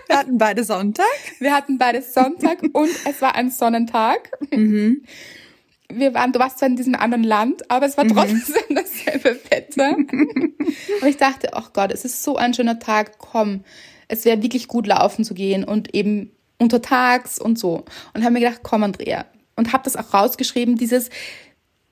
Wir 0.07 0.17
hatten 0.17 0.37
beide 0.37 0.63
Sonntag. 0.63 1.05
Wir 1.39 1.53
hatten 1.53 1.77
beide 1.77 2.01
Sonntag 2.01 2.59
und 2.73 2.89
es 3.05 3.21
war 3.21 3.35
ein 3.35 3.51
Sonnentag. 3.51 4.31
Mhm. 4.51 5.03
Wir 5.89 6.13
waren, 6.13 6.33
du 6.33 6.39
warst 6.39 6.59
zwar 6.59 6.67
in 6.67 6.75
diesem 6.75 6.95
anderen 6.95 7.23
Land, 7.23 7.69
aber 7.71 7.85
es 7.85 7.97
war 7.97 8.03
mhm. 8.03 8.09
trotzdem 8.09 8.63
mhm. 8.69 8.75
dasselbe 8.75 9.39
Wetter. 9.49 9.95
und 11.01 11.07
ich 11.07 11.17
dachte, 11.17 11.53
ach 11.53 11.67
oh 11.67 11.71
Gott, 11.73 11.91
es 11.91 12.03
ist 12.05 12.23
so 12.23 12.35
ein 12.35 12.53
schöner 12.53 12.79
Tag, 12.79 13.17
komm, 13.19 13.63
es 14.07 14.25
wäre 14.25 14.41
wirklich 14.41 14.67
gut 14.67 14.87
laufen 14.87 15.23
zu 15.23 15.33
gehen 15.33 15.63
und 15.63 15.93
eben 15.93 16.31
untertags 16.57 17.39
und 17.39 17.59
so. 17.59 17.85
Und 18.13 18.23
habe 18.23 18.33
mir 18.33 18.39
gedacht, 18.39 18.61
komm 18.63 18.83
Andrea. 18.83 19.25
Und 19.55 19.73
habe 19.73 19.83
das 19.83 19.95
auch 19.95 20.13
rausgeschrieben, 20.13 20.77
dieses, 20.77 21.09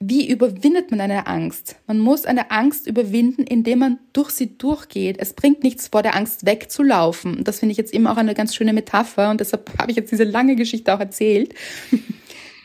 wie 0.08 0.30
überwindet 0.30 0.92
man 0.92 1.02
eine 1.02 1.26
Angst? 1.26 1.78
Man 1.88 2.00
muss 2.00 2.26
eine 2.26 2.52
Angst 2.52 2.86
überwinden, 2.86 3.44
indem 3.44 3.80
man 3.80 4.00
durch 4.14 4.30
sie 4.30 4.56
durchgeht. 4.58 5.18
Es 5.20 5.34
bringt 5.34 5.64
nichts, 5.64 5.88
vor 5.88 6.04
der 6.04 6.16
Angst 6.16 6.46
wegzulaufen. 6.46 7.44
Das 7.44 7.60
finde 7.60 7.72
ich 7.72 7.78
jetzt 7.78 7.94
immer 7.94 8.12
auch 8.12 8.18
eine 8.18 8.36
ganz 8.36 8.54
schöne 8.54 8.74
Metapher 8.74 9.32
und 9.32 9.40
deshalb 9.40 9.72
habe 9.80 9.90
ich 9.90 9.98
jetzt 9.98 10.12
diese 10.12 10.24
lange 10.24 10.56
Geschichte 10.56 10.94
auch 10.94 11.00
erzählt. 11.00 11.56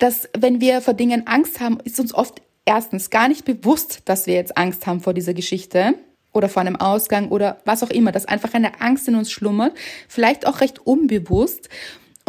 Dass 0.00 0.28
wenn 0.36 0.60
wir 0.60 0.80
vor 0.80 0.94
Dingen 0.94 1.26
Angst 1.26 1.60
haben, 1.60 1.78
ist 1.84 1.98
uns 1.98 2.12
oft 2.12 2.42
erstens 2.66 3.10
gar 3.10 3.28
nicht 3.28 3.44
bewusst, 3.44 4.02
dass 4.04 4.26
wir 4.26 4.34
jetzt 4.34 4.56
Angst 4.56 4.86
haben 4.86 5.00
vor 5.00 5.14
dieser 5.14 5.34
Geschichte 5.34 5.94
oder 6.32 6.48
vor 6.48 6.60
einem 6.60 6.76
Ausgang 6.76 7.28
oder 7.28 7.60
was 7.64 7.82
auch 7.82 7.90
immer, 7.90 8.12
dass 8.12 8.26
einfach 8.26 8.54
eine 8.54 8.80
Angst 8.80 9.08
in 9.08 9.14
uns 9.14 9.30
schlummert, 9.30 9.72
vielleicht 10.08 10.46
auch 10.46 10.60
recht 10.60 10.78
unbewusst 10.86 11.68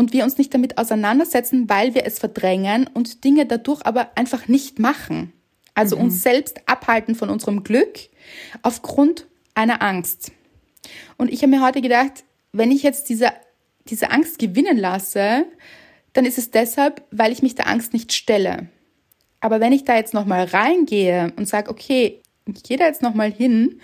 und 0.02 0.14
wir 0.14 0.24
uns 0.24 0.40
nicht 0.40 0.52
damit 0.52 0.80
auseinandersetzen, 0.80 1.70
weil 1.70 1.94
wir 1.94 2.08
es 2.08 2.18
verdrängen 2.18 2.90
und 2.92 3.24
Dinge 3.24 3.46
dadurch 3.46 3.86
aber 3.86 4.10
einfach 4.16 4.48
nicht 4.48 4.80
machen. 4.80 5.32
Also 5.76 5.96
mhm. 5.96 6.06
uns 6.06 6.24
selbst 6.24 6.60
abhalten 6.66 7.14
von 7.14 7.30
unserem 7.30 7.64
Glück 7.64 8.00
aufgrund 8.64 9.28
einer 9.54 9.84
Angst. 9.84 10.32
Und 11.20 11.32
ich 11.32 11.44
habe 11.44 11.52
mir 11.52 11.62
heute 11.64 11.82
gedacht, 11.82 12.24
wenn 12.52 12.72
ich 12.72 12.82
jetzt 12.82 13.10
diese, 13.10 13.32
diese 13.86 14.10
Angst 14.10 14.40
gewinnen 14.40 14.76
lasse, 14.76 15.46
dann 16.14 16.26
ist 16.26 16.40
es 16.40 16.50
deshalb, 16.50 17.04
weil 17.12 17.32
ich 17.32 17.44
mich 17.44 17.54
der 17.54 17.68
Angst 17.68 17.94
nicht 17.94 18.12
stelle. 18.12 18.70
Aber 19.40 19.60
wenn 19.60 19.72
ich 19.72 19.84
da 19.84 19.96
jetzt 19.96 20.16
nochmal 20.16 20.46
reingehe 20.46 21.32
und 21.36 21.48
sage, 21.48 21.70
okay, 21.70 22.24
ich 22.52 22.64
gehe 22.64 22.78
da 22.78 22.88
jetzt 22.88 23.04
nochmal 23.04 23.32
hin 23.32 23.80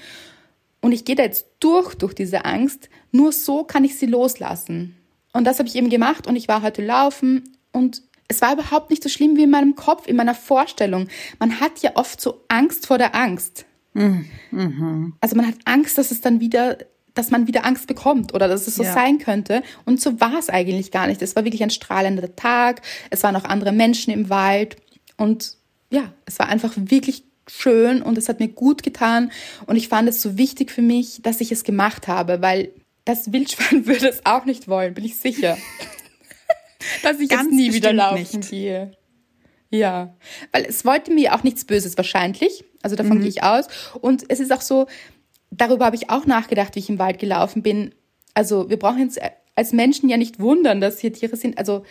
und 0.81 0.93
ich 0.93 1.05
gehe 1.05 1.15
da 1.15 1.21
jetzt 1.21 1.45
durch, 1.59 1.93
durch 1.93 2.15
diese 2.15 2.43
Angst, 2.43 2.89
nur 3.11 3.31
so 3.31 3.63
kann 3.63 3.83
ich 3.83 3.99
sie 3.99 4.07
loslassen. 4.07 4.96
Und 5.37 5.43
das 5.43 5.59
habe 5.59 5.69
ich 5.69 5.75
eben 5.75 5.91
gemacht 5.91 6.25
und 6.25 6.35
ich 6.35 6.47
war 6.47 6.63
heute 6.63 6.83
laufen 6.83 7.43
und 7.71 8.01
es 8.27 8.41
war 8.41 8.53
überhaupt 8.53 8.89
nicht 8.89 9.03
so 9.03 9.07
schlimm 9.07 9.37
wie 9.37 9.43
in 9.43 9.51
meinem 9.51 9.75
Kopf, 9.75 10.07
in 10.07 10.15
meiner 10.15 10.33
Vorstellung. 10.33 11.09
Man 11.37 11.59
hat 11.59 11.83
ja 11.83 11.91
oft 11.93 12.19
so 12.19 12.43
Angst 12.47 12.87
vor 12.87 12.97
der 12.97 13.13
Angst. 13.13 13.65
Mhm. 13.93 15.13
Also 15.21 15.35
man 15.35 15.45
hat 15.45 15.53
Angst, 15.65 15.99
dass 15.99 16.09
es 16.09 16.21
dann 16.21 16.39
wieder, 16.39 16.79
dass 17.13 17.29
man 17.29 17.45
wieder 17.45 17.65
Angst 17.65 17.85
bekommt 17.85 18.33
oder 18.33 18.47
dass 18.47 18.65
es 18.65 18.77
so 18.77 18.83
ja. 18.83 18.91
sein 18.91 19.19
könnte. 19.19 19.61
Und 19.85 20.01
so 20.01 20.19
war 20.19 20.39
es 20.39 20.49
eigentlich 20.49 20.89
gar 20.89 21.05
nicht. 21.05 21.21
Es 21.21 21.35
war 21.35 21.45
wirklich 21.45 21.61
ein 21.61 21.69
strahlender 21.69 22.35
Tag. 22.35 22.81
Es 23.11 23.21
waren 23.21 23.35
auch 23.35 23.45
andere 23.45 23.73
Menschen 23.73 24.11
im 24.11 24.31
Wald. 24.31 24.77
Und 25.17 25.53
ja, 25.91 26.13
es 26.25 26.39
war 26.39 26.49
einfach 26.49 26.73
wirklich 26.75 27.25
schön 27.45 28.01
und 28.01 28.17
es 28.17 28.27
hat 28.27 28.39
mir 28.39 28.49
gut 28.49 28.81
getan. 28.81 29.31
Und 29.67 29.75
ich 29.75 29.87
fand 29.87 30.09
es 30.09 30.19
so 30.19 30.35
wichtig 30.35 30.71
für 30.71 30.81
mich, 30.81 31.21
dass 31.21 31.41
ich 31.41 31.51
es 31.51 31.63
gemacht 31.63 32.07
habe, 32.07 32.41
weil 32.41 32.71
das 33.07 33.31
Wildschwein 33.31 33.85
würde 33.87 34.07
es 34.09 34.25
auch 34.25 34.45
nicht 34.45 34.67
wollen, 34.67 34.93
bin 34.93 35.05
ich 35.05 35.17
sicher. 35.17 35.57
Dass 37.03 37.19
ich 37.19 37.29
Ganz 37.29 37.43
jetzt 37.43 37.53
nie 37.53 37.73
wieder 37.73 37.91
laufen 37.93 38.39
nicht. 38.39 38.49
gehe. 38.51 38.91
Ja, 39.69 40.15
weil 40.51 40.65
es 40.65 40.85
wollte 40.85 41.11
mir 41.11 41.33
auch 41.33 41.43
nichts 41.43 41.65
Böses 41.65 41.97
wahrscheinlich. 41.97 42.63
Also 42.81 42.95
davon 42.95 43.17
mhm. 43.17 43.21
gehe 43.21 43.29
ich 43.29 43.43
aus. 43.43 43.67
Und 43.99 44.25
es 44.29 44.39
ist 44.39 44.53
auch 44.53 44.61
so, 44.61 44.87
darüber 45.51 45.85
habe 45.85 45.95
ich 45.95 46.09
auch 46.09 46.25
nachgedacht, 46.25 46.75
wie 46.75 46.79
ich 46.79 46.89
im 46.89 46.99
Wald 46.99 47.19
gelaufen 47.19 47.63
bin. 47.63 47.93
Also 48.33 48.69
wir 48.69 48.77
brauchen 48.77 49.01
uns 49.01 49.17
als 49.55 49.73
Menschen 49.73 50.07
ja 50.07 50.17
nicht 50.17 50.39
wundern, 50.39 50.79
dass 50.79 50.99
hier 50.99 51.11
Tiere 51.11 51.35
sind. 51.35 51.57
Also 51.57 51.83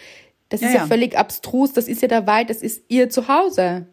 Das 0.49 0.61
Ja, 0.61 0.69
ist 0.69 0.75
ja, 0.75 0.81
ja. 0.83 0.87
völlig 0.87 1.19
abstrus, 1.19 1.73
das 1.73 1.89
ist 1.89 2.03
ja 2.03 2.09
der 2.09 2.27
Wald, 2.29 2.49
das 2.51 2.62
ist 2.62 2.85
ihr 2.89 3.11
Zuhause. 3.11 3.89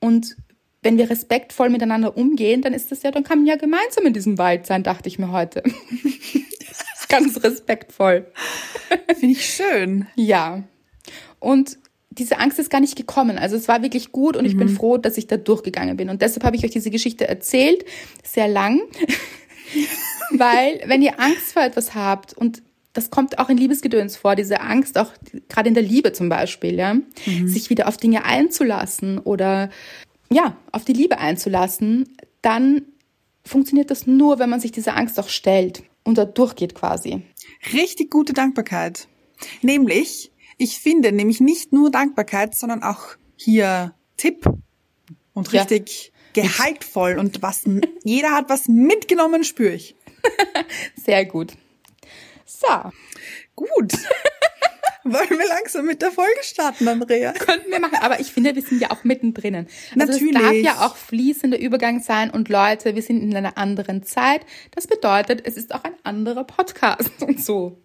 Und 0.00 0.36
wenn 0.84 0.98
wir 0.98 1.10
respektvoll 1.10 1.70
miteinander 1.70 2.16
umgehen, 2.16 2.62
dann 2.62 2.74
ist 2.74 2.92
das 2.92 3.02
ja, 3.02 3.10
dann 3.10 3.24
kann 3.24 3.38
man 3.38 3.46
ja 3.46 3.56
gemeinsam 3.56 4.06
in 4.06 4.12
diesem 4.12 4.38
Wald 4.38 4.66
sein, 4.66 4.82
dachte 4.82 5.08
ich 5.08 5.18
mir 5.18 5.32
heute. 5.32 5.62
ganz 7.08 7.42
respektvoll. 7.42 8.26
Finde 9.08 9.32
ich 9.32 9.46
schön. 9.46 10.06
Ja. 10.16 10.64
Und 11.38 11.78
diese 12.10 12.38
Angst 12.38 12.58
ist 12.58 12.70
gar 12.70 12.80
nicht 12.80 12.96
gekommen. 12.96 13.38
Also 13.38 13.56
es 13.56 13.68
war 13.68 13.82
wirklich 13.82 14.12
gut 14.12 14.36
und 14.36 14.44
ich 14.44 14.56
bin 14.56 14.68
froh, 14.68 14.98
dass 14.98 15.18
ich 15.18 15.26
da 15.26 15.36
durchgegangen 15.36 15.96
bin. 15.96 16.08
Und 16.10 16.22
deshalb 16.22 16.44
habe 16.44 16.56
ich 16.56 16.64
euch 16.64 16.70
diese 16.70 16.90
Geschichte 16.90 17.26
erzählt, 17.26 17.84
sehr 18.22 18.48
lang, 18.48 18.80
weil 20.30 20.80
wenn 20.86 21.02
ihr 21.02 21.20
Angst 21.20 21.52
vor 21.52 21.62
etwas 21.62 21.94
habt 21.94 22.34
und 22.34 22.62
das 22.92 23.10
kommt 23.10 23.40
auch 23.40 23.48
in 23.48 23.56
Liebesgedöns 23.56 24.16
vor, 24.16 24.36
diese 24.36 24.60
Angst, 24.60 24.96
auch 24.98 25.10
gerade 25.48 25.68
in 25.68 25.74
der 25.74 25.82
Liebe 25.82 26.12
zum 26.12 26.28
Beispiel, 26.28 26.76
ja, 26.76 26.96
sich 27.44 27.68
wieder 27.68 27.88
auf 27.88 27.96
Dinge 27.96 28.24
einzulassen 28.24 29.18
oder 29.18 29.68
ja, 30.30 30.56
auf 30.72 30.84
die 30.84 30.92
Liebe 30.92 31.18
einzulassen, 31.18 32.16
dann 32.42 32.82
funktioniert 33.44 33.90
das 33.90 34.06
nur, 34.06 34.38
wenn 34.38 34.50
man 34.50 34.60
sich 34.60 34.72
dieser 34.72 34.96
Angst 34.96 35.18
auch 35.20 35.28
stellt 35.28 35.82
und 36.02 36.18
da 36.18 36.24
durchgeht 36.24 36.74
quasi. 36.74 37.22
Richtig 37.72 38.10
gute 38.10 38.32
Dankbarkeit. 38.32 39.08
Nämlich, 39.62 40.32
ich 40.58 40.78
finde 40.78 41.12
nämlich 41.12 41.40
nicht 41.40 41.72
nur 41.72 41.90
Dankbarkeit, 41.90 42.54
sondern 42.54 42.82
auch 42.82 43.16
hier 43.36 43.94
Tipp 44.16 44.46
und 45.34 45.52
Ja. 45.52 45.62
richtig 45.62 46.12
gehaltvoll 46.32 47.18
und 47.18 47.42
was 47.42 47.64
jeder 48.02 48.32
hat 48.32 48.48
was 48.48 48.68
mitgenommen, 48.68 49.44
spüre 49.44 49.74
ich. 49.74 49.94
Sehr 50.96 51.24
gut. 51.26 51.52
So, 52.46 52.90
Gut. 53.56 53.92
Wollen 55.04 55.30
wir 55.30 55.48
langsam 55.48 55.84
mit 55.84 56.00
der 56.00 56.10
Folge 56.10 56.40
starten, 56.42 56.88
Andrea? 56.88 57.32
könnten 57.32 57.70
wir 57.70 57.78
machen. 57.78 57.98
Aber 58.00 58.20
ich 58.20 58.32
finde, 58.32 58.54
wir 58.54 58.62
sind 58.62 58.80
ja 58.80 58.90
auch 58.90 59.04
mittendrin. 59.04 59.54
Also 59.54 59.66
Natürlich. 59.94 60.34
Es 60.34 60.42
darf 60.42 60.54
ja 60.54 60.86
auch 60.86 60.96
fließender 60.96 61.58
Übergang 61.58 62.00
sein. 62.00 62.30
Und 62.30 62.48
Leute, 62.48 62.94
wir 62.94 63.02
sind 63.02 63.22
in 63.22 63.36
einer 63.36 63.58
anderen 63.58 64.02
Zeit. 64.02 64.42
Das 64.70 64.86
bedeutet, 64.86 65.46
es 65.46 65.56
ist 65.56 65.74
auch 65.74 65.84
ein 65.84 65.94
anderer 66.04 66.44
Podcast 66.44 67.22
und 67.22 67.44
so. 67.44 67.82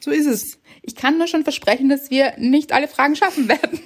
So 0.00 0.10
ist 0.10 0.26
es. 0.26 0.58
Ich 0.82 0.96
kann 0.96 1.18
nur 1.18 1.26
schon 1.28 1.44
versprechen, 1.44 1.88
dass 1.88 2.10
wir 2.10 2.32
nicht 2.38 2.72
alle 2.72 2.88
Fragen 2.88 3.16
schaffen 3.16 3.48
werden. 3.48 3.78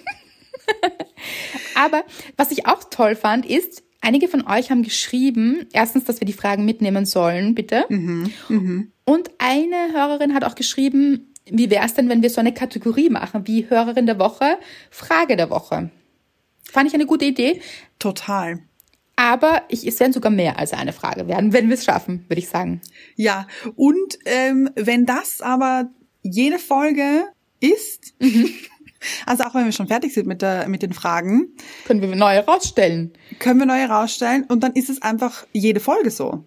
Aber 1.75 2.05
was 2.37 2.51
ich 2.53 2.67
auch 2.67 2.85
toll 2.85 3.17
fand, 3.17 3.45
ist, 3.47 3.83
einige 4.01 4.29
von 4.29 4.47
euch 4.47 4.71
haben 4.71 4.83
geschrieben, 4.83 5.67
erstens, 5.73 6.05
dass 6.05 6.21
wir 6.21 6.27
die 6.27 6.33
Fragen 6.33 6.65
mitnehmen 6.65 7.05
sollen, 7.05 7.55
bitte. 7.55 7.85
Und 9.05 9.31
eine 9.39 9.93
Hörerin 9.93 10.35
hat 10.35 10.45
auch 10.45 10.55
geschrieben, 10.55 11.35
wie 11.51 11.71
wäre 11.71 11.85
es 11.85 11.95
denn, 11.95 12.09
wenn 12.09 12.23
wir 12.23 12.31
so 12.31 12.41
eine 12.41 12.55
Kategorie 12.55 13.11
machen, 13.11 13.47
wie 13.47 13.69
Hörerin 13.69 14.07
der 14.07 14.19
Woche, 14.19 14.59
Frage 14.91 15.37
der 15.37 15.51
Woche. 15.51 15.91
Fand 16.65 16.89
ich 16.89 16.95
eine 16.95 17.07
gute 17.07 17.25
Idee. 17.25 17.61
Total. 17.99 18.61
Aber 19.15 19.63
ich, 19.69 19.87
es 19.87 19.99
werden 19.99 20.13
sogar 20.13 20.31
mehr 20.31 20.59
als 20.59 20.73
eine 20.73 20.93
Frage 20.93 21.27
werden, 21.27 21.53
wenn 21.53 21.69
wir 21.69 21.75
es 21.75 21.85
schaffen, 21.85 22.25
würde 22.29 22.41
ich 22.41 22.49
sagen. 22.49 22.83
Ja, 23.15 23.47
und 23.75 24.19
ähm, 24.27 24.69
wenn 24.75 25.07
das 25.07 25.41
aber 25.41 25.89
jede 26.23 26.59
Folge 26.59 27.25
ist, 27.61 28.15
also 29.27 29.45
auch 29.45 29.55
wenn 29.55 29.65
wir 29.65 29.73
schon 29.73 29.89
fertig 29.89 30.13
sind 30.13 30.27
mit, 30.27 30.43
der, 30.43 30.69
mit 30.69 30.83
den 30.83 30.93
Fragen, 30.93 31.55
Können 31.87 32.03
wir 32.03 32.15
neue 32.15 32.45
rausstellen. 32.45 33.13
können 33.39 33.61
wir 33.61 33.67
neue 33.67 33.89
rausstellen 33.89 34.45
und 34.49 34.63
dann 34.63 34.73
ist 34.73 34.91
es 34.91 35.01
einfach 35.01 35.47
jede 35.53 35.81
Folge 35.81 36.11
so. 36.11 36.45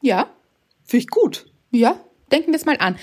Ja, 0.00 0.28
Finde 0.84 1.04
ich 1.04 1.08
gut. 1.10 1.46
Ja, 1.70 2.00
denken 2.32 2.48
wir 2.48 2.56
es 2.56 2.66
mal 2.66 2.76
an. 2.78 2.96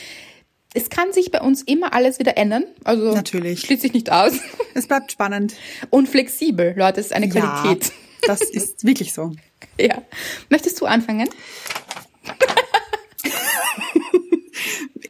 Es 0.74 0.90
kann 0.90 1.12
sich 1.14 1.32
bei 1.32 1.42
uns 1.42 1.62
immer 1.64 1.94
alles 1.94 2.20
wieder 2.20 2.38
ändern. 2.38 2.64
Also 2.84 3.14
Natürlich. 3.14 3.62
schließt 3.62 3.82
sich 3.82 3.94
nicht 3.94 4.12
aus. 4.12 4.34
Es 4.76 4.88
bleibt 4.88 5.12
spannend. 5.12 5.56
Und 5.90 6.08
flexibel, 6.08 6.74
Leute, 6.78 7.02
ist 7.02 7.12
eine 7.12 7.28
Qualität. 7.28 7.86
Ja, 7.86 7.92
das 8.28 8.42
ist 8.42 8.86
wirklich 8.86 9.14
so. 9.14 9.32
Ja. 9.80 10.02
Möchtest 10.50 10.80
du 10.80 10.86
anfangen? 10.86 11.28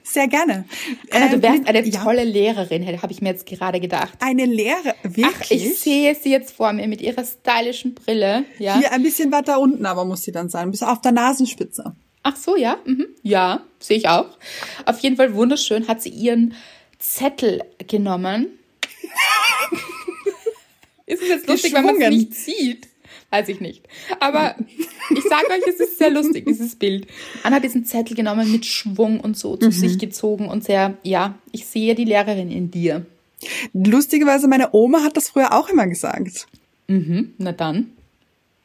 Sehr 0.03 0.27
gerne. 0.27 0.65
Anna, 1.11 1.27
du 1.27 1.35
Ähm, 1.35 1.41
wärst 1.43 1.67
eine 1.67 1.85
ja, 1.87 2.03
tolle 2.03 2.23
Lehrerin, 2.23 3.01
habe 3.01 3.11
ich 3.11 3.21
mir 3.21 3.29
jetzt 3.29 3.45
gerade 3.45 3.79
gedacht. 3.79 4.13
Eine 4.19 4.45
Lehre, 4.45 4.95
wirklich. 5.03 5.25
Ach, 5.29 5.51
ich 5.51 5.77
sehe 5.79 6.15
sie 6.15 6.31
jetzt 6.31 6.55
vor 6.55 6.73
mir 6.73 6.87
mit 6.87 7.01
ihrer 7.01 7.23
stylischen 7.23 7.93
Brille. 7.93 8.43
Ja. 8.57 8.79
Hier 8.79 8.91
ein 8.91 9.03
bisschen 9.03 9.31
weiter 9.31 9.59
unten, 9.59 9.85
aber 9.85 10.05
muss 10.05 10.23
sie 10.23 10.31
dann 10.31 10.49
sein. 10.49 10.71
Bis 10.71 10.81
auf 10.81 11.01
der 11.01 11.11
Nasenspitze. 11.11 11.93
Ach 12.31 12.35
so, 12.35 12.55
ja. 12.55 12.77
Mhm. 12.85 13.07
Ja, 13.23 13.63
sehe 13.79 13.97
ich 13.97 14.07
auch. 14.07 14.37
Auf 14.85 14.99
jeden 14.99 15.15
Fall 15.15 15.33
wunderschön 15.33 15.87
hat 15.87 16.03
sie 16.03 16.09
ihren 16.09 16.53
Zettel 16.99 17.63
genommen. 17.87 18.47
ist 21.07 21.23
es 21.23 21.27
jetzt 21.27 21.47
lustig, 21.47 21.73
wenn 21.73 21.85
man 21.85 21.99
es 21.99 22.09
nicht 22.09 22.35
sieht? 22.35 22.87
Weiß 23.31 23.49
ich 23.49 23.61
nicht. 23.61 23.83
Aber 24.19 24.55
ich 25.09 25.23
sage 25.23 25.47
euch, 25.49 25.67
es 25.67 25.79
ist 25.79 25.97
sehr 25.97 26.11
lustig, 26.11 26.45
dieses 26.45 26.75
Bild. 26.75 27.07
Anna 27.41 27.55
hat 27.55 27.63
diesen 27.63 27.83
Zettel 27.85 28.15
genommen 28.15 28.51
mit 28.51 28.67
Schwung 28.67 29.19
und 29.19 29.35
so 29.35 29.57
zu 29.57 29.71
sich 29.71 29.97
gezogen 29.97 30.49
und 30.49 30.63
sehr, 30.63 30.97
ja, 31.01 31.33
ich 31.51 31.65
sehe 31.65 31.95
die 31.95 32.05
Lehrerin 32.05 32.51
in 32.51 32.69
dir. 32.69 33.07
Lustigerweise, 33.73 34.47
meine 34.47 34.69
Oma 34.73 35.01
hat 35.01 35.17
das 35.17 35.29
früher 35.29 35.51
auch 35.51 35.69
immer 35.69 35.87
gesagt. 35.87 36.45
Mhm, 36.85 37.33
na 37.39 37.53
dann. 37.53 37.89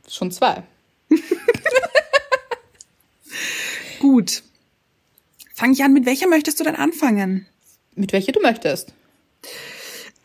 Schon 0.06 0.30
zwei. 0.30 0.64
Gut. 4.00 4.42
Fange 5.54 5.72
ich 5.72 5.82
an, 5.84 5.92
mit 5.92 6.06
welcher 6.06 6.28
möchtest 6.28 6.58
du 6.60 6.64
denn 6.64 6.76
anfangen? 6.76 7.46
Mit 7.94 8.12
welcher 8.12 8.32
du 8.32 8.40
möchtest. 8.40 8.92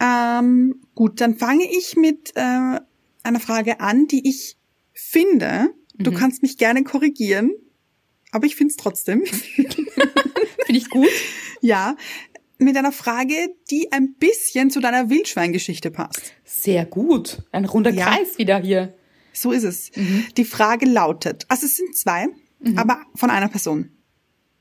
Ähm, 0.01 0.81
gut, 0.95 1.21
dann 1.21 1.37
fange 1.37 1.65
ich 1.71 1.95
mit 1.95 2.31
äh, 2.35 2.79
einer 3.23 3.39
Frage 3.39 3.79
an, 3.79 4.07
die 4.07 4.27
ich 4.27 4.57
finde. 4.93 5.69
Du 5.95 6.13
kannst 6.13 6.41
mich 6.41 6.57
gerne 6.57 6.83
korrigieren, 6.85 7.51
aber 8.31 8.45
ich 8.45 8.55
finde 8.55 8.71
es 8.71 8.77
trotzdem. 8.77 9.23
Finde 10.65 10.79
ich 10.81 10.89
gut. 10.89 11.09
ja, 11.61 11.95
mit 12.57 12.77
einer 12.77 12.91
Frage, 12.91 13.33
die 13.69 13.91
ein 13.91 14.13
bisschen 14.13 14.69
zu 14.69 14.79
deiner 14.79 15.09
Wildschweingeschichte 15.09 15.91
passt. 15.91 16.33
Sehr 16.45 16.85
gut. 16.85 17.41
Ein 17.51 17.65
runder 17.65 17.91
Ja. 17.91 18.05
Kreis 18.05 18.37
wieder 18.37 18.59
hier. 18.59 18.93
So 19.33 19.51
ist 19.51 19.63
es. 19.63 19.91
Die 20.37 20.45
Frage 20.45 20.85
lautet, 20.85 21.45
also 21.49 21.65
es 21.65 21.75
sind 21.75 21.95
zwei, 21.97 22.27
aber 22.75 23.01
von 23.15 23.29
einer 23.29 23.47
Person. 23.49 23.91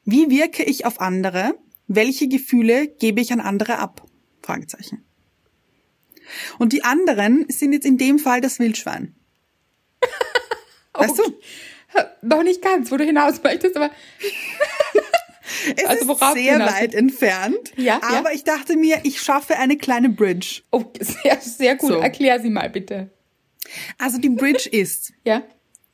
Wie 0.04 0.30
wirke 0.30 0.62
ich 0.64 0.84
auf 0.86 1.00
andere? 1.00 1.54
Welche 1.86 2.28
Gefühle 2.28 2.86
gebe 2.88 3.20
ich 3.20 3.32
an 3.32 3.40
andere 3.40 3.78
ab? 3.78 4.04
Fragezeichen. 4.42 5.04
Und 6.58 6.72
die 6.72 6.84
anderen 6.84 7.46
sind 7.48 7.72
jetzt 7.72 7.86
in 7.86 7.98
dem 7.98 8.18
Fall 8.18 8.40
das 8.40 8.58
Wildschwein. 8.58 9.14
Weißt 10.94 11.18
du? 11.18 11.22
Noch 12.22 12.42
nicht 12.42 12.60
ganz, 12.60 12.90
wo 12.90 12.96
du 12.96 13.04
hinaus 13.04 13.42
möchtest, 13.42 13.76
aber 13.76 13.90
Es 15.76 15.84
Also 15.86 16.12
ist 16.12 16.20
sehr 16.34 16.56
hinaus- 16.58 16.72
weit 16.74 16.94
entfernt. 16.94 17.72
Ja, 17.76 18.00
ja. 18.02 18.18
aber 18.18 18.32
ich 18.32 18.44
dachte 18.44 18.76
mir, 18.76 19.00
ich 19.04 19.20
schaffe 19.20 19.56
eine 19.56 19.76
kleine 19.76 20.08
Bridge. 20.10 20.62
oh, 20.70 20.84
sehr, 21.00 21.40
sehr 21.40 21.76
gut. 21.76 21.88
So. 21.90 21.98
Erklär 22.00 22.40
sie 22.40 22.50
mal 22.50 22.68
bitte. 22.70 23.10
Also 23.98 24.18
die 24.18 24.28
Bridge 24.28 24.68
ist, 24.72 25.12
Ja? 25.24 25.42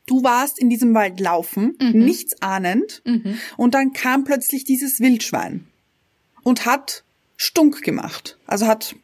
Du 0.07 0.23
warst 0.23 0.59
in 0.59 0.69
diesem 0.71 0.95
Wald 0.95 1.21
laufen, 1.21 1.77
nichts 1.81 2.41
ahnend, 2.43 3.03
und 3.57 3.75
dann 3.75 3.93
kam 3.93 4.25
plötzlich 4.25 4.65
dieses 4.65 5.01
Wildschwein 5.01 5.67
und 6.43 6.67
hat 6.67 7.05
stunk 7.37 7.83
gemacht. 7.83 8.39
Also 8.47 8.67
hat 8.67 8.95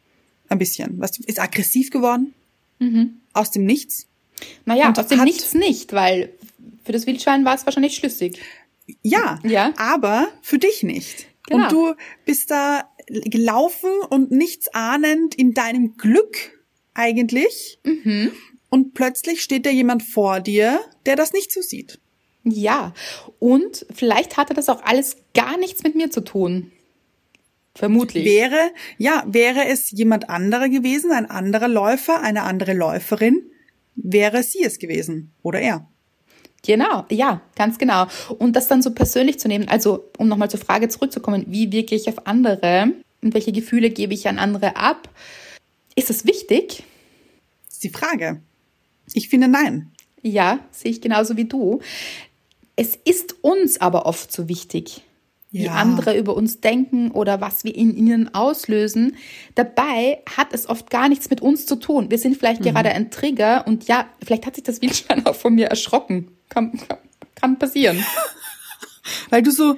ein 0.49 0.57
bisschen, 0.57 0.99
du, 0.99 1.23
ist 1.25 1.39
aggressiv 1.39 1.89
geworden. 1.91 2.33
Aus 3.33 3.51
dem 3.51 3.65
Nichts. 3.65 4.07
Naja, 4.65 4.87
Und 4.87 4.97
aus 4.99 5.07
dem 5.07 5.23
Nichts 5.23 5.53
nicht, 5.53 5.93
weil 5.93 6.33
für 6.83 6.91
das 6.91 7.05
Wildschwein 7.05 7.45
war 7.45 7.55
es 7.55 7.65
wahrscheinlich 7.65 7.95
schlüssig. 7.95 8.39
Ja, 9.03 9.39
Ja. 9.43 9.71
aber 9.77 10.27
für 10.41 10.57
dich 10.57 10.83
nicht. 10.83 11.27
Genau. 11.47 11.63
Und 11.65 11.71
du 11.71 11.93
bist 12.25 12.49
da 12.51 12.89
gelaufen 13.07 13.89
und 14.09 14.31
nichts 14.31 14.67
ahnend 14.73 15.35
in 15.35 15.53
deinem 15.53 15.95
Glück 15.97 16.37
eigentlich. 16.93 17.79
Mhm. 17.83 18.31
Und 18.71 18.93
plötzlich 18.93 19.43
steht 19.43 19.65
da 19.65 19.69
jemand 19.69 20.01
vor 20.01 20.39
dir, 20.39 20.79
der 21.05 21.17
das 21.17 21.33
nicht 21.33 21.51
so 21.51 21.61
sieht. 21.61 21.99
Ja. 22.43 22.93
Und 23.37 23.85
vielleicht 23.93 24.37
hatte 24.37 24.53
das 24.53 24.69
auch 24.69 24.81
alles 24.83 25.17
gar 25.33 25.57
nichts 25.57 25.83
mit 25.83 25.93
mir 25.93 26.09
zu 26.09 26.21
tun. 26.21 26.71
Vermutlich. 27.75 28.25
Wäre, 28.25 28.71
ja, 28.97 29.23
wäre 29.27 29.65
es 29.67 29.91
jemand 29.91 30.29
anderer 30.29 30.69
gewesen, 30.69 31.11
ein 31.11 31.29
anderer 31.29 31.67
Läufer, 31.67 32.21
eine 32.21 32.43
andere 32.43 32.73
Läuferin, 32.73 33.43
wäre 33.95 34.41
sie 34.41 34.63
es 34.63 34.79
gewesen. 34.79 35.33
Oder 35.43 35.59
er. 35.59 35.87
Genau, 36.63 37.05
ja, 37.09 37.41
ganz 37.55 37.77
genau. 37.77 38.07
Und 38.37 38.55
das 38.55 38.69
dann 38.69 38.81
so 38.81 38.91
persönlich 38.91 39.37
zu 39.37 39.49
nehmen, 39.49 39.67
also 39.67 40.09
um 40.17 40.29
nochmal 40.29 40.49
zur 40.49 40.59
Frage 40.61 40.87
zurückzukommen, 40.87 41.45
wie 41.47 41.71
wirke 41.73 41.95
ich 41.95 42.07
auf 42.07 42.25
andere 42.25 42.93
und 43.21 43.33
welche 43.33 43.51
Gefühle 43.51 43.89
gebe 43.89 44.13
ich 44.13 44.29
an 44.29 44.39
andere 44.39 44.77
ab? 44.77 45.09
Ist 45.95 46.09
das 46.09 46.25
wichtig? 46.25 46.83
Das 47.65 47.75
ist 47.75 47.83
die 47.83 47.89
Frage. 47.89 48.41
Ich 49.13 49.29
finde 49.29 49.47
nein. 49.47 49.91
Ja, 50.21 50.59
sehe 50.71 50.91
ich 50.91 51.01
genauso 51.01 51.35
wie 51.37 51.45
du. 51.45 51.79
Es 52.75 52.95
ist 52.95 53.35
uns 53.43 53.79
aber 53.81 54.05
oft 54.05 54.31
so 54.31 54.47
wichtig. 54.47 55.01
wie 55.53 55.63
Ja. 55.65 55.73
andere 55.73 56.17
über 56.17 56.33
uns 56.37 56.61
denken 56.61 57.11
oder 57.11 57.41
was 57.41 57.65
wir 57.65 57.75
in 57.75 57.93
ihnen 57.97 58.33
auslösen. 58.33 59.17
Dabei 59.55 60.21
hat 60.37 60.53
es 60.53 60.69
oft 60.69 60.89
gar 60.89 61.09
nichts 61.09 61.29
mit 61.29 61.41
uns 61.41 61.65
zu 61.65 61.75
tun. 61.75 62.09
Wir 62.09 62.17
sind 62.19 62.37
vielleicht 62.37 62.61
gerade 62.63 62.89
ein 62.91 63.11
Trigger 63.11 63.67
und 63.67 63.85
ja, 63.87 64.07
vielleicht 64.23 64.45
hat 64.45 64.55
sich 64.55 64.63
das 64.63 64.81
Wildschwein 64.81 65.25
auch 65.25 65.35
von 65.43 65.53
mir 65.55 65.67
erschrocken. 65.67 66.31
Kann, 66.47 66.71
kann, 66.87 66.97
kann 67.35 67.59
passieren. 67.59 68.01
Weil 69.29 69.41
du 69.43 69.51
so, 69.51 69.75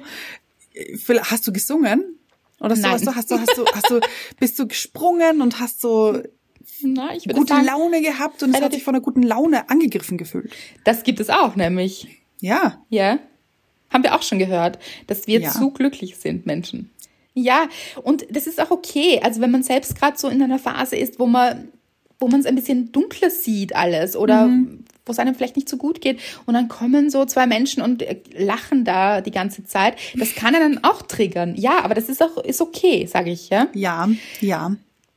vielleicht- 0.96 1.30
hast 1.32 1.46
du 1.48 1.52
gesungen? 1.52 2.18
Oder 2.60 2.76
so, 2.76 2.82
Nein. 2.82 2.92
hast 2.92 3.06
du, 3.06 3.14
hast 3.16 3.30
du, 3.32 3.38
hast 3.40 3.58
du, 3.58 3.64
hast 3.74 3.90
du, 3.90 4.00
bist 4.38 4.58
du 4.58 4.68
gesprungen 4.68 5.42
und 5.42 5.58
hast 5.58 5.80
so 5.80 6.22
Na, 6.82 7.14
ich 7.14 7.26
würde 7.26 7.38
gute 7.38 7.54
sagen, 7.54 7.66
Laune 7.66 8.02
gehabt 8.02 8.42
und 8.42 8.54
es 8.54 8.60
hat 8.60 8.72
sich 8.72 8.82
von 8.84 8.94
einer 8.94 9.02
guten 9.02 9.22
Laune 9.22 9.68
angegriffen 9.70 10.18
gefühlt. 10.18 10.52
das 10.84 11.02
gibt 11.02 11.20
es 11.20 11.30
auch 11.30 11.56
nämlich. 11.56 12.08
Ja. 12.40 12.82
Ja. 12.90 13.18
Haben 13.90 14.02
wir 14.02 14.14
auch 14.14 14.22
schon 14.22 14.38
gehört, 14.38 14.78
dass 15.06 15.26
wir 15.26 15.40
Ja. 15.40 15.50
zu 15.50 15.70
glücklich 15.70 16.16
sind, 16.16 16.46
Menschen. 16.46 16.90
Ja, 17.32 17.68
und 18.02 18.26
das 18.30 18.46
ist 18.46 18.60
auch 18.60 18.70
okay. 18.70 19.20
Also 19.22 19.40
wenn 19.40 19.50
man 19.50 19.62
selbst 19.62 19.96
gerade 19.98 20.16
so 20.18 20.28
in 20.28 20.42
einer 20.42 20.58
Phase 20.58 20.96
ist, 20.96 21.18
wo 21.18 21.26
man, 21.26 21.68
wo 22.20 22.28
man 22.28 22.40
es 22.40 22.46
ein 22.46 22.54
bisschen 22.54 22.92
dunkler 22.92 23.30
sieht 23.30 23.74
alles 23.74 24.16
oder 24.16 24.48
wo 25.06 25.12
es 25.12 25.18
einem 25.18 25.34
vielleicht 25.34 25.56
nicht 25.56 25.68
so 25.68 25.76
gut 25.76 26.00
geht 26.00 26.18
und 26.46 26.54
dann 26.54 26.68
kommen 26.68 27.10
so 27.10 27.24
zwei 27.26 27.46
Menschen 27.46 27.82
und 27.82 28.02
äh, 28.02 28.20
lachen 28.38 28.84
da 28.84 29.20
die 29.20 29.30
ganze 29.32 29.64
Zeit. 29.64 29.96
Das 30.16 30.34
kann 30.34 30.54
einen 30.54 30.82
auch 30.84 31.02
triggern. 31.02 31.54
Ja, 31.56 31.80
aber 31.84 31.94
das 31.94 32.08
ist 32.08 32.22
auch 32.22 32.38
ist 32.38 32.60
okay, 32.60 33.06
sage 33.06 33.30
ich, 33.30 33.48
ja. 33.50 33.68
Ja, 33.74 34.08
ja. 34.40 34.76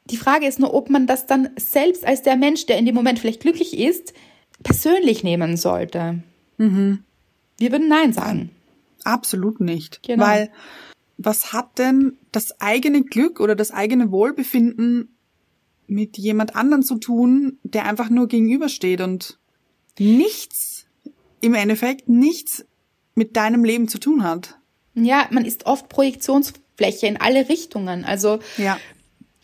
Die 0.10 0.18
Frage 0.18 0.47
ist 0.47 0.60
nur, 0.60 0.74
ob 0.74 0.89
man 0.89 1.05
das 1.05 1.26
dann 1.26 1.49
selbst 1.58 2.05
als 2.05 2.22
der 2.22 2.38
Mensch, 2.38 2.66
der 2.66 2.78
in 2.78 2.86
dem 2.86 2.95
Moment 2.95 3.20
vielleicht 3.20 3.41
glücklich 3.41 3.78
ist, 3.78 4.14
persönlich 4.64 5.24
nehmen 5.24 5.58
sollte. 5.58 6.24
Wir 6.58 7.72
würden 7.72 7.88
Nein 7.88 8.14
sagen. 8.14 8.49
Absolut 9.03 9.60
nicht. 9.60 10.01
Genau. 10.03 10.26
Weil 10.26 10.51
was 11.18 11.51
hat 11.53 11.78
denn 11.78 12.18
das 12.32 12.60
eigene 12.62 13.03
Glück 13.03 13.39
oder 13.39 13.55
das 13.55 13.72
eigene 13.72 14.12
Wohlbefinden 14.12 15.16
mit 15.88 16.18
jemand 16.18 16.55
anderen 16.55 16.84
zu 16.84 16.95
tun, 16.97 17.60
der 17.64 17.86
einfach 17.86 18.10
nur 18.10 18.28
gegenübersteht 18.28 19.01
und 19.01 19.39
nichts, 19.99 20.86
im 21.41 21.53
Endeffekt 21.53 22.08
nichts 22.08 22.66
mit 23.16 23.36
deinem 23.36 23.64
Leben 23.64 23.88
zu 23.88 23.99
tun 23.99 24.24
hat? 24.24 24.58
Ja, 24.93 25.28
man 25.32 25.45
ist 25.45 25.66
oft 25.66 25.89
Projektionsfläche 25.89 27.08
in 27.08 27.18
alle 27.18 27.49
Richtungen. 27.49 28.03
Also 28.05 28.39
Ja. 28.58 28.78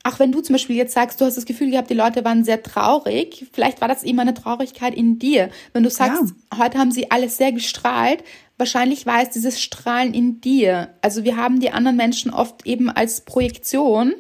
Auch 0.04 0.20
wenn 0.20 0.34
du 0.34 0.42
zum 0.42 0.54
Beispiel 0.54 0.76
jetzt 0.76 0.94
sagst, 0.94 1.22
du 1.22 1.26
hast 1.26 1.38
das 1.38 1.46
Gefühl 1.46 1.72
gehabt, 1.72 1.90
die 1.90 1.96
Leute 1.96 2.26
waren 2.26 2.44
sehr 2.44 2.62
traurig, 2.62 3.48
vielleicht 3.54 3.80
war 3.80 3.88
das 3.88 4.04
eben 4.04 4.20
eine 4.20 4.34
Traurigkeit 4.34 4.94
in 4.94 5.18
dir. 5.18 5.50
Wenn 5.72 5.84
du 5.84 5.90
sagst, 5.90 6.34
heute 6.58 6.78
haben 6.78 6.92
sie 6.92 7.10
alle 7.10 7.30
sehr 7.30 7.54
gestrahlt, 7.54 8.24
wahrscheinlich 8.58 9.06
war 9.06 9.22
es 9.22 9.30
dieses 9.30 9.62
Strahlen 9.62 10.14
in 10.14 10.42
dir. 10.42 10.90
Also 11.02 11.24
wir 11.24 11.38
haben 11.38 11.62
die 11.62 11.72
anderen 11.72 11.96
Menschen 11.96 12.32
oft 12.32 12.66
eben 12.66 12.90
als 12.90 13.22
Projektion. 13.22 14.14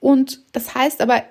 Und 0.00 0.40
das 0.52 0.74
heißt 0.74 1.00
aber 1.00 1.22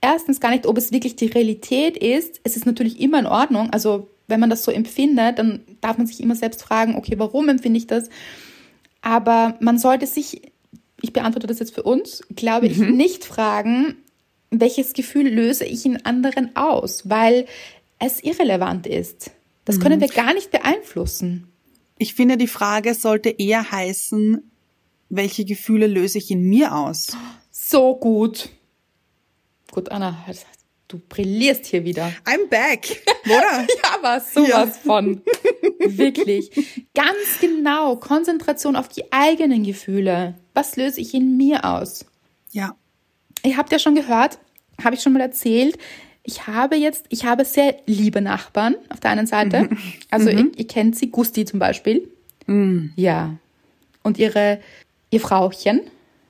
erstens 0.00 0.38
gar 0.38 0.50
nicht, 0.50 0.66
ob 0.66 0.78
es 0.78 0.92
wirklich 0.92 1.16
die 1.16 1.26
Realität 1.26 1.96
ist. 1.96 2.40
Es 2.44 2.56
ist 2.56 2.64
natürlich 2.66 3.00
immer 3.00 3.18
in 3.18 3.26
Ordnung. 3.26 3.70
Also 3.70 4.08
wenn 4.28 4.40
man 4.40 4.50
das 4.50 4.64
so 4.64 4.70
empfindet, 4.70 5.38
dann 5.40 5.62
darf 5.80 5.98
man 5.98 6.06
sich 6.06 6.20
immer 6.20 6.36
selbst 6.36 6.62
fragen, 6.62 6.94
okay, 6.94 7.14
warum 7.18 7.48
empfinde 7.48 7.78
ich 7.78 7.88
das? 7.88 8.08
Aber 9.02 9.56
man 9.60 9.78
sollte 9.78 10.06
sich, 10.06 10.42
ich 11.04 11.12
beantworte 11.12 11.46
das 11.46 11.58
jetzt 11.58 11.74
für 11.74 11.82
uns, 11.82 12.22
glaube 12.34 12.66
ich, 12.66 12.78
nicht 12.78 13.24
fragen, 13.26 13.96
welches 14.50 14.94
Gefühl 14.94 15.28
löse 15.28 15.66
ich 15.66 15.84
in 15.84 16.04
anderen 16.06 16.56
aus, 16.56 17.08
weil 17.10 17.44
es 17.98 18.22
irrelevant 18.24 18.86
ist. 18.86 19.30
Das 19.66 19.80
können 19.80 20.00
wir 20.00 20.08
gar 20.08 20.32
nicht 20.32 20.50
beeinflussen. 20.50 21.48
Ich 21.98 22.14
finde, 22.14 22.38
die 22.38 22.46
Frage 22.46 22.94
sollte 22.94 23.28
eher 23.28 23.70
heißen, 23.70 24.50
welche 25.10 25.44
Gefühle 25.44 25.86
löse 25.86 26.16
ich 26.18 26.30
in 26.30 26.42
mir 26.48 26.74
aus? 26.74 27.16
So 27.50 27.96
gut. 27.96 28.48
Gut, 29.70 29.90
Anna, 29.90 30.24
du 30.88 31.00
brillierst 31.06 31.66
hier 31.66 31.84
wieder. 31.84 32.10
I'm 32.24 32.46
back, 32.48 33.02
oder? 33.26 33.66
Ja, 33.82 33.98
aber 33.98 34.20
sowas 34.20 34.48
Ja. 34.48 34.66
von. 34.66 35.22
Wirklich. 35.80 36.50
Ganz 36.94 37.40
genau. 37.40 37.96
Konzentration 37.96 38.74
auf 38.76 38.88
die 38.88 39.12
eigenen 39.12 39.64
Gefühle. 39.64 40.36
Was 40.54 40.76
löse 40.76 41.00
ich 41.00 41.12
in 41.14 41.36
mir 41.36 41.64
aus? 41.64 42.04
ja. 42.52 42.74
Ihr 43.46 43.58
habt 43.58 43.70
ja 43.72 43.78
schon 43.78 43.94
gehört, 43.94 44.38
habe 44.82 44.94
ich 44.94 45.02
schon 45.02 45.12
mal 45.12 45.20
erzählt, 45.20 45.76
ich 46.22 46.46
habe 46.46 46.76
jetzt, 46.76 47.04
ich 47.10 47.26
habe 47.26 47.44
sehr 47.44 47.76
liebe 47.84 48.22
Nachbarn 48.22 48.76
auf 48.88 49.00
der 49.00 49.10
einen 49.10 49.26
Seite. 49.26 49.68
Also 50.10 50.30
ihr, 50.30 50.50
ihr 50.56 50.66
kennt 50.66 50.96
sie, 50.96 51.10
Gusti 51.10 51.44
zum 51.44 51.58
Beispiel. 51.58 52.08
Ja. 52.96 53.34
Und 54.02 54.16
ihre, 54.18 54.60
ihr 55.10 55.20
Frauchen, 55.20 55.82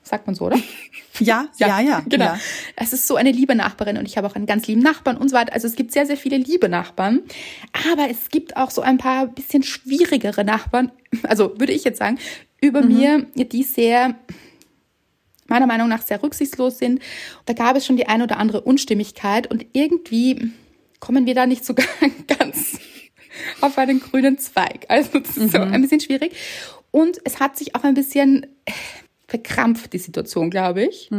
sagt 0.03 0.27
man 0.27 0.35
so, 0.35 0.47
oder? 0.47 0.57
Ja, 1.19 1.47
ja, 1.57 1.79
ja, 1.79 2.01
Genau. 2.05 2.25
ja. 2.25 2.39
Es 2.75 2.91
ist 2.91 3.07
so 3.07 3.15
eine 3.15 3.31
liebe 3.31 3.55
Nachbarin 3.55 3.95
und 3.97 4.05
ich 4.05 4.17
habe 4.17 4.27
auch 4.27 4.35
einen 4.35 4.45
ganz 4.45 4.67
lieben 4.67 4.81
Nachbarn 4.81 5.15
und 5.15 5.29
so 5.29 5.35
weiter. 5.37 5.53
Also 5.53 5.65
es 5.69 5.77
gibt 5.77 5.93
sehr, 5.93 6.05
sehr 6.05 6.17
viele 6.17 6.35
liebe 6.35 6.67
Nachbarn. 6.67 7.21
Aber 7.93 8.09
es 8.09 8.27
gibt 8.27 8.57
auch 8.57 8.69
so 8.71 8.81
ein 8.81 8.97
paar 8.97 9.27
bisschen 9.27 9.63
schwierigere 9.63 10.43
Nachbarn, 10.43 10.91
also 11.23 11.57
würde 11.57 11.71
ich 11.71 11.85
jetzt 11.85 11.99
sagen, 11.99 12.19
über 12.65 12.81
mir, 12.81 13.25
die 13.35 13.63
sehr, 13.63 14.15
meiner 15.47 15.67
Meinung 15.67 15.87
nach 15.87 16.01
sehr 16.01 16.21
rücksichtslos 16.21 16.79
sind. 16.79 17.01
Da 17.45 17.53
gab 17.53 17.75
es 17.75 17.85
schon 17.85 17.97
die 17.97 18.07
eine 18.07 18.23
oder 18.23 18.37
andere 18.37 18.61
Unstimmigkeit 18.61 19.49
und 19.49 19.65
irgendwie 19.73 20.51
kommen 20.99 21.25
wir 21.25 21.35
da 21.35 21.45
nicht 21.45 21.63
so 21.63 21.75
ganz 22.27 22.79
auf 23.61 23.77
einen 23.77 23.99
grünen 23.99 24.37
Zweig. 24.37 24.85
Also 24.87 25.19
das 25.19 25.37
ist 25.37 25.51
so 25.51 25.59
ein 25.59 25.81
bisschen 25.81 25.99
schwierig. 25.99 26.35
Und 26.91 27.19
es 27.25 27.39
hat 27.39 27.57
sich 27.57 27.75
auch 27.75 27.83
ein 27.83 27.93
bisschen 27.93 28.47
verkrampft, 29.27 29.93
die 29.93 29.97
Situation, 29.97 30.49
glaube 30.49 30.83
ich. 30.85 31.09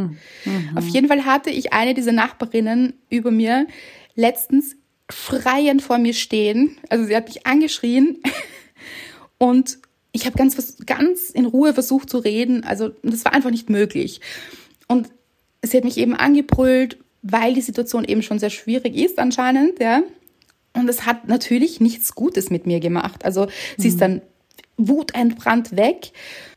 Auf 0.75 0.87
jeden 0.89 1.09
Fall 1.09 1.25
hatte 1.25 1.51
ich 1.51 1.73
eine 1.73 1.95
dieser 1.95 2.13
Nachbarinnen 2.13 2.95
über 3.11 3.31
mir 3.31 3.67
letztens 4.15 4.77
schreiend 5.11 5.83
vor 5.83 5.99
mir 5.99 6.15
stehen. 6.15 6.79
Also 6.89 7.05
sie 7.05 7.15
hat 7.15 7.29
mich 7.29 7.47
angeschrien 7.47 8.19
und 9.39 9.79
ich 10.17 10.25
habe 10.25 10.39
ganz, 10.39 10.77
ganz 10.87 11.31
in 11.31 11.45
Ruhe 11.45 11.75
versucht 11.75 12.09
zu 12.09 12.19
reden. 12.19 12.65
Also 12.65 12.91
das 13.03 13.25
war 13.27 13.35
einfach 13.35 13.51
nicht 13.51 13.69
möglich. 13.69 14.23
Und 14.89 15.11
sie 15.63 15.77
hat 15.77 15.85
mich 15.85 15.99
eben 15.99 16.15
angebrüllt, 16.15 16.99
weil 17.23 17.53
die 17.53 17.61
Situation 17.61 18.05
eben 18.05 18.23
schon 18.23 18.39
sehr 18.39 18.51
schwierig 18.51 18.97
ist 18.97 19.19
anscheinend, 19.19 19.79
ja. 19.79 20.03
Und 20.73 20.89
es 20.89 21.05
hat 21.05 21.29
natürlich 21.29 21.81
nichts 21.81 22.15
Gutes 22.15 22.51
mit 22.51 22.67
mir 22.67 22.81
gemacht. 22.81 23.25
Also 23.25 23.49
sie 23.77 23.89
ist 23.89 24.01
dann 24.01 24.23
wutentbrannt 24.79 25.77
weg. 25.77 26.13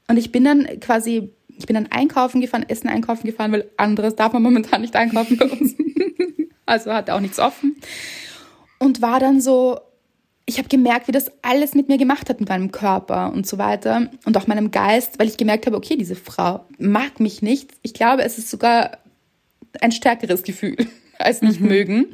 Und 0.08 0.18
ich 0.18 0.32
bin 0.32 0.46
dann 0.46 0.80
quasi, 0.80 1.32
ich 1.58 1.66
bin 1.66 1.74
dann 1.74 1.88
einkaufen 1.88 2.40
gefahren, 2.40 2.66
Essen 2.68 2.90
einkaufen 2.90 3.26
gefahren, 3.28 3.52
weil 3.52 3.70
anderes 3.76 4.16
darf 4.16 4.32
man 4.32 4.44
momentan 4.44 4.82
nicht 4.82 4.96
einkaufen 4.96 5.38
bei 5.38 5.46
uns. 5.46 5.76
also 6.66 6.94
hatte 6.94 7.14
auch 7.14 7.20
nichts 7.20 7.40
offen. 7.40 7.76
Und 8.78 9.02
war 9.02 9.20
dann 9.20 9.42
so, 9.42 9.80
ich 10.50 10.58
habe 10.58 10.68
gemerkt, 10.68 11.08
wie 11.08 11.12
das 11.12 11.32
alles 11.44 11.76
mit 11.76 11.90
mir 11.90 12.00
gemacht 12.00 12.28
hat, 12.28 12.40
mit 12.40 12.50
meinem 12.50 12.72
Körper 12.72 13.32
und 13.32 13.46
so 13.46 13.60
weiter. 13.60 14.10
Und 14.26 14.36
auch 14.36 14.48
meinem 14.48 14.72
Geist, 14.72 15.20
weil 15.20 15.28
ich 15.28 15.38
gemerkt 15.38 15.68
habe, 15.68 15.78
okay, 15.78 15.96
diese 15.96 16.16
Frau 16.16 16.66
mag 16.80 17.20
mich 17.20 17.44
nicht. 17.44 17.70
Ich 17.84 17.94
glaube, 17.94 18.24
es 18.24 18.40
ist 18.40 18.50
sogar 18.50 18.98
ein 19.80 19.92
stärkeres 19.92 20.42
Gefühl 20.42 20.76
als 21.20 21.44
nicht 21.44 21.62
mögen. 21.62 22.08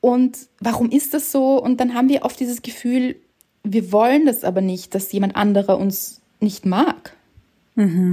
Und 0.00 0.38
warum 0.60 0.90
ist 0.90 1.12
das 1.12 1.32
so? 1.32 1.60
Und 1.60 1.80
dann 1.80 1.94
haben 1.94 2.08
wir 2.08 2.22
oft 2.22 2.38
dieses 2.38 2.62
Gefühl, 2.62 3.16
wir 3.64 3.90
wollen 3.90 4.26
das 4.26 4.44
aber 4.44 4.60
nicht, 4.60 4.94
dass 4.94 5.10
jemand 5.10 5.34
anderer 5.34 5.76
uns 5.76 6.20
nicht 6.38 6.64
mag. 6.66 7.16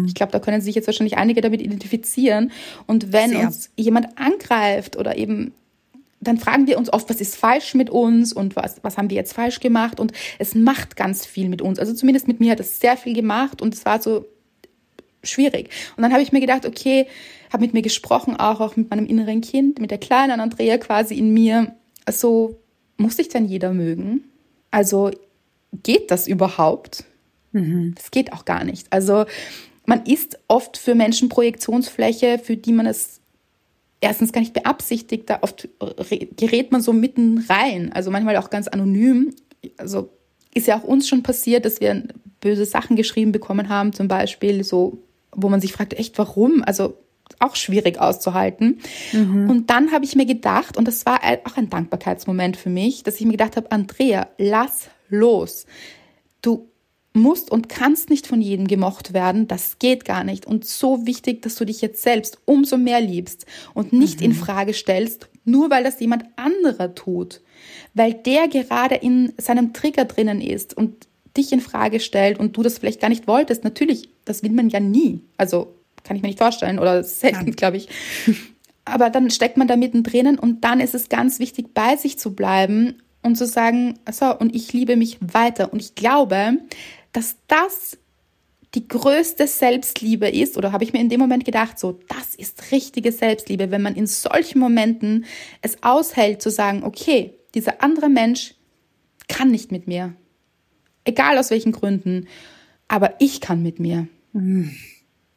Ich 0.08 0.16
glaube, 0.16 0.32
da 0.32 0.40
können 0.40 0.62
sich 0.62 0.74
jetzt 0.76 0.88
wahrscheinlich 0.88 1.18
einige 1.18 1.42
damit 1.42 1.62
identifizieren. 1.62 2.52
Und 2.88 3.14
wenn 3.14 3.30
Sehr. 3.32 3.42
uns 3.42 3.70
jemand 3.76 4.18
angreift 4.18 4.98
oder 4.98 5.16
eben, 5.16 5.54
dann 6.20 6.38
fragen 6.38 6.68
wir 6.68 6.78
uns 6.78 6.91
oft, 6.91 7.09
was 7.09 7.22
ist 7.22 7.36
falsch 7.36 7.76
mit 7.76 7.89
uns 7.89 8.34
und 8.34 8.55
was, 8.55 8.78
was 8.84 8.97
haben 8.97 9.09
wir 9.09 9.18
jetzt 9.18 9.34
falsch 9.34 9.59
gemacht? 9.59 9.99
Und 9.99 10.13
es 10.39 10.55
macht 10.55 10.95
ganz 10.95 11.26
viel 11.26 11.49
mit 11.49 11.61
uns. 11.61 11.80
Also 11.80 11.93
zumindest 11.93 12.28
mit 12.28 12.39
mir 12.39 12.51
hat 12.51 12.59
es 12.59 12.80
sehr 12.80 12.97
viel 12.97 13.13
gemacht 13.13 13.61
und 13.61 13.74
es 13.74 13.86
war 13.86 14.01
so 14.01 14.26
schwierig. 15.24 15.70
Und 15.95 16.03
dann 16.03 16.11
habe 16.11 16.24
ich 16.24 16.32
mir 16.32 16.39
gedacht, 16.39 16.65
okay, 16.65 17.07
habe 17.51 17.63
mit 17.63 17.74
mir 17.74 17.82
gesprochen, 17.82 18.36
auch, 18.36 18.59
auch 18.59 18.76
mit 18.76 18.89
meinem 18.89 19.05
inneren 19.05 19.41
Kind, 19.41 19.80
mit 19.80 19.91
der 19.91 19.99
kleinen 19.99 20.39
Andrea 20.39 20.78
quasi 20.78 21.15
in 21.15 21.34
mir. 21.34 21.76
So, 22.09 22.59
muss 22.97 23.18
sich 23.18 23.30
dann 23.30 23.45
jeder 23.45 23.74
mögen? 23.74 24.24
Also, 24.72 25.11
geht 25.84 26.11
das 26.11 26.28
überhaupt? 26.28 27.05
Das 27.95 28.11
geht 28.11 28.34
auch 28.34 28.45
gar 28.45 28.63
nicht. 28.63 28.88
Also, 28.91 29.26
man 29.86 30.05
ist 30.05 30.39
oft 30.47 30.78
für 30.78 30.95
Menschen 30.95 31.30
Projektionsfläche, 31.30 32.39
für 32.39 32.57
die 32.57 32.74
man 32.74 32.86
es 32.86 33.22
erstens 34.02 34.32
gar 34.32 34.41
nicht 34.41 34.54
beabsichtigt. 34.54 35.30
Da 35.30 35.39
oft 35.41 35.68
gerät 36.36 36.72
man 36.72 36.82
so 36.82 36.93
mitten 36.93 37.45
rein. 37.50 37.91
Also 37.93 38.12
manchmal 38.12 38.38
auch 38.38 38.50
ganz 38.50 38.68
anonym. 38.68 39.34
Also 39.78 40.10
ist 40.54 40.68
ja 40.68 40.80
auch 40.80 40.84
uns 40.84 41.08
schon 41.08 41.24
passiert, 41.24 41.66
dass 41.66 41.82
wir 41.82 42.04
böse 42.39 42.66
Sachen 42.66 42.95
geschrieben 42.95 43.32
bekommen 43.32 43.70
haben, 43.70 43.93
zum 43.93 44.08
Beispiel 44.08 44.64
so, 44.64 45.00
wo 45.32 45.50
man 45.50 45.62
sich 45.62 45.74
fragt, 45.74 45.93
echt 45.93 46.18
warum? 46.18 46.64
Also 46.64 46.98
auch 47.39 47.56
schwierig 47.56 48.00
auszuhalten. 48.00 48.80
Und 49.14 49.70
dann 49.70 49.91
habe 49.91 50.06
ich 50.06 50.16
mir 50.16 50.26
gedacht, 50.26 50.78
und 50.78 50.88
das 50.88 51.06
war 51.06 51.20
auch 51.45 51.58
ein 51.58 51.70
Dankbarkeitsmoment 51.70 52.58
für 52.58 52.70
mich, 52.70 53.04
dass 53.04 53.20
ich 53.20 53.26
mir 53.26 53.34
gedacht 53.34 53.58
habe, 53.58 53.72
Andrea, 53.72 54.28
lass 54.38 54.89
los. 55.10 55.66
Du 56.41 56.70
musst 57.18 57.51
und 57.51 57.70
kannst 57.70 58.09
nicht 58.09 58.28
von 58.28 58.41
jedem 58.41 58.68
gemocht 58.68 59.13
werden. 59.13 59.47
Das 59.47 59.80
geht 59.80 60.05
gar 60.05 60.24
nicht. 60.24 60.45
Und 60.45 60.65
so 60.65 61.05
wichtig, 61.05 61.41
dass 61.41 61.55
du 61.55 61.65
dich 61.65 61.82
jetzt 61.82 62.01
selbst 62.01 62.39
umso 62.45 62.78
mehr 62.78 63.01
liebst 63.01 63.45
und 63.74 63.93
nicht 63.93 64.20
mhm. 64.20 64.28
in 64.28 64.34
Frage 64.34 64.74
stellst, 64.74 65.30
nur 65.45 65.70
weil 65.70 65.84
das 65.84 65.99
jemand 65.99 66.26
anderer 66.36 66.95
tut. 66.95 67.41
Weil 67.93 68.13
der 68.13 68.47
gerade 68.47 68.95
in 68.95 69.34
seinem 69.38 69.74
Trigger 69.74 70.05
drinnen 70.05 70.41
ist 70.41 70.76
und 70.76 71.07
dich 71.36 71.51
in 71.51 71.61
Frage 71.61 71.99
stellt 71.99 72.39
und 72.39 72.57
du 72.57 72.63
das 72.63 72.78
vielleicht 72.78 72.99
gar 72.99 73.09
nicht 73.09 73.28
wolltest. 73.28 73.63
Natürlich, 73.63 74.09
das 74.26 74.43
will 74.43 74.51
man 74.51 74.70
ja 74.70 74.80
nie. 74.80 75.22
Also 75.38 75.76
kann 76.03 76.15
ich 76.15 76.24
mir 76.24 76.30
nicht 76.30 76.39
vorstellen 76.39 76.80
oder 76.80 77.03
selten, 77.03 77.51
glaube 77.55 77.78
ich. 77.78 77.89
Aber 78.86 79.09
dann 79.09 79.30
steckt 79.30 79.57
man 79.57 79.68
da 79.68 79.76
mittendrin 79.76 80.39
und 80.39 80.63
dann 80.63 80.80
ist 80.80 80.95
es 80.95 81.09
ganz 81.09 81.39
wichtig, 81.39 81.74
bei 81.74 81.97
sich 81.97 82.18
zu 82.18 82.34
bleiben 82.34 82.95
und 83.22 83.36
zu 83.36 83.45
sagen, 83.45 83.99
so, 84.09 84.34
und 84.38 84.55
ich 84.55 84.72
liebe 84.74 84.95
mich 84.95 85.18
weiter. 85.22 85.74
Und 85.74 85.82
ich 85.82 85.95
glaube, 85.95 86.57
dass 87.18 87.36
das 87.47 87.97
die 88.76 88.88
größte 88.88 89.47
Selbstliebe 89.47 90.30
ist, 90.30 90.55
oder 90.55 90.72
habe 90.72 90.84
ich 90.84 90.93
mir 90.93 90.99
in 90.99 91.09
dem 91.09 91.20
Moment 91.20 91.45
gedacht, 91.45 91.80
so, 91.80 91.99
das 92.09 92.36
ist 92.36 92.72
richtige 92.72 93.11
Selbstliebe, 93.11 93.72
wenn 93.72 93.82
man 93.82 93.95
in 93.95 94.05
solchen 94.05 94.59
Momenten 94.59 95.26
es 95.63 95.82
aushält 95.82 96.43
zu 96.43 96.51
sagen, 96.51 96.84
okay, 96.84 97.34
dieser 97.55 97.82
andere 97.82 98.07
Mensch 98.07 98.53
kann 99.28 99.49
nicht 99.49 99.72
mit 99.72 99.88
mir. 99.88 100.13
Egal 101.05 101.39
aus 101.39 101.49
welchen 101.49 101.72
Gründen, 101.72 102.28
aber 102.88 103.15
ich 103.18 103.41
kann 103.41 103.63
mit 103.63 103.80
mir. 103.80 104.07
Mhm. 104.34 104.76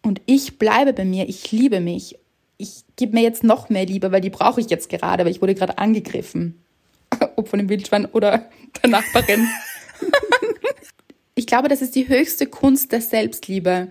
Und 0.03 0.21
ich 0.27 0.59
bleibe 0.59 0.93
bei 0.93 1.07
mir, 1.07 1.31
ich 1.31 1.51
liebe 1.51 1.81
mich. 1.81 2.19
Ich 2.59 2.85
gebe 2.97 3.15
mir 3.15 3.23
jetzt 3.23 3.43
noch 3.43 3.71
mehr 3.71 3.87
Liebe, 3.87 4.13
weil 4.13 4.21
die 4.21 4.29
brauche 4.29 4.61
ich 4.61 4.69
jetzt 4.69 4.91
gerade, 4.91 5.25
weil 5.25 5.33
ich 5.33 5.41
wurde 5.41 5.55
gerade 5.55 5.79
angegriffen. 5.79 6.63
Ob 7.37 7.49
von 7.49 7.59
dem 7.59 7.71
Wildschwein 7.71 8.05
oder 8.05 8.51
der 8.83 8.91
Nachbarin. 8.91 9.49
ich 11.41 11.47
glaube, 11.47 11.69
das 11.69 11.81
ist 11.81 11.95
die 11.95 12.07
höchste 12.07 12.47
Kunst 12.47 12.93
der 12.93 13.01
Selbstliebe, 13.01 13.89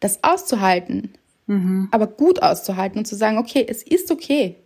das 0.00 0.24
auszuhalten, 0.24 1.12
mhm. 1.46 1.88
aber 1.92 2.08
gut 2.08 2.42
auszuhalten 2.42 2.98
und 2.98 3.06
zu 3.06 3.14
sagen, 3.14 3.38
okay, 3.38 3.64
es 3.66 3.84
ist 3.84 4.10
okay. 4.10 4.56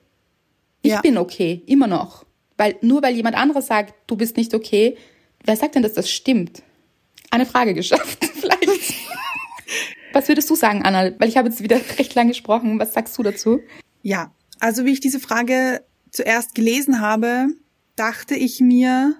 Ich 0.81 0.93
ja. 0.93 1.03
bin 1.03 1.19
okay, 1.19 1.63
immer 1.67 1.87
noch. 1.87 2.25
Weil 2.57 2.77
nur 2.81 3.03
weil 3.03 3.15
jemand 3.15 3.37
anderes 3.37 3.67
sagt, 3.67 3.95
du 4.07 4.17
bist 4.17 4.39
nicht 4.39 4.55
okay, 4.55 4.97
wer 5.45 5.57
sagt 5.57 5.75
denn, 5.75 5.83
dass 5.83 5.93
das 5.93 6.11
stimmt? 6.11 6.63
Eine 7.31 7.45
Frage 7.45 7.75
geschafft, 7.75 8.25
vielleicht. 8.35 8.95
Was 10.15 10.29
würdest 10.29 10.49
du 10.49 10.55
sagen, 10.55 10.83
Anna? 10.83 11.11
Weil 11.19 11.29
ich 11.29 11.37
habe 11.37 11.49
jetzt 11.51 11.63
wieder 11.63 11.77
recht 11.99 12.15
lang 12.15 12.29
gesprochen. 12.29 12.79
Was 12.79 12.95
sagst 12.95 13.19
du 13.19 13.23
dazu? 13.23 13.61
Ja, 14.03 14.33
also 14.61 14.87
wie 14.87 14.93
ich 14.93 15.01
diese 15.01 15.21
Frage 15.21 15.85
zuerst 16.11 16.55
gelesen 16.55 17.01
habe, 17.01 17.49
dachte 17.97 18.35
ich 18.35 18.61
mir, 18.61 19.15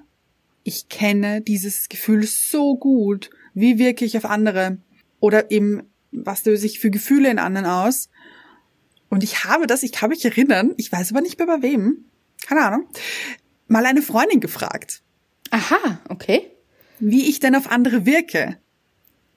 ich 0.65 0.89
kenne 0.89 1.43
dieses 1.43 1.89
Gefühl 1.89 2.25
so 2.25 2.77
gut. 2.77 3.31
Wie 3.53 3.79
wirke 3.79 4.05
ich 4.05 4.17
auf 4.17 4.25
andere? 4.25 4.79
Oder 5.21 5.51
eben, 5.51 5.83
was 6.11 6.45
löse 6.45 6.67
ich 6.67 6.81
für 6.81 6.91
Gefühle 6.91 7.31
in 7.31 7.39
anderen 7.39 7.67
aus? 7.67 8.09
Und 9.11 9.23
ich 9.23 9.45
habe 9.45 9.67
das, 9.67 9.83
ich 9.83 9.93
kann 9.93 10.11
mich 10.11 10.25
erinnern, 10.25 10.75
ich 10.77 10.91
weiß 10.91 11.13
aber 11.13 11.21
nicht 11.21 11.39
mehr 11.39 11.47
bei 11.47 11.63
wem, 11.63 12.07
keine 12.47 12.63
Ahnung, 12.63 12.89
mal 13.69 13.87
eine 13.87 14.03
Freundin 14.03 14.41
gefragt. 14.41 15.03
Aha, 15.51 16.01
okay. 16.09 16.51
Wie 16.99 17.29
ich 17.29 17.39
denn 17.39 17.55
auf 17.55 17.71
andere 17.71 18.07
wirke. 18.07 18.59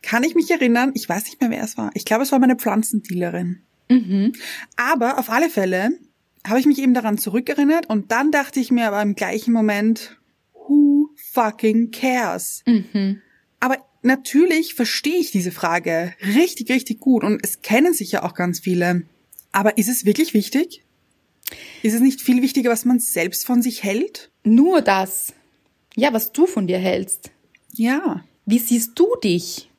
Kann 0.01 0.23
ich 0.23 0.33
mich 0.33 0.49
erinnern, 0.49 0.91
ich 0.95 1.07
weiß 1.07 1.25
nicht 1.25 1.41
mehr, 1.41 1.49
wer 1.49 1.63
es 1.63 1.77
war. 1.77 1.91
Ich 1.93 2.05
glaube, 2.05 2.23
es 2.23 2.31
war 2.31 2.39
meine 2.39 2.55
Pflanzendealerin. 2.55 3.61
Mhm. 3.89 4.33
Aber 4.77 5.19
auf 5.19 5.29
alle 5.29 5.49
Fälle 5.49 5.91
habe 6.47 6.59
ich 6.59 6.65
mich 6.65 6.79
eben 6.79 6.93
daran 6.93 7.17
zurückerinnert 7.17 7.89
und 7.89 8.11
dann 8.11 8.31
dachte 8.31 8.59
ich 8.59 8.71
mir 8.71 8.87
aber 8.87 9.01
im 9.01 9.15
gleichen 9.15 9.51
Moment, 9.51 10.17
fucking 11.37 11.91
cares? 11.91 12.63
Mhm. 12.65 13.21
Aber 13.59 13.77
natürlich 14.01 14.73
verstehe 14.73 15.17
ich 15.19 15.31
diese 15.31 15.51
Frage 15.51 16.13
richtig, 16.35 16.69
richtig 16.71 16.99
gut 16.99 17.23
und 17.23 17.39
es 17.43 17.61
kennen 17.61 17.93
sich 17.93 18.11
ja 18.11 18.23
auch 18.23 18.33
ganz 18.33 18.59
viele. 18.59 19.03
Aber 19.51 19.77
ist 19.77 19.87
es 19.87 20.05
wirklich 20.05 20.33
wichtig? 20.33 20.83
Ist 21.83 21.93
es 21.93 22.01
nicht 22.01 22.21
viel 22.21 22.41
wichtiger, 22.41 22.71
was 22.71 22.85
man 22.85 22.99
selbst 22.99 23.45
von 23.45 23.61
sich 23.61 23.83
hält? 23.83 24.31
Nur 24.43 24.81
das. 24.81 25.33
Ja, 25.95 26.11
was 26.11 26.31
du 26.31 26.47
von 26.47 26.67
dir 26.67 26.79
hältst. 26.79 27.31
Ja. 27.73 28.23
Wie 28.45 28.59
siehst 28.59 28.97
du 28.99 29.07
dich? 29.23 29.69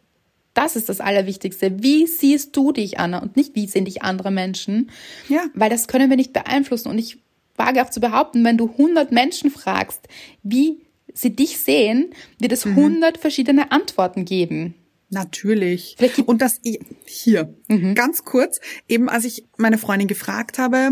Das 0.55 0.77
ist 0.77 0.89
das 0.89 1.01
Allerwichtigste. 1.01 1.83
Wie 1.83 2.07
siehst 2.07 2.57
du 2.57 2.73
dich, 2.73 2.99
Anna? 2.99 3.19
Und 3.19 3.37
nicht, 3.37 3.55
wie 3.55 3.67
sehen 3.67 3.85
dich 3.85 4.03
andere 4.03 4.31
Menschen? 4.31 4.91
Ja. 5.29 5.47
Weil 5.55 5.71
das 5.71 5.89
können 5.89 6.11
wir 6.11 6.17
nicht 6.17 6.33
beeinflussen. 6.33 6.89
Und 6.89 6.99
ich 6.99 7.19
wage 7.57 7.85
auch 7.85 7.91
zu 7.91 8.01
behaupten, 8.01 8.45
wenn 8.45 8.57
du 8.57 8.71
100 8.71 9.13
Menschen 9.13 9.51
fragst, 9.51 10.09
wie 10.43 10.81
sie 11.15 11.35
dich 11.35 11.59
sehen, 11.59 12.11
wird 12.39 12.53
es 12.53 12.65
mhm. 12.65 12.79
100 12.79 13.19
verschiedene 13.19 13.73
Antworten 13.73 14.25
geben. 14.25 14.75
Natürlich. 15.11 15.97
Und 16.27 16.43
das 16.43 16.61
hier, 17.07 17.55
mhm. 17.69 17.95
ganz 17.95 18.25
kurz, 18.25 18.61
eben 18.89 19.09
als 19.09 19.25
ich 19.25 19.45
meine 19.57 19.79
Freundin 19.79 20.09
gefragt 20.09 20.59
habe, 20.59 20.91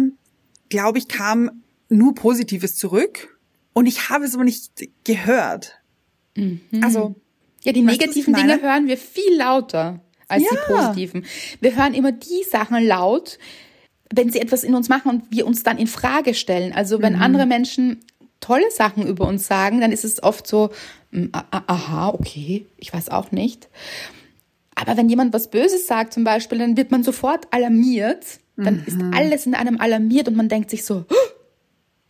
glaube 0.69 0.99
ich, 0.99 1.09
kam 1.09 1.63
nur 1.89 2.15
Positives 2.15 2.77
zurück 2.77 3.39
und 3.73 3.87
ich 3.87 4.09
habe 4.09 4.25
es 4.25 4.35
aber 4.35 4.45
nicht 4.45 4.89
gehört. 5.05 5.79
Mhm. 6.37 6.61
Also. 6.83 7.15
Ja, 7.63 7.73
die 7.73 7.83
negativen 7.83 8.33
Dinge 8.33 8.63
hören 8.63 8.87
wir 8.87 8.97
viel 8.97 9.37
lauter 9.37 10.01
als 10.29 10.45
ja. 10.45 10.49
die 10.53 10.73
positiven. 10.73 11.27
Wir 11.61 11.77
hören 11.77 11.95
immer 11.95 12.13
die 12.13 12.45
Sachen 12.49 12.85
laut, 12.85 13.39
wenn 14.13 14.31
sie 14.31 14.41
etwas 14.41 14.65
in 14.65 14.75
uns 14.75 14.89
machen 14.89 15.11
und 15.11 15.31
wir 15.31 15.47
uns 15.47 15.63
dann 15.63 15.79
in 15.79 15.89
Frage 15.89 16.35
stellen. 16.35 16.73
Also 16.73 17.03
wenn 17.03 17.15
mhm. 17.15 17.23
andere 17.23 17.47
Menschen 17.47 18.01
tolle 18.41 18.71
Sachen 18.71 19.07
über 19.07 19.27
uns 19.27 19.47
sagen, 19.47 19.81
dann 19.81 19.93
ist 19.93 20.05
es 20.05 20.23
oft 20.23 20.47
so, 20.47 20.71
hm, 21.11 21.31
aha, 21.33 22.11
okay, 22.11 22.67
ich 22.77 22.93
weiß 22.93 23.09
auch 23.09 23.33
nicht. 23.33 23.69
Aber 24.75 24.97
wenn 24.97 25.09
jemand 25.09 25.33
was 25.33 25.51
Böses 25.51 25.87
sagt 25.87 26.13
zum 26.13 26.25
Beispiel, 26.25 26.59
dann 26.59 26.77
wird 26.77 26.91
man 26.91 27.03
sofort 27.03 27.47
alarmiert. 27.51 28.41
Dann 28.57 28.77
mhm. 28.77 28.85
ist 28.87 28.99
alles 29.15 29.47
in 29.47 29.55
einem 29.55 29.81
alarmiert 29.81 30.29
und 30.29 30.37
man 30.37 30.49
denkt 30.49 30.71
sich 30.71 30.85
so, 30.85 31.07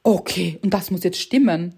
okay, 0.02 0.58
und 0.62 0.74
das 0.74 0.90
muss 0.90 1.04
jetzt 1.04 1.20
stimmen. 1.20 1.74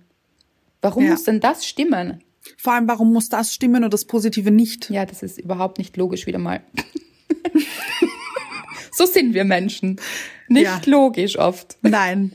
Warum 0.81 1.05
ja. 1.05 1.11
muss 1.11 1.25
denn 1.25 1.41
das 1.41 1.67
stimmen? 1.67 2.23
Vor 2.57 2.73
allem, 2.73 2.89
warum 2.89 3.13
muss 3.13 3.29
das 3.29 3.53
stimmen 3.53 3.85
und 3.85 3.93
das 3.93 4.05
Positive 4.05 4.51
nicht? 4.51 4.89
Ja, 4.91 5.05
das 5.05 5.23
ist 5.23 5.39
überhaupt 5.39 5.79
nicht 5.79 5.97
logisch 5.97 6.27
wieder 6.27 6.39
mal. 6.39 6.63
so 8.93 9.07
sind 9.07 9.35
wir 9.35 9.45
Menschen. 9.45 10.01
Nicht 10.49 10.65
ja. 10.65 10.81
logisch 10.87 11.39
oft. 11.39 11.77
Nein. 11.83 12.33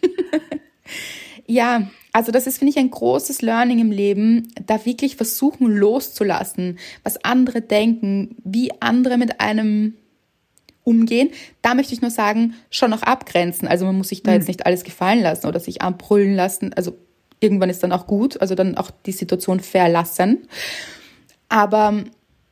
ja, 1.47 1.89
also 2.13 2.31
das 2.31 2.45
ist, 2.45 2.59
finde 2.59 2.71
ich, 2.71 2.77
ein 2.77 2.91
großes 2.91 3.41
Learning 3.41 3.79
im 3.79 3.91
Leben, 3.91 4.53
da 4.65 4.85
wirklich 4.85 5.15
versuchen 5.15 5.67
loszulassen, 5.67 6.77
was 7.03 7.23
andere 7.25 7.61
denken, 7.61 8.35
wie 8.43 8.71
andere 8.79 9.17
mit 9.17 9.41
einem 9.41 9.95
umgehen. 10.83 11.29
Da 11.63 11.73
möchte 11.73 11.93
ich 11.93 12.01
nur 12.01 12.11
sagen, 12.11 12.53
schon 12.69 12.91
noch 12.91 13.01
abgrenzen. 13.01 13.67
Also 13.67 13.85
man 13.85 13.97
muss 13.97 14.09
sich 14.09 14.21
da 14.21 14.31
mhm. 14.31 14.37
jetzt 14.37 14.47
nicht 14.47 14.65
alles 14.65 14.83
gefallen 14.83 15.21
lassen 15.21 15.47
oder 15.47 15.59
sich 15.59 15.81
anbrüllen 15.81 16.35
lassen. 16.35 16.73
Also 16.73 16.95
irgendwann 17.39 17.71
ist 17.71 17.81
dann 17.81 17.91
auch 17.91 18.05
gut, 18.05 18.39
also 18.41 18.53
dann 18.53 18.77
auch 18.77 18.91
die 19.05 19.11
Situation 19.11 19.59
verlassen. 19.59 20.47
Aber 21.49 22.03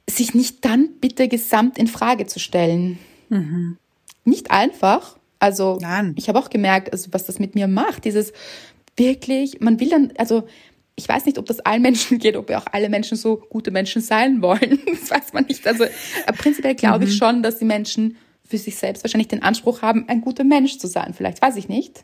sich 0.10 0.34
nicht 0.34 0.66
dann 0.66 0.90
bitte 1.00 1.28
gesamt 1.28 1.78
in 1.78 1.88
Frage 1.88 2.26
zu 2.26 2.40
stellen. 2.40 2.98
Mhm. 3.30 3.78
Nicht 4.26 4.50
einfach. 4.50 5.18
Also 5.40 5.80
Nein. 5.82 6.14
ich 6.18 6.30
habe 6.30 6.38
auch 6.40 6.50
gemerkt, 6.50 6.92
also 6.94 7.10
was 7.14 7.26
das 7.26 7.40
mit 7.40 7.56
mir 7.56 7.68
macht, 7.68 8.06
dieses 8.06 8.32
wirklich, 8.98 9.60
man 9.60 9.80
will 9.80 9.90
dann, 9.90 10.14
also 10.18 10.48
ich 10.96 11.08
weiß 11.08 11.26
nicht, 11.26 11.38
ob 11.38 11.46
das 11.46 11.60
allen 11.60 11.82
Menschen 11.82 12.18
geht, 12.20 12.36
ob 12.36 12.50
ja 12.50 12.60
auch 12.60 12.68
alle 12.72 12.90
Menschen 12.90 13.18
so 13.18 13.38
gute 13.50 13.72
Menschen 13.72 14.02
sein 14.02 14.42
wollen. 14.42 14.80
Das 14.92 15.10
weiß 15.10 15.34
man 15.34 15.46
nicht. 15.46 15.66
Also 15.68 15.84
äh, 15.84 15.90
prinzipiell 16.38 16.76
glaube 16.76 17.06
mhm. 17.06 17.12
ich 17.12 17.18
schon, 17.18 17.44
dass 17.44 17.58
die 17.58 17.66
Menschen 17.66 18.18
für 18.44 18.58
sich 18.58 18.76
selbst 18.76 19.04
wahrscheinlich 19.04 19.30
den 19.30 19.44
Anspruch 19.44 19.82
haben, 19.82 20.08
ein 20.10 20.22
guter 20.22 20.44
Mensch 20.44 20.78
zu 20.78 20.88
sein. 20.88 21.14
Vielleicht 21.14 21.42
weiß 21.42 21.56
ich 21.56 21.70
nicht. 21.70 22.04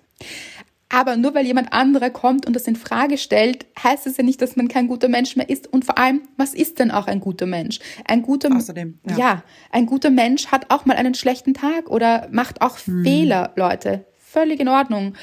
Aber 0.90 1.18
nur 1.18 1.36
weil 1.36 1.46
jemand 1.46 1.74
anderer 1.74 2.10
kommt 2.10 2.46
und 2.46 2.56
das 2.56 2.66
in 2.66 2.78
Frage 2.78 3.18
stellt, 3.18 3.66
heißt 3.84 4.08
es 4.08 4.16
ja 4.16 4.24
nicht, 4.24 4.42
dass 4.42 4.56
man 4.56 4.70
kein 4.70 4.88
guter 4.88 5.10
Mensch 5.10 5.36
mehr 5.36 5.50
ist. 5.50 5.68
Und 5.68 5.84
vor 5.84 5.98
allem, 5.98 6.22
was 6.38 6.54
ist 6.54 6.80
denn 6.80 6.92
auch 6.92 7.08
ein 7.08 7.20
guter 7.20 7.46
Mensch? 7.46 7.80
Ein 8.06 8.22
guter, 8.22 8.56
Außerdem, 8.56 9.00
ja. 9.10 9.18
ja 9.18 9.44
ein 9.70 9.86
guter 9.86 10.10
Mensch 10.10 10.48
hat 10.48 10.72
auch 10.72 10.86
mal 10.86 10.96
einen 10.96 11.14
schlechten 11.14 11.54
Tag 11.54 11.90
oder 11.90 12.30
macht 12.32 12.62
auch 12.62 12.78
hm. 12.78 13.04
Fehler, 13.04 13.52
Leute. 13.58 14.06
Völlig 14.18 14.62
in 14.62 14.70
Ordnung. 14.70 15.14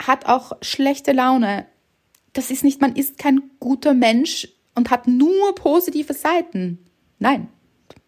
Hat 0.00 0.26
auch 0.26 0.52
schlechte 0.62 1.12
Laune. 1.12 1.66
Das 2.32 2.50
ist 2.50 2.64
nicht, 2.64 2.80
man 2.80 2.96
ist 2.96 3.18
kein 3.18 3.42
guter 3.58 3.94
Mensch 3.94 4.48
und 4.74 4.90
hat 4.90 5.08
nur 5.08 5.54
positive 5.54 6.14
Seiten. 6.14 6.78
Nein, 7.18 7.48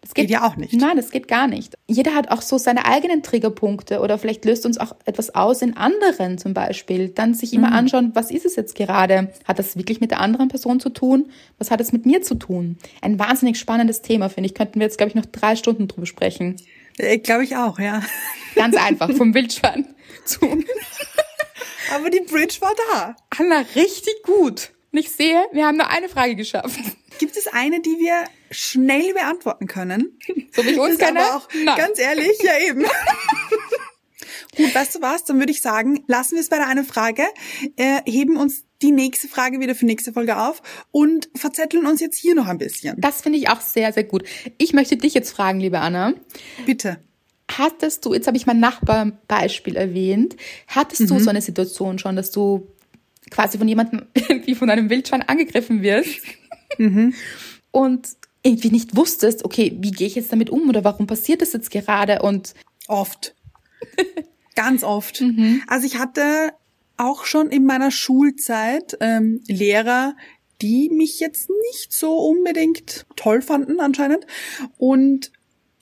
das 0.01 0.13
geht, 0.13 0.27
geht, 0.27 0.31
ja 0.31 0.45
auch 0.45 0.57
nicht. 0.57 0.73
Nein, 0.73 0.97
das 0.97 1.11
geht 1.11 1.29
gar 1.29 1.47
nicht. 1.47 1.77
Jeder 1.87 2.13
hat 2.13 2.29
auch 2.29 2.41
so 2.41 2.57
seine 2.57 2.85
eigenen 2.85 3.23
Triggerpunkte 3.23 4.01
oder 4.01 4.17
vielleicht 4.17 4.43
löst 4.43 4.65
uns 4.65 4.77
auch 4.77 4.95
etwas 5.05 5.33
aus 5.33 5.61
in 5.61 5.77
anderen 5.77 6.37
zum 6.37 6.53
Beispiel. 6.53 7.07
Dann 7.09 7.33
sich 7.33 7.53
immer 7.53 7.69
mhm. 7.69 7.75
anschauen, 7.75 8.11
was 8.13 8.29
ist 8.29 8.45
es 8.45 8.57
jetzt 8.57 8.75
gerade? 8.75 9.31
Hat 9.45 9.59
das 9.59 9.77
wirklich 9.77 10.01
mit 10.01 10.11
der 10.11 10.19
anderen 10.19 10.49
Person 10.49 10.81
zu 10.81 10.89
tun? 10.89 11.29
Was 11.57 11.71
hat 11.71 11.79
es 11.79 11.93
mit 11.93 12.05
mir 12.05 12.21
zu 12.21 12.35
tun? 12.35 12.77
Ein 13.01 13.17
wahnsinnig 13.17 13.57
spannendes 13.57 14.01
Thema, 14.01 14.29
finde 14.29 14.47
ich. 14.47 14.55
Könnten 14.55 14.79
wir 14.79 14.87
jetzt, 14.87 14.97
glaube 14.97 15.09
ich, 15.09 15.15
noch 15.15 15.25
drei 15.25 15.55
Stunden 15.55 15.87
drüber 15.87 16.05
sprechen. 16.05 16.57
Äh, 16.97 17.19
glaube 17.19 17.45
ich 17.45 17.55
auch, 17.55 17.79
ja. 17.79 18.01
Ganz 18.55 18.75
einfach, 18.75 19.11
vom 19.11 19.33
Wildschwein 19.33 19.87
zu. 20.25 20.39
Aber 21.91 22.09
die 22.09 22.21
Bridge 22.21 22.57
war 22.59 22.73
da. 22.89 23.15
Anna, 23.37 23.65
richtig 23.75 24.23
gut. 24.23 24.71
Und 24.91 24.99
ich 24.99 25.09
sehe, 25.09 25.43
wir 25.51 25.65
haben 25.65 25.77
nur 25.77 25.89
eine 25.89 26.07
Frage 26.07 26.35
geschafft. 26.35 26.79
Gibt 27.19 27.35
es 27.35 27.47
eine, 27.47 27.81
die 27.81 27.97
wir 27.97 28.25
schnell 28.51 29.13
beantworten 29.13 29.67
können? 29.67 30.19
So 30.55 30.63
wie 30.63 30.71
ich 30.71 30.79
uns 30.79 30.99
kenne? 30.99 31.19
aber 31.19 31.37
auch 31.37 31.49
Nein. 31.63 31.77
ganz 31.77 31.99
ehrlich, 31.99 32.37
ja 32.41 32.59
eben. 32.67 32.85
Gut, 34.55 34.75
weißt 34.75 34.95
du 34.95 35.01
was? 35.01 35.23
Dann 35.23 35.39
würde 35.39 35.51
ich 35.51 35.61
sagen, 35.61 36.03
lassen 36.07 36.35
wir 36.35 36.41
es 36.41 36.49
bei 36.49 36.57
der 36.57 36.67
einen 36.67 36.85
Frage, 36.85 37.23
äh, 37.75 38.01
heben 38.05 38.37
uns 38.37 38.65
die 38.83 38.91
nächste 38.91 39.27
Frage 39.27 39.59
wieder 39.59 39.73
für 39.73 39.85
nächste 39.85 40.13
Folge 40.13 40.37
auf 40.37 40.61
und 40.91 41.29
verzetteln 41.35 41.87
uns 41.87 42.01
jetzt 42.01 42.17
hier 42.19 42.35
noch 42.35 42.47
ein 42.47 42.59
bisschen. 42.59 42.99
Das 42.99 43.21
finde 43.21 43.39
ich 43.39 43.49
auch 43.49 43.61
sehr, 43.61 43.93
sehr 43.93 44.03
gut. 44.03 44.23
Ich 44.59 44.73
möchte 44.73 44.97
dich 44.97 45.15
jetzt 45.15 45.31
fragen, 45.31 45.59
liebe 45.59 45.79
Anna. 45.79 46.13
Bitte. 46.65 46.99
Hattest 47.51 48.05
du, 48.05 48.13
jetzt 48.13 48.27
habe 48.27 48.37
ich 48.37 48.45
mein 48.45 48.59
Nachbarbeispiel 48.59 49.75
erwähnt, 49.75 50.35
hattest 50.67 51.09
du 51.09 51.19
so 51.19 51.29
eine 51.29 51.41
Situation 51.41 51.99
schon, 51.99 52.15
dass 52.15 52.31
du 52.31 52.67
quasi 53.29 53.57
von 53.57 53.67
jemandem 53.67 54.05
irgendwie 54.13 54.55
von 54.55 54.69
einem 54.69 54.89
Wildschwein 54.89 55.21
angegriffen 55.23 55.81
wirst 55.81 56.21
und 57.71 58.07
irgendwie 58.43 58.71
nicht 58.71 58.95
wusstest, 58.95 59.45
okay, 59.45 59.75
wie 59.79 59.91
gehe 59.91 60.07
ich 60.07 60.15
jetzt 60.15 60.31
damit 60.31 60.49
um 60.49 60.67
oder 60.69 60.83
warum 60.83 61.07
passiert 61.07 61.41
das 61.41 61.53
jetzt 61.53 61.71
gerade 61.71 62.21
und 62.21 62.53
Oft. 62.87 63.35
Ganz 64.55 64.83
oft. 64.83 65.23
Also 65.67 65.87
ich 65.87 65.97
hatte 65.97 66.53
auch 66.97 67.25
schon 67.25 67.49
in 67.49 67.65
meiner 67.65 67.89
Schulzeit 67.89 68.97
ähm, 68.99 69.41
Lehrer, 69.47 70.15
die 70.61 70.89
mich 70.89 71.19
jetzt 71.19 71.49
nicht 71.71 71.91
so 71.91 72.17
unbedingt 72.17 73.05
toll 73.15 73.41
fanden 73.41 73.79
anscheinend. 73.79 74.27
Und 74.77 75.31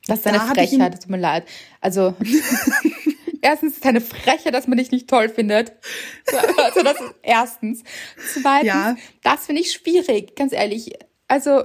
das 0.08 0.20
ist 0.20 0.28
eine 0.28 0.38
Da 0.40 0.46
Frechheit, 0.48 1.02
tut 1.02 1.10
mir 1.10 1.18
leid. 1.18 1.46
Also 1.80 2.16
erstens 3.42 3.74
ist 3.74 3.80
es 3.80 3.86
eine 3.86 4.02
Frechheit, 4.02 4.54
dass 4.54 4.68
man 4.68 4.78
dich 4.78 4.92
nicht 4.92 5.08
toll 5.10 5.30
findet. 5.30 5.74
Also 6.58 6.84
das 6.84 7.00
ist 7.00 7.14
erstens. 7.24 7.84
Zweitens, 8.34 8.68
Ja. 8.68 8.96
das 9.24 9.46
finde 9.46 9.62
ich 9.62 9.72
schwierig, 9.72 10.36
ganz 10.36 10.54
ehrlich. 10.54 10.94
Also 11.28 11.64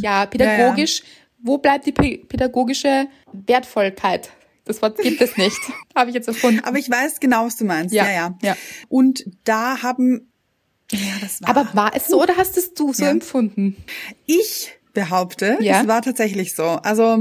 ja, 0.00 0.26
pädagogisch, 0.26 1.02
wo 1.40 1.58
bleibt 1.58 1.86
die 1.86 1.92
pä- 1.92 2.26
pädagogische 2.26 3.08
Wertvollkeit? 3.32 4.30
Das 4.64 4.82
Wort 4.82 4.98
gibt 4.98 5.20
es 5.20 5.36
nicht. 5.36 5.58
Habe 5.96 6.10
ich 6.10 6.14
jetzt 6.14 6.28
erfunden. 6.28 6.60
aber 6.64 6.78
ich 6.78 6.90
weiß 6.90 7.20
genau, 7.20 7.46
was 7.46 7.56
du 7.56 7.64
meinst. 7.64 7.94
Ja, 7.94 8.04
Ja, 8.06 8.12
ja. 8.12 8.38
ja. 8.42 8.56
Und 8.88 9.24
da 9.44 9.82
haben 9.82 10.30
ja, 10.92 10.98
das 11.20 11.42
war. 11.42 11.50
Aber 11.50 11.68
war 11.74 11.92
es 11.94 12.06
so 12.08 12.22
oder 12.22 12.36
hast 12.36 12.56
es 12.58 12.74
du 12.74 12.92
so 12.92 13.04
Ja. 13.04 13.10
empfunden? 13.10 13.76
Ich 14.26 14.72
behaupte, 14.94 15.58
Ja. 15.60 15.80
es 15.82 15.86
war 15.88 16.00
tatsächlich 16.02 16.54
so. 16.54 16.64
Also 16.64 17.18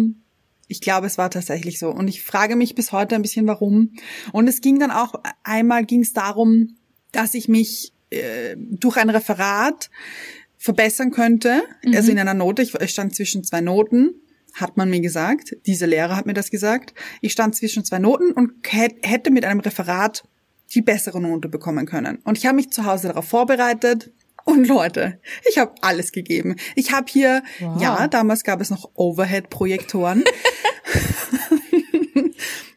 ich 0.67 0.81
glaube, 0.81 1.07
es 1.07 1.17
war 1.17 1.29
tatsächlich 1.29 1.79
so. 1.79 1.89
Und 1.89 2.07
ich 2.07 2.21
frage 2.23 2.55
mich 2.55 2.75
bis 2.75 2.91
heute 2.91 3.15
ein 3.15 3.21
bisschen, 3.21 3.47
warum. 3.47 3.93
Und 4.33 4.47
es 4.47 4.61
ging 4.61 4.79
dann 4.79 4.91
auch, 4.91 5.13
einmal 5.43 5.85
ging 5.85 6.01
es 6.01 6.13
darum, 6.13 6.75
dass 7.11 7.33
ich 7.33 7.47
mich 7.47 7.93
äh, 8.09 8.55
durch 8.57 8.97
ein 8.97 9.09
Referat 9.09 9.89
verbessern 10.57 11.11
könnte. 11.11 11.63
Also 11.95 12.11
in 12.11 12.19
einer 12.19 12.33
Note. 12.33 12.61
Ich 12.61 12.73
ich 12.75 12.91
stand 12.91 13.15
zwischen 13.15 13.43
zwei 13.43 13.61
Noten, 13.61 14.15
hat 14.53 14.75
man 14.77 14.89
mir 14.89 14.99
gesagt. 15.01 15.55
Dieser 15.65 15.87
Lehrer 15.87 16.15
hat 16.15 16.25
mir 16.25 16.33
das 16.33 16.49
gesagt. 16.51 16.93
Ich 17.21 17.31
stand 17.31 17.55
zwischen 17.55 17.85
zwei 17.85 17.99
Noten 17.99 18.31
und 18.31 18.51
hä- 18.69 18.95
hätte 19.03 19.31
mit 19.31 19.45
einem 19.45 19.59
Referat 19.59 20.23
die 20.73 20.81
bessere 20.81 21.21
Note 21.21 21.47
bekommen 21.47 21.85
können. 21.85 22.17
Und 22.25 22.37
ich 22.37 22.45
habe 22.45 22.55
mich 22.57 22.71
zu 22.71 22.85
Hause 22.85 23.07
darauf 23.07 23.25
vorbereitet. 23.27 24.11
Und 24.47 24.65
Leute, 24.67 25.19
ich 25.49 25.57
habe 25.57 25.73
alles 25.81 26.11
gegeben. 26.11 26.55
Ich 26.75 26.91
habe 26.93 27.05
hier, 27.09 27.43
Wow. 27.59 27.81
ja, 27.81 28.07
damals 28.07 28.43
gab 28.43 28.61
es 28.61 28.69
noch 28.69 28.89
Overhead-Projektoren. 28.95 30.23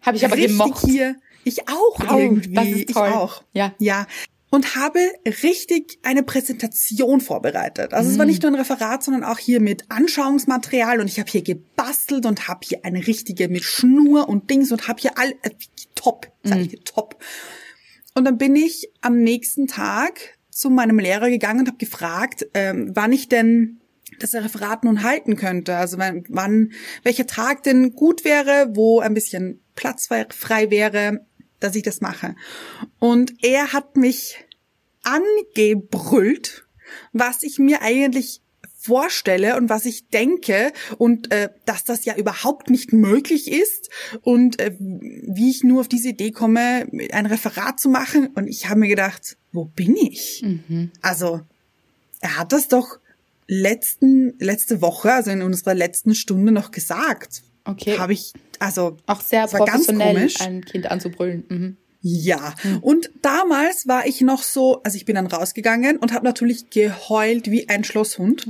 Habe 0.03 0.17
ich 0.17 0.25
aber 0.25 0.37
Richtig 0.37 0.59
gemocht. 0.59 0.85
hier. 0.87 1.17
Ich 1.45 1.69
auch 1.69 2.01
Au, 2.09 2.19
irgendwie. 2.19 2.55
das 2.55 2.67
ist 2.67 2.91
toll. 2.93 3.09
Ich 3.09 3.15
auch. 3.15 3.43
Ja. 3.53 3.75
Ja. 3.79 4.07
Und 4.51 4.75
habe 4.75 4.99
richtig 5.45 5.99
eine 6.03 6.23
Präsentation 6.25 7.21
vorbereitet. 7.21 7.95
Also 7.95 8.11
es 8.11 8.17
Mm. 8.17 8.19
war 8.19 8.27
nicht 8.27 8.43
nur 8.43 8.51
ein 8.51 8.57
Referat, 8.57 9.03
sondern 9.05 9.23
auch 9.23 9.39
hier 9.39 9.61
mit 9.61 9.85
Anschauungsmaterial 9.91 11.01
und 11.01 11.07
ich 11.07 11.21
habe 11.21 11.31
hier 11.31 11.43
gebastelt 11.43 12.27
und 12.27 12.49
habe 12.49 12.61
hier 12.65 12.85
eine 12.85 13.07
richtige 13.07 13.49
mit 13.49 13.63
Schnur 13.63 14.29
und 14.29 14.51
Dings 14.51 14.73
und 14.73 14.89
habe 14.89 15.01
hier 15.01 15.17
all 15.19 15.31
äh, 15.43 15.51
top, 15.95 16.33
sag 16.43 16.59
Mm. 16.59 16.63
ich 16.63 16.81
top. 16.85 17.23
Und 18.15 18.25
dann 18.25 18.39
bin 18.39 18.57
ich 18.57 18.91
am 19.03 19.19
nächsten 19.23 19.69
Tag 19.69 20.37
zu 20.61 20.69
meinem 20.69 20.99
Lehrer 20.99 21.31
gegangen 21.31 21.61
und 21.61 21.69
habe 21.69 21.79
gefragt, 21.79 22.47
ähm, 22.53 22.91
wann 22.95 23.13
ich 23.13 23.31
denn 23.31 23.81
das 24.19 24.35
Referat 24.35 24.85
nun 24.85 25.03
halten 25.03 25.37
könnte. 25.37 25.77
Also 25.77 25.97
wann, 25.97 26.25
wann 26.29 26.73
welcher 27.03 27.27
Tag 27.27 27.63
denn 27.63 27.95
gut 27.95 28.27
wäre, 28.27 28.71
wo 28.75 29.01
ein 29.01 29.15
bisschen 29.15 29.63
Platz 29.75 30.09
frei- 30.09 30.27
frei 30.29 30.71
wäre, 30.71 31.25
dass 31.61 31.77
ich 31.77 31.83
das 31.83 32.03
mache. 32.03 32.35
Und 32.99 33.43
er 33.43 33.73
hat 33.73 33.97
mich 33.97 34.45
angebrüllt, 35.03 36.67
was 37.15 37.43
ich 37.43 37.59
mir 37.59 37.81
eigentlich 37.81 38.43
vorstelle 38.81 39.57
und 39.57 39.69
was 39.69 39.85
ich 39.85 40.09
denke 40.09 40.73
und 40.97 41.31
äh, 41.31 41.51
dass 41.67 41.85
das 41.85 42.05
ja 42.07 42.17
überhaupt 42.17 42.71
nicht 42.71 42.93
möglich 42.93 43.51
ist 43.51 43.91
und 44.23 44.59
äh, 44.59 44.75
wie 44.79 45.51
ich 45.51 45.63
nur 45.63 45.81
auf 45.81 45.89
diese 45.89 46.09
Idee 46.09 46.31
komme, 46.31 46.87
ein 47.13 47.27
Referat 47.27 47.79
zu 47.79 47.91
machen. 47.91 48.29
Und 48.29 48.49
ich 48.49 48.69
habe 48.69 48.81
mir 48.81 48.89
gedacht, 48.89 49.37
wo 49.53 49.67
bin 49.67 49.97
ich? 49.97 50.45
Also 51.03 51.43
er 52.21 52.39
hat 52.39 52.53
das 52.53 52.69
doch 52.69 52.99
letzten 53.47 54.39
letzte 54.39 54.81
Woche, 54.81 55.13
also 55.13 55.31
in 55.31 55.43
unserer 55.43 55.75
letzten 55.75 56.15
Stunde 56.15 56.51
noch 56.51 56.71
gesagt. 56.71 57.43
Okay. 57.65 57.99
Habe 57.99 58.15
ich 58.15 58.33
also 58.59 58.97
Auch 59.07 59.21
sehr 59.21 59.47
professionell, 59.47 60.31
ein 60.41 60.65
Kind 60.65 60.91
anzubrüllen. 60.91 61.45
Mhm. 61.49 61.77
Ja, 62.03 62.55
und 62.81 63.11
damals 63.21 63.87
war 63.87 64.07
ich 64.07 64.23
noch 64.23 64.43
so, 64.43 64.83
also 64.85 64.97
ich 64.97 65.05
bin 65.05 65.17
dann 65.17 65.27
rausgegangen 65.27 65.99
und 65.99 66.15
habe 66.15 66.25
natürlich 66.25 66.71
geheult 66.71 67.51
wie 67.51 67.69
ein 67.69 67.85
Schlosshund, 67.85 68.49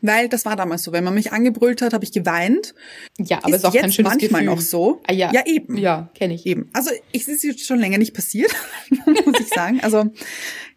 weil 0.00 0.28
das 0.28 0.44
war 0.44 0.54
damals 0.54 0.84
so, 0.84 0.92
wenn 0.92 1.02
man 1.02 1.14
mich 1.14 1.32
angebrüllt 1.32 1.82
hat, 1.82 1.92
habe 1.92 2.04
ich 2.04 2.12
geweint. 2.12 2.74
Ja, 3.18 3.38
aber 3.38 3.48
ist 3.50 3.56
ist 3.56 3.64
auch 3.64 3.74
jetzt 3.74 3.82
kein 3.82 3.92
schönes 3.92 4.12
manchmal 4.12 4.42
Gefühl. 4.42 4.54
noch 4.54 4.60
so. 4.60 5.00
Ah, 5.08 5.12
ja. 5.12 5.32
Ja, 5.32 5.44
eben. 5.44 5.76
Ja, 5.76 6.08
kenne 6.14 6.34
ich. 6.34 6.46
Eben. 6.46 6.70
Also 6.72 6.90
es 7.12 7.26
ist 7.26 7.42
jetzt 7.42 7.66
schon 7.66 7.80
länger 7.80 7.98
nicht 7.98 8.14
passiert, 8.14 8.54
muss 9.06 9.40
ich 9.40 9.48
sagen. 9.48 9.80
Also 9.82 10.12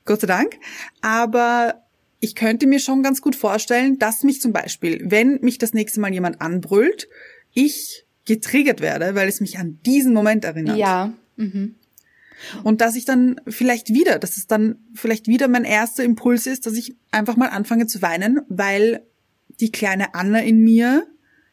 Gott 0.05 0.22
sei 0.22 0.28
Dank. 0.28 0.57
Aber 1.01 1.84
ich 2.20 2.34
könnte 2.34 2.65
mir 2.65 2.80
schon 2.80 3.03
ganz 3.03 3.22
gut 3.22 3.36
vorstellen, 3.36 3.99
dass 3.99 4.24
mich 4.24 4.41
zum 4.41 4.53
Beispiel, 4.53 5.01
wenn 5.05 5.39
mich 5.41 5.59
das 5.59 5.74
nächste 5.74 5.99
Mal 5.99 6.11
jemand 6.13 6.41
anbrüllt, 6.41 7.07
ich 7.53 8.05
getriggert 8.26 8.82
werde, 8.82 9.13
weil 9.13 9.28
es 9.30 9.39
mich 9.39 9.59
an 9.59 9.80
diesen 9.86 10.13
Moment 10.13 10.45
erinnert. 10.45 10.78
Ja. 10.78 11.13
Mhm. 11.36 11.76
Und 12.63 12.81
dass 12.81 12.95
ich 12.95 13.05
dann 13.05 13.41
vielleicht 13.47 13.89
wieder, 13.89 14.19
dass 14.19 14.38
es 14.38 14.47
dann 14.47 14.77
vielleicht 14.93 15.27
wieder 15.27 15.47
mein 15.47 15.63
erster 15.63 16.03
Impuls 16.03 16.45
ist, 16.45 16.65
dass 16.65 16.73
ich 16.73 16.95
einfach 17.11 17.35
mal 17.35 17.49
anfange 17.49 17.88
zu 17.88 18.01
weinen, 18.01 18.41
weil 18.47 19.01
die 19.59 19.71
kleine 19.71 20.13
Anna 20.13 20.39
in 20.39 20.59
mir 20.59 21.07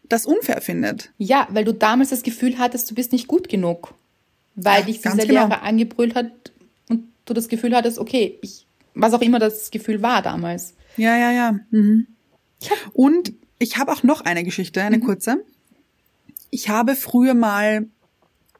das 0.09 0.27
unfair 0.27 0.61
findet. 0.61 1.13
Ja, 1.19 1.49
weil 1.51 1.65
du 1.65 1.73
damals 1.73 2.11
das 2.11 2.23
Gefühl 2.23 2.59
hattest, 2.59 2.91
du 2.91 2.95
bist 2.95 3.13
nicht 3.13 3.27
gut 3.27 3.49
genug. 3.49 3.95
Weil 4.55 4.81
Ja, 4.81 4.87
dich 4.87 5.01
dieser 5.01 5.17
genau. 5.17 5.47
Lehrer 5.47 5.63
angebrüllt 5.63 6.15
hat 6.15 6.31
und 6.89 7.09
du 7.25 7.35
das 7.35 7.49
Gefühl 7.49 7.75
hattest, 7.75 7.99
okay, 7.99 8.39
ich, 8.43 8.67
was 8.95 9.15
auch 9.15 9.23
immer 9.23 9.39
das 9.39 9.71
Gefühl 9.71 10.03
war 10.03 10.23
damals. 10.23 10.75
Ja, 10.97 11.17
ja, 11.17 11.33
ja. 11.33 11.59
Mhm. 11.71 12.07
Und 12.93 13.33
ich 13.59 13.79
habe 13.79 13.93
auch 13.93 14.03
noch 14.03 14.21
eine 14.21 14.45
Geschichte, 14.45 14.83
eine 14.83 15.01
kurze. 15.01 15.45
Ich 16.51 16.69
habe 16.69 16.95
früher 16.95 17.35
mal 17.35 17.87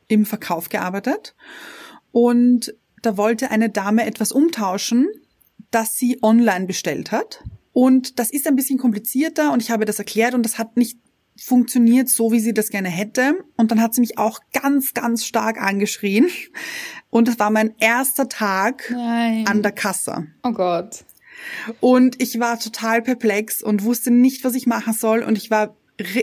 im 0.09 0.27
Verkauf 0.27 0.69
gearbeitet 0.69 1.35
und 2.15 2.73
da 3.03 3.17
wollte 3.17 3.51
eine 3.51 3.71
Dame 3.71 4.07
etwas 4.07 4.31
umtauschen, 4.31 5.09
das 5.73 5.97
sie 5.97 6.21
online 6.23 6.67
bestellt 6.67 7.11
hat. 7.11 7.43
Und 7.73 8.21
das 8.21 8.31
ist 8.31 8.47
ein 8.47 8.55
bisschen 8.55 8.79
komplizierter 8.79 9.53
und 9.53 9.61
ich 9.61 9.73
habe 9.73 9.85
das 9.85 9.99
erklärt 9.99 10.33
und 10.33 10.45
das 10.45 10.57
hat 10.57 10.77
nicht 10.77 10.97
funktioniert 11.37 12.09
so, 12.09 12.31
wie 12.31 12.39
sie 12.39 12.55
das 12.55 12.69
gerne 12.71 12.89
hätte. 12.89 13.45
Und 13.57 13.73
dann 13.73 13.83
hat 13.83 13.95
sie 13.95 14.01
mich 14.01 14.17
auch 14.17 14.39
ganz, 14.53 14.95
ganz 14.95 15.27
stark 15.27 15.61
angeschrien. 15.61 16.29
Und 17.11 17.27
das 17.27 17.41
war 17.41 17.51
mein 17.51 17.75
erster 17.81 18.29
Tag 18.29 18.89
Nein. 18.93 19.49
an 19.49 19.65
der 19.65 19.73
Kasse. 19.73 20.29
Oh 20.45 20.53
Gott. 20.53 21.05
Und 21.81 22.23
ich 22.23 22.39
war 22.39 22.61
total 22.61 23.03
perplex 23.03 23.61
und 23.61 23.83
wusste 23.83 24.13
nicht, 24.13 24.45
was 24.45 24.55
ich 24.55 24.69
machen 24.69 24.93
soll. 24.93 25.25
Und 25.25 25.37
ich 25.37 25.51
war, 25.51 25.77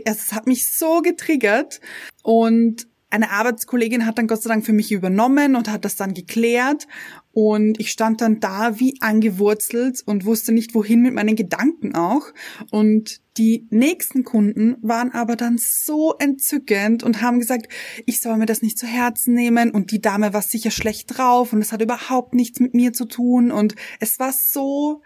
es 0.05 0.31
hat 0.31 0.47
mich 0.47 0.71
so 0.71 1.01
getriggert. 1.01 1.81
Und 2.23 2.87
eine 3.11 3.31
Arbeitskollegin 3.31 4.05
hat 4.05 4.17
dann 4.17 4.27
Gott 4.27 4.41
sei 4.41 4.49
Dank 4.49 4.65
für 4.65 4.73
mich 4.73 4.91
übernommen 4.91 5.55
und 5.55 5.69
hat 5.69 5.85
das 5.85 5.95
dann 5.95 6.13
geklärt. 6.13 6.87
Und 7.33 7.79
ich 7.79 7.91
stand 7.91 8.21
dann 8.21 8.39
da 8.39 8.79
wie 8.79 9.01
angewurzelt 9.01 10.01
und 10.05 10.25
wusste 10.25 10.51
nicht, 10.51 10.73
wohin 10.73 11.01
mit 11.01 11.13
meinen 11.13 11.35
Gedanken 11.35 11.95
auch. 11.95 12.23
Und 12.71 13.21
die 13.37 13.67
nächsten 13.69 14.23
Kunden 14.23 14.77
waren 14.81 15.11
aber 15.11 15.35
dann 15.35 15.57
so 15.57 16.15
entzückend 16.19 17.03
und 17.03 17.21
haben 17.21 17.39
gesagt, 17.39 17.67
ich 18.05 18.21
soll 18.21 18.37
mir 18.37 18.45
das 18.45 18.61
nicht 18.61 18.79
zu 18.79 18.87
Herzen 18.87 19.33
nehmen. 19.33 19.71
Und 19.71 19.91
die 19.91 20.01
Dame 20.01 20.33
war 20.33 20.41
sicher 20.41 20.71
schlecht 20.71 21.17
drauf 21.17 21.53
und 21.53 21.61
es 21.61 21.71
hat 21.71 21.81
überhaupt 21.81 22.33
nichts 22.33 22.59
mit 22.59 22.73
mir 22.73 22.93
zu 22.93 23.05
tun. 23.05 23.51
Und 23.51 23.75
es 23.99 24.19
war 24.19 24.33
so 24.33 25.01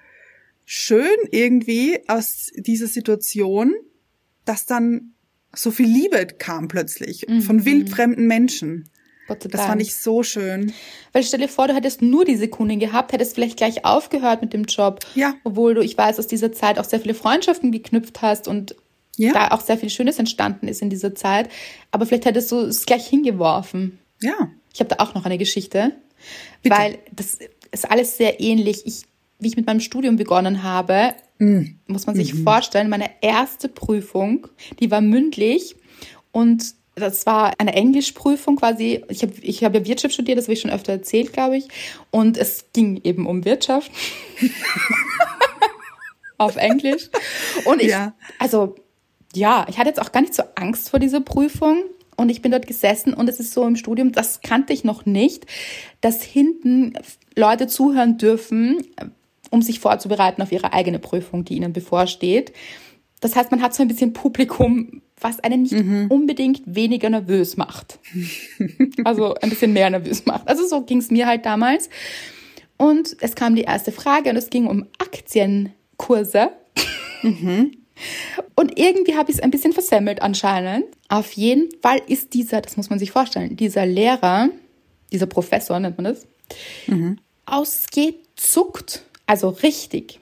schön 0.63 1.17
irgendwie 1.31 1.99
aus 2.07 2.51
dieser 2.55 2.87
Situation, 2.87 3.73
dass 4.45 4.65
dann 4.65 5.14
so 5.55 5.71
viel 5.71 5.87
Liebe 5.87 6.27
kam 6.27 6.67
plötzlich 6.67 7.25
von 7.45 7.65
wildfremden 7.65 8.27
Menschen. 8.27 8.89
Gott 9.27 9.41
sei 9.41 9.49
Dank. 9.49 9.51
Das 9.53 9.65
fand 9.65 9.81
ich 9.81 9.95
so 9.95 10.23
schön. 10.23 10.73
Weil 11.11 11.23
stell 11.23 11.39
dir 11.39 11.47
vor, 11.47 11.67
du 11.67 11.75
hättest 11.75 12.01
nur 12.01 12.25
diese 12.25 12.47
Kundin 12.47 12.79
gehabt, 12.79 13.11
hättest 13.11 13.35
vielleicht 13.35 13.57
gleich 13.57 13.85
aufgehört 13.85 14.41
mit 14.41 14.53
dem 14.53 14.65
Job. 14.65 14.99
Ja. 15.15 15.35
Obwohl 15.43 15.73
du, 15.73 15.81
ich 15.81 15.97
weiß, 15.97 16.19
aus 16.19 16.27
dieser 16.27 16.51
Zeit 16.51 16.77
auch 16.77 16.83
sehr 16.83 16.99
viele 16.99 17.15
Freundschaften 17.15 17.71
geknüpft 17.71 18.21
hast 18.21 18.47
und 18.47 18.75
ja. 19.17 19.33
da 19.33 19.47
auch 19.49 19.61
sehr 19.61 19.77
viel 19.77 19.89
Schönes 19.89 20.19
entstanden 20.19 20.67
ist 20.67 20.81
in 20.81 20.89
dieser 20.89 21.15
Zeit. 21.15 21.49
Aber 21.91 22.05
vielleicht 22.05 22.25
hättest 22.25 22.51
du 22.51 22.59
es 22.59 22.85
gleich 22.85 23.07
hingeworfen. 23.07 23.99
Ja. 24.21 24.51
Ich 24.73 24.79
habe 24.79 24.89
da 24.89 25.03
auch 25.03 25.15
noch 25.15 25.25
eine 25.25 25.37
Geschichte. 25.37 25.93
Bitte. 26.61 26.75
Weil 26.75 26.99
das 27.11 27.37
ist 27.71 27.89
alles 27.89 28.17
sehr 28.17 28.39
ähnlich. 28.39 28.85
Ich, 28.85 29.03
wie 29.39 29.47
ich 29.47 29.57
mit 29.57 29.65
meinem 29.65 29.79
Studium 29.79 30.17
begonnen 30.17 30.63
habe, 30.63 31.15
mhm. 31.37 31.79
muss 31.87 32.05
man 32.07 32.15
sich 32.15 32.33
mhm. 32.33 32.43
vorstellen, 32.43 32.89
meine 32.89 33.09
erste 33.21 33.69
Prüfung, 33.69 34.47
die 34.79 34.91
war 34.91 35.01
mündlich 35.01 35.75
und 36.31 36.75
das 36.95 37.25
war 37.25 37.53
eine 37.59 37.73
Englischprüfung 37.73 38.55
quasi. 38.55 39.03
Ich 39.09 39.21
habe 39.21 39.33
ich 39.41 39.63
hab 39.63 39.75
ja 39.75 39.85
Wirtschaft 39.85 40.13
studiert, 40.13 40.37
das 40.37 40.45
habe 40.45 40.53
ich 40.53 40.61
schon 40.61 40.71
öfter 40.71 40.93
erzählt, 40.93 41.33
glaube 41.33 41.57
ich. 41.57 41.67
Und 42.09 42.37
es 42.37 42.65
ging 42.73 43.01
eben 43.03 43.27
um 43.27 43.43
Wirtschaft. 43.43 43.91
Auf 46.37 46.55
Englisch. 46.55 47.09
Und 47.65 47.81
ich, 47.81 47.89
ja. 47.89 48.13
also, 48.39 48.75
ja, 49.33 49.65
ich 49.69 49.77
hatte 49.77 49.89
jetzt 49.89 50.01
auch 50.01 50.11
gar 50.11 50.21
nicht 50.21 50.33
so 50.33 50.43
Angst 50.55 50.89
vor 50.89 50.99
dieser 50.99 51.21
Prüfung. 51.21 51.83
Und 52.17 52.29
ich 52.29 52.41
bin 52.41 52.51
dort 52.51 52.65
gesessen 52.65 53.13
und 53.13 53.27
es 53.27 53.41
ist 53.41 53.51
so 53.51 53.67
im 53.67 53.75
Studium, 53.75 54.13
das 54.13 54.39
kannte 54.39 54.71
ich 54.71 54.85
noch 54.85 55.05
nicht, 55.05 55.47
dass 55.99 56.23
hinten 56.23 56.93
Leute 57.35 57.67
zuhören 57.67 58.17
dürfen, 58.17 58.77
um 59.55 59.61
sich 59.61 59.79
vorzubereiten 59.79 60.41
auf 60.41 60.51
ihre 60.51 60.73
eigene 60.73 60.99
Prüfung, 60.99 61.45
die 61.45 61.55
ihnen 61.55 61.73
bevorsteht. 61.73 62.51
Das 63.21 63.35
heißt, 63.35 63.49
man 63.51 63.61
hat 63.61 63.73
so 63.73 63.81
ein 63.81 63.87
bisschen 63.87 64.13
Publikum, 64.13 65.01
was 65.19 65.39
einen 65.39 65.63
nicht 65.63 65.73
mhm. 65.73 66.07
unbedingt 66.09 66.61
weniger 66.65 67.09
nervös 67.09 67.55
macht. 67.55 67.99
also 69.05 69.33
ein 69.35 69.49
bisschen 69.49 69.73
mehr 69.73 69.89
nervös 69.89 70.25
macht. 70.25 70.47
Also 70.47 70.67
so 70.67 70.81
ging 70.81 70.99
es 70.99 71.09
mir 71.09 71.25
halt 71.25 71.45
damals. 71.45 71.89
Und 72.77 73.15
es 73.21 73.35
kam 73.35 73.55
die 73.55 73.63
erste 73.63 73.93
Frage 73.93 74.29
und 74.29 74.35
es 74.35 74.49
ging 74.49 74.67
um 74.67 74.85
Aktienkurse. 74.99 76.49
Mhm. 77.23 77.71
Und 78.57 78.77
irgendwie 78.77 79.15
habe 79.15 79.31
ich 79.31 79.37
es 79.37 79.41
ein 79.41 79.51
bisschen 79.51 79.71
versemmelt 79.71 80.21
anscheinend. 80.21 80.83
Auf 81.07 81.31
jeden 81.31 81.69
Fall 81.81 82.01
ist 82.07 82.33
dieser, 82.33 82.59
das 82.59 82.75
muss 82.75 82.89
man 82.89 82.99
sich 82.99 83.11
vorstellen, 83.11 83.55
dieser 83.55 83.85
Lehrer, 83.85 84.49
dieser 85.13 85.27
Professor 85.27 85.79
nennt 85.79 85.97
man 85.97 86.03
das, 86.03 86.27
mhm. 86.87 87.17
ausgezuckt, 87.45 89.05
also 89.25 89.49
richtig, 89.49 90.19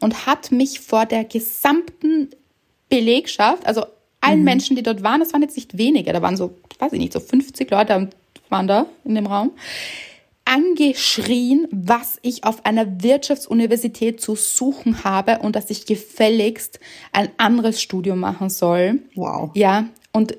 und 0.00 0.26
hat 0.26 0.52
mich 0.52 0.80
vor 0.80 1.06
der 1.06 1.24
gesamten 1.24 2.30
Belegschaft, 2.88 3.66
also 3.66 3.84
allen 4.20 4.40
mhm. 4.40 4.44
Menschen, 4.44 4.76
die 4.76 4.82
dort 4.82 5.02
waren, 5.02 5.20
das 5.20 5.32
waren 5.32 5.42
jetzt 5.42 5.56
nicht 5.56 5.76
wenige, 5.76 6.12
da 6.12 6.22
waren 6.22 6.36
so, 6.36 6.54
weiß 6.78 6.92
ich 6.92 6.98
nicht, 6.98 7.12
so 7.12 7.20
50 7.20 7.70
Leute 7.70 8.08
waren 8.48 8.68
da 8.68 8.86
in 9.04 9.14
dem 9.14 9.26
Raum, 9.26 9.52
angeschrien, 10.44 11.68
was 11.70 12.18
ich 12.22 12.44
auf 12.44 12.64
einer 12.64 13.02
Wirtschaftsuniversität 13.02 14.20
zu 14.20 14.34
suchen 14.34 15.04
habe 15.04 15.40
und 15.40 15.54
dass 15.54 15.68
ich 15.68 15.84
gefälligst 15.84 16.80
ein 17.12 17.28
anderes 17.36 17.82
Studium 17.82 18.18
machen 18.20 18.48
soll. 18.48 19.00
Wow. 19.14 19.50
Ja, 19.54 19.88
und 20.12 20.38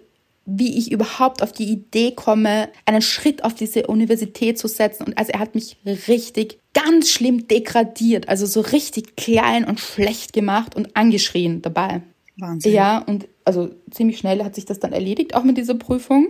wie 0.52 0.78
ich 0.78 0.91
überhaupt 0.91 1.43
auf 1.43 1.52
die 1.52 1.70
Idee 1.70 2.12
komme, 2.12 2.70
einen 2.86 3.02
Schritt 3.02 3.43
auf 3.43 3.54
diese 3.54 3.88
Universität 3.88 4.58
zu 4.58 4.68
setzen. 4.68 5.04
Und 5.04 5.18
also 5.18 5.32
er 5.32 5.39
hat 5.39 5.54
mich 5.54 5.78
richtig 6.08 6.60
ganz 6.74 7.10
schlimm 7.10 7.47
degradiert, 7.47 8.28
also 8.30 8.45
so 8.45 8.62
richtig 8.62 9.16
klein 9.16 9.66
und 9.66 9.80
schlecht 9.80 10.34
gemacht 10.34 10.76
und 10.76 10.95
angeschrien 10.95 11.62
dabei. 11.62 12.02
Wahnsinn. 12.38 12.74
Ja, 12.74 13.00
und 13.00 13.28
also 13.45 13.70
ziemlich 13.91 14.18
schnell 14.18 14.43
hat 14.43 14.56
sich 14.56 14.66
das 14.66 14.80
dann 14.80 14.93
erledigt, 14.93 15.36
auch 15.36 15.43
mit 15.43 15.58
dieser 15.58 15.76
Prüfung. 15.76 16.28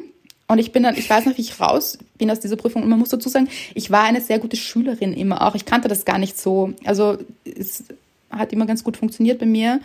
Und 0.47 0.57
ich 0.57 0.71
bin 0.71 0.81
dann, 0.83 0.97
ich 0.97 1.09
weiß 1.09 1.25
noch, 1.25 1.37
wie 1.37 1.41
ich 1.41 1.59
raus 1.59 1.99
bin 2.17 2.31
aus 2.31 2.39
dieser 2.39 2.55
Prüfung. 2.55 2.81
Und 2.83 2.89
man 2.89 2.97
muss 2.97 3.09
dazu 3.09 3.29
sagen, 3.29 3.47
ich 3.75 3.91
war 3.91 4.03
eine 4.03 4.19
sehr 4.19 4.39
gute 4.39 4.57
Schülerin 4.57 5.13
immer 5.13 5.45
auch. 5.45 5.53
Ich 5.53 5.65
kannte 5.65 5.87
das 5.87 6.05
gar 6.05 6.17
nicht 6.17 6.39
so. 6.39 6.73
Also 6.83 7.17
es 7.45 7.83
hat 8.31 8.51
immer 8.51 8.65
ganz 8.65 8.83
gut 8.83 8.97
funktioniert 8.97 9.39
bei 9.39 9.45
mir. 9.45 9.79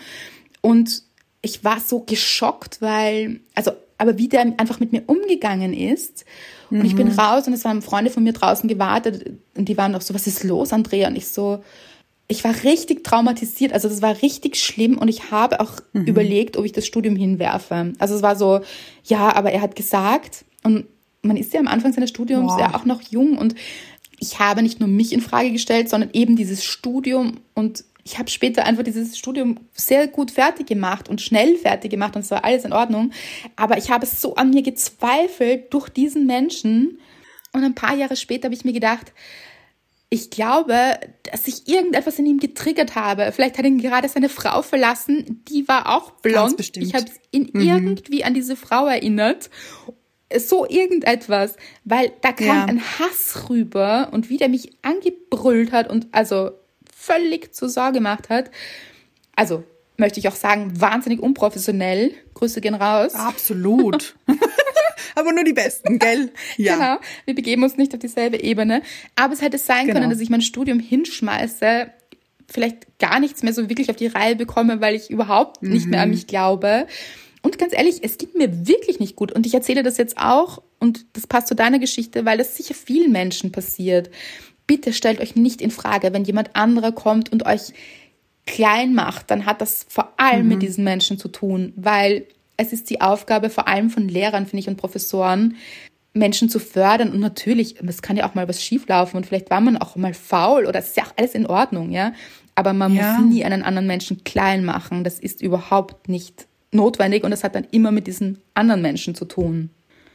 Und 0.62 1.02
ich 1.42 1.62
war 1.62 1.78
so 1.80 2.00
geschockt, 2.00 2.80
weil, 2.80 3.40
also, 3.54 3.72
aber 4.04 4.18
wie 4.18 4.28
der 4.28 4.40
einfach 4.58 4.80
mit 4.80 4.92
mir 4.92 5.02
umgegangen 5.06 5.72
ist. 5.72 6.24
Und 6.70 6.78
mhm. 6.78 6.84
ich 6.84 6.94
bin 6.94 7.08
mhm. 7.08 7.18
raus 7.18 7.46
und 7.46 7.52
es 7.52 7.64
waren 7.64 7.82
Freunde 7.82 8.10
von 8.10 8.22
mir 8.22 8.32
draußen 8.32 8.68
gewartet 8.68 9.32
und 9.56 9.68
die 9.68 9.76
waren 9.76 9.94
auch 9.94 10.02
so, 10.02 10.14
was 10.14 10.26
ist 10.26 10.44
los, 10.44 10.72
Andrea? 10.72 11.08
Und 11.08 11.16
ich 11.16 11.28
so, 11.28 11.62
ich 12.28 12.44
war 12.44 12.54
richtig 12.64 13.04
traumatisiert. 13.04 13.72
Also 13.72 13.88
das 13.88 14.02
war 14.02 14.22
richtig 14.22 14.56
schlimm 14.56 14.98
und 14.98 15.08
ich 15.08 15.30
habe 15.30 15.60
auch 15.60 15.72
mhm. 15.92 16.04
überlegt, 16.04 16.56
ob 16.56 16.64
ich 16.64 16.72
das 16.72 16.86
Studium 16.86 17.16
hinwerfe. 17.16 17.92
Also 17.98 18.14
es 18.14 18.22
war 18.22 18.36
so, 18.36 18.60
ja, 19.04 19.34
aber 19.34 19.52
er 19.52 19.62
hat 19.62 19.76
gesagt, 19.76 20.44
und 20.62 20.86
man 21.22 21.36
ist 21.36 21.52
ja 21.52 21.60
am 21.60 21.68
Anfang 21.68 21.92
seines 21.92 22.10
Studiums 22.10 22.52
wow. 22.52 22.60
ja 22.60 22.74
auch 22.74 22.84
noch 22.84 23.02
jung 23.02 23.38
und 23.38 23.54
ich 24.20 24.38
habe 24.38 24.62
nicht 24.62 24.80
nur 24.80 24.88
mich 24.88 25.12
in 25.12 25.20
Frage 25.20 25.50
gestellt, 25.50 25.88
sondern 25.88 26.10
eben 26.12 26.36
dieses 26.36 26.64
Studium 26.64 27.40
und 27.54 27.84
ich 28.04 28.18
habe 28.18 28.30
später 28.30 28.64
einfach 28.66 28.84
dieses 28.84 29.16
Studium 29.16 29.60
sehr 29.72 30.08
gut 30.08 30.30
fertig 30.30 30.66
gemacht 30.66 31.08
und 31.08 31.22
schnell 31.22 31.56
fertig 31.56 31.90
gemacht 31.90 32.14
und 32.16 32.22
es 32.22 32.30
war 32.30 32.44
alles 32.44 32.64
in 32.64 32.72
Ordnung. 32.72 33.12
Aber 33.56 33.78
ich 33.78 33.90
habe 33.90 34.04
so 34.04 34.34
an 34.34 34.50
mir 34.50 34.62
gezweifelt 34.62 35.72
durch 35.72 35.88
diesen 35.88 36.26
Menschen. 36.26 36.98
Und 37.52 37.64
ein 37.64 37.74
paar 37.74 37.94
Jahre 37.94 38.16
später 38.16 38.46
habe 38.46 38.54
ich 38.54 38.64
mir 38.64 38.74
gedacht, 38.74 39.12
ich 40.10 40.30
glaube, 40.30 40.98
dass 41.22 41.48
ich 41.48 41.66
irgendetwas 41.66 42.18
in 42.18 42.26
ihm 42.26 42.38
getriggert 42.38 42.94
habe. 42.94 43.32
Vielleicht 43.32 43.56
hat 43.56 43.64
ihn 43.64 43.78
gerade 43.78 44.08
seine 44.08 44.28
Frau 44.28 44.60
verlassen, 44.60 45.42
die 45.48 45.66
war 45.66 45.96
auch 45.96 46.10
blond. 46.10 46.60
Ich 46.76 46.94
habe 46.94 47.06
ihn 47.30 47.50
mhm. 47.52 47.60
irgendwie 47.62 48.22
an 48.22 48.34
diese 48.34 48.54
Frau 48.54 48.86
erinnert 48.86 49.48
so 50.36 50.66
irgendetwas, 50.68 51.56
weil 51.84 52.12
da 52.20 52.32
kam 52.32 52.46
ja. 52.46 52.64
ein 52.64 52.80
Hass 52.80 53.48
rüber 53.48 54.08
und 54.12 54.30
wie 54.30 54.36
der 54.36 54.48
mich 54.48 54.72
angebrüllt 54.82 55.72
hat 55.72 55.88
und 55.90 56.08
also 56.12 56.52
völlig 57.04 57.54
zur 57.54 57.68
Sorge 57.68 57.98
gemacht 57.98 58.28
hat. 58.28 58.50
Also 59.36 59.64
möchte 59.96 60.20
ich 60.20 60.28
auch 60.28 60.34
sagen, 60.34 60.80
wahnsinnig 60.80 61.20
unprofessionell. 61.20 62.12
Grüße 62.34 62.60
gehen 62.60 62.74
raus. 62.74 63.14
Absolut. 63.14 64.16
Aber 65.14 65.32
nur 65.32 65.44
die 65.44 65.52
Besten, 65.52 65.98
gell? 65.98 66.32
Ja. 66.56 66.74
Genau. 66.74 66.96
Wir 67.24 67.34
begeben 67.34 67.62
uns 67.62 67.76
nicht 67.76 67.94
auf 67.94 68.00
dieselbe 68.00 68.42
Ebene. 68.42 68.82
Aber 69.14 69.32
es 69.32 69.42
hätte 69.42 69.58
sein 69.58 69.86
genau. 69.86 69.98
können, 69.98 70.10
dass 70.10 70.20
ich 70.20 70.30
mein 70.30 70.42
Studium 70.42 70.80
hinschmeiße, 70.80 71.88
vielleicht 72.50 72.98
gar 72.98 73.20
nichts 73.20 73.42
mehr 73.42 73.52
so 73.52 73.68
wirklich 73.68 73.90
auf 73.90 73.96
die 73.96 74.08
Reihe 74.08 74.36
bekomme, 74.36 74.80
weil 74.80 74.94
ich 74.94 75.10
überhaupt 75.10 75.62
mhm. 75.62 75.72
nicht 75.72 75.86
mehr 75.86 76.00
an 76.00 76.08
mhm. 76.08 76.14
mich 76.14 76.26
glaube. 76.26 76.86
Und 77.42 77.58
ganz 77.58 77.74
ehrlich, 77.74 78.02
es 78.02 78.18
geht 78.18 78.34
mir 78.34 78.66
wirklich 78.66 79.00
nicht 79.00 79.16
gut. 79.16 79.30
Und 79.30 79.46
ich 79.46 79.54
erzähle 79.54 79.82
das 79.82 79.98
jetzt 79.98 80.16
auch, 80.18 80.62
und 80.80 81.06
das 81.12 81.26
passt 81.26 81.48
zu 81.48 81.54
deiner 81.54 81.78
Geschichte, 81.78 82.24
weil 82.24 82.38
das 82.38 82.56
sicher 82.56 82.74
vielen 82.74 83.12
Menschen 83.12 83.52
passiert. 83.52 84.10
Bitte 84.66 84.92
stellt 84.92 85.20
euch 85.20 85.36
nicht 85.36 85.60
in 85.60 85.70
Frage, 85.70 86.12
wenn 86.12 86.24
jemand 86.24 86.56
anderer 86.56 86.92
kommt 86.92 87.30
und 87.30 87.46
euch 87.46 87.72
klein 88.46 88.94
macht, 88.94 89.30
dann 89.30 89.46
hat 89.46 89.60
das 89.60 89.86
vor 89.88 90.12
allem 90.16 90.42
mhm. 90.42 90.48
mit 90.48 90.62
diesen 90.62 90.84
Menschen 90.84 91.18
zu 91.18 91.28
tun, 91.28 91.72
weil 91.76 92.26
es 92.56 92.72
ist 92.72 92.90
die 92.90 93.00
Aufgabe 93.00 93.50
vor 93.50 93.68
allem 93.68 93.90
von 93.90 94.08
Lehrern, 94.08 94.46
finde 94.46 94.60
ich, 94.60 94.68
und 94.68 94.76
Professoren, 94.76 95.56
Menschen 96.12 96.48
zu 96.48 96.60
fördern. 96.60 97.10
Und 97.10 97.20
natürlich, 97.20 97.76
es 97.80 98.02
kann 98.02 98.16
ja 98.16 98.28
auch 98.28 98.34
mal 98.34 98.48
was 98.48 98.62
schieflaufen 98.62 99.16
und 99.16 99.26
vielleicht 99.26 99.50
war 99.50 99.60
man 99.60 99.76
auch 99.76 99.96
mal 99.96 100.14
faul 100.14 100.66
oder 100.66 100.78
es 100.78 100.88
ist 100.88 100.96
ja 100.96 101.04
auch 101.04 101.14
alles 101.16 101.34
in 101.34 101.46
Ordnung, 101.46 101.90
ja. 101.90 102.12
Aber 102.54 102.72
man 102.72 102.94
ja. 102.94 103.14
muss 103.14 103.32
nie 103.32 103.44
einen 103.44 103.64
anderen 103.64 103.88
Menschen 103.88 104.22
klein 104.22 104.64
machen. 104.64 105.02
Das 105.02 105.18
ist 105.18 105.42
überhaupt 105.42 106.08
nicht 106.08 106.46
notwendig 106.70 107.24
und 107.24 107.32
das 107.32 107.42
hat 107.42 107.56
dann 107.56 107.66
immer 107.72 107.90
mit 107.90 108.06
diesen 108.06 108.40
anderen 108.54 108.80
Menschen 108.80 109.16
zu 109.16 109.24
tun. 109.24 109.70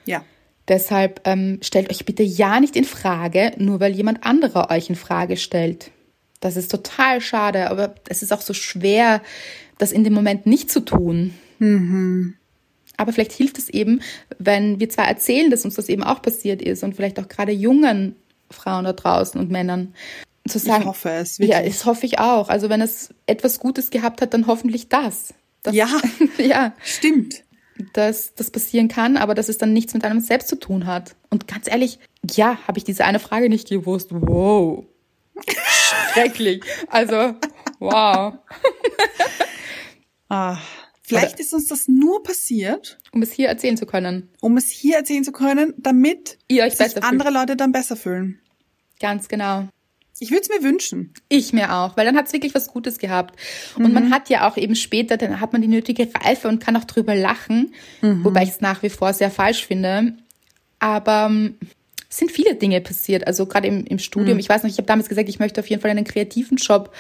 Ja. 0.05 0.23
Deshalb 0.69 1.21
ähm, 1.25 1.57
stellt 1.61 1.89
euch 1.89 2.05
bitte 2.05 2.23
ja 2.23 2.59
nicht 2.59 2.75
in 2.75 2.85
Frage, 2.85 3.53
nur 3.57 3.79
weil 3.79 3.93
jemand 3.93 4.23
anderer 4.23 4.69
euch 4.69 4.89
in 4.89 4.95
Frage 4.95 5.35
stellt. 5.35 5.89
Das 6.39 6.55
ist 6.55 6.71
total 6.71 7.19
schade, 7.19 7.69
aber 7.69 7.95
es 8.07 8.21
ist 8.21 8.31
auch 8.31 8.41
so 8.41 8.53
schwer, 8.53 9.21
das 9.79 9.91
in 9.91 10.03
dem 10.03 10.13
Moment 10.13 10.45
nicht 10.45 10.71
zu 10.71 10.81
tun. 10.81 11.33
Mhm. 11.57 12.35
Aber 12.97 13.11
vielleicht 13.13 13.31
hilft 13.31 13.57
es 13.57 13.69
eben, 13.69 14.01
wenn 14.37 14.79
wir 14.79 14.89
zwar 14.89 15.07
erzählen, 15.07 15.49
dass 15.49 15.65
uns 15.65 15.75
das 15.75 15.89
eben 15.89 16.03
auch 16.03 16.21
passiert 16.21 16.61
ist 16.61 16.83
und 16.83 16.95
vielleicht 16.95 17.19
auch 17.19 17.27
gerade 17.27 17.51
jungen 17.51 18.15
Frauen 18.51 18.85
da 18.85 18.93
draußen 18.93 19.39
und 19.39 19.49
Männern 19.49 19.93
zu 20.47 20.59
sagen. 20.59 20.81
Ich 20.81 20.87
hoffe 20.87 21.09
es. 21.09 21.39
Wirklich. 21.39 21.57
Ja, 21.57 21.63
das 21.63 21.85
hoffe 21.85 22.05
ich 22.05 22.19
auch. 22.19 22.49
Also 22.49 22.69
wenn 22.69 22.81
es 22.81 23.09
etwas 23.25 23.59
Gutes 23.59 23.89
gehabt 23.89 24.21
hat, 24.21 24.33
dann 24.33 24.47
hoffentlich 24.47 24.89
das. 24.89 25.33
Das, 25.63 25.73
ja, 25.73 25.89
ja, 26.37 26.73
stimmt. 26.83 27.43
Dass 27.93 28.33
das 28.35 28.51
passieren 28.51 28.87
kann, 28.87 29.17
aber 29.17 29.35
dass 29.35 29.49
es 29.49 29.57
dann 29.57 29.73
nichts 29.73 29.93
mit 29.93 30.03
einem 30.03 30.19
selbst 30.19 30.49
zu 30.49 30.57
tun 30.57 30.85
hat. 30.85 31.15
Und 31.29 31.47
ganz 31.47 31.69
ehrlich, 31.69 31.99
ja, 32.29 32.57
habe 32.67 32.77
ich 32.77 32.83
diese 32.83 33.05
eine 33.05 33.19
Frage 33.19 33.49
nicht 33.49 33.69
gewusst. 33.69 34.09
Wow. 34.11 34.85
Schrecklich. 36.13 36.63
Also, 36.89 37.35
wow. 37.79 38.33
ah, 40.29 40.57
vielleicht 41.01 41.33
aber, 41.33 41.39
ist 41.39 41.53
uns 41.53 41.67
das 41.67 41.87
nur 41.87 42.21
passiert, 42.23 42.99
um 43.11 43.21
es 43.21 43.31
hier 43.31 43.47
erzählen 43.47 43.77
zu 43.77 43.85
können. 43.85 44.29
Um 44.41 44.57
es 44.57 44.69
hier 44.69 44.97
erzählen 44.97 45.23
zu 45.23 45.31
können, 45.31 45.73
damit 45.77 46.37
ihr 46.47 46.63
euch 46.63 46.75
sich 46.75 47.01
andere 47.03 47.29
Leute 47.29 47.55
dann 47.55 47.71
besser 47.71 47.95
fühlen. 47.95 48.41
Ganz 48.99 49.29
genau. 49.29 49.69
Ich 50.19 50.31
würde 50.31 50.41
es 50.41 50.49
mir 50.49 50.67
wünschen. 50.67 51.13
Ich 51.29 51.53
mir 51.53 51.73
auch, 51.73 51.95
weil 51.95 52.05
dann 52.05 52.17
hat 52.17 52.27
es 52.27 52.33
wirklich 52.33 52.53
was 52.53 52.67
Gutes 52.67 52.99
gehabt. 52.99 53.39
Und 53.77 53.87
mhm. 53.87 53.93
man 53.93 54.11
hat 54.11 54.29
ja 54.29 54.49
auch 54.49 54.57
eben 54.57 54.75
später, 54.75 55.17
dann 55.17 55.39
hat 55.39 55.53
man 55.53 55.61
die 55.61 55.67
nötige 55.67 56.09
Reife 56.13 56.47
und 56.47 56.59
kann 56.59 56.75
auch 56.75 56.83
drüber 56.83 57.15
lachen, 57.15 57.73
mhm. 58.01 58.23
wobei 58.23 58.43
ich 58.43 58.49
es 58.49 58.61
nach 58.61 58.83
wie 58.83 58.89
vor 58.89 59.13
sehr 59.13 59.31
falsch 59.31 59.65
finde. 59.65 60.13
Aber 60.79 61.27
ähm, 61.29 61.55
es 62.09 62.17
sind 62.17 62.31
viele 62.31 62.55
Dinge 62.55 62.81
passiert. 62.81 63.27
Also 63.27 63.45
gerade 63.45 63.67
im, 63.67 63.85
im 63.85 63.99
Studium. 63.99 64.33
Mhm. 64.33 64.39
Ich 64.39 64.49
weiß 64.49 64.63
noch, 64.63 64.69
ich 64.69 64.77
habe 64.77 64.87
damals 64.87 65.09
gesagt, 65.09 65.29
ich 65.29 65.39
möchte 65.39 65.61
auf 65.61 65.69
jeden 65.69 65.81
Fall 65.81 65.91
einen 65.91 66.05
kreativen 66.05 66.57
Job 66.57 66.93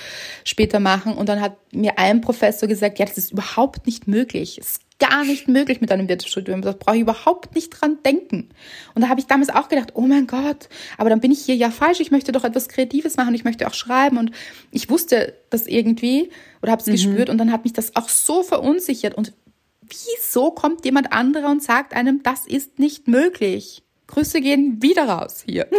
später 0.43 0.79
machen. 0.79 1.13
Und 1.13 1.29
dann 1.29 1.41
hat 1.41 1.57
mir 1.73 1.97
ein 1.97 2.21
Professor 2.21 2.69
gesagt, 2.69 2.99
ja, 2.99 3.05
das 3.05 3.17
ist 3.17 3.31
überhaupt 3.31 3.85
nicht 3.85 4.07
möglich. 4.07 4.59
Es 4.61 4.79
gar 4.99 5.23
nicht 5.23 5.47
möglich 5.47 5.81
mit 5.81 5.91
einem 5.91 6.07
Wirtschaftsstudium. 6.07 6.61
Das 6.61 6.77
brauche 6.77 6.97
ich 6.97 7.01
überhaupt 7.01 7.55
nicht 7.55 7.69
dran 7.69 7.97
denken. 8.05 8.49
Und 8.93 9.01
da 9.01 9.09
habe 9.09 9.19
ich 9.19 9.27
damals 9.27 9.49
auch 9.49 9.69
gedacht, 9.69 9.91
oh 9.95 10.01
mein 10.01 10.27
Gott, 10.27 10.69
aber 10.97 11.09
dann 11.09 11.21
bin 11.21 11.31
ich 11.31 11.39
hier 11.39 11.55
ja 11.55 11.71
falsch. 11.71 11.99
Ich 12.01 12.11
möchte 12.11 12.31
doch 12.31 12.43
etwas 12.43 12.67
Kreatives 12.67 13.17
machen. 13.17 13.33
Ich 13.33 13.43
möchte 13.45 13.65
auch 13.67 13.73
schreiben. 13.73 14.17
Und 14.17 14.31
ich 14.71 14.89
wusste 14.89 15.33
das 15.49 15.67
irgendwie 15.67 16.29
oder 16.61 16.73
habe 16.73 16.81
es 16.81 16.87
mhm. 16.87 16.91
gespürt. 16.91 17.29
Und 17.29 17.37
dann 17.37 17.51
hat 17.51 17.63
mich 17.63 17.73
das 17.73 17.95
auch 17.95 18.09
so 18.09 18.43
verunsichert. 18.43 19.15
Und 19.15 19.33
wieso 19.81 20.51
kommt 20.51 20.85
jemand 20.85 21.11
anderer 21.13 21.49
und 21.49 21.63
sagt 21.63 21.93
einem, 21.93 22.21
das 22.23 22.45
ist 22.45 22.77
nicht 22.77 23.07
möglich? 23.07 23.83
Grüße 24.07 24.41
gehen 24.41 24.81
wieder 24.81 25.07
raus 25.07 25.43
hier. 25.45 25.67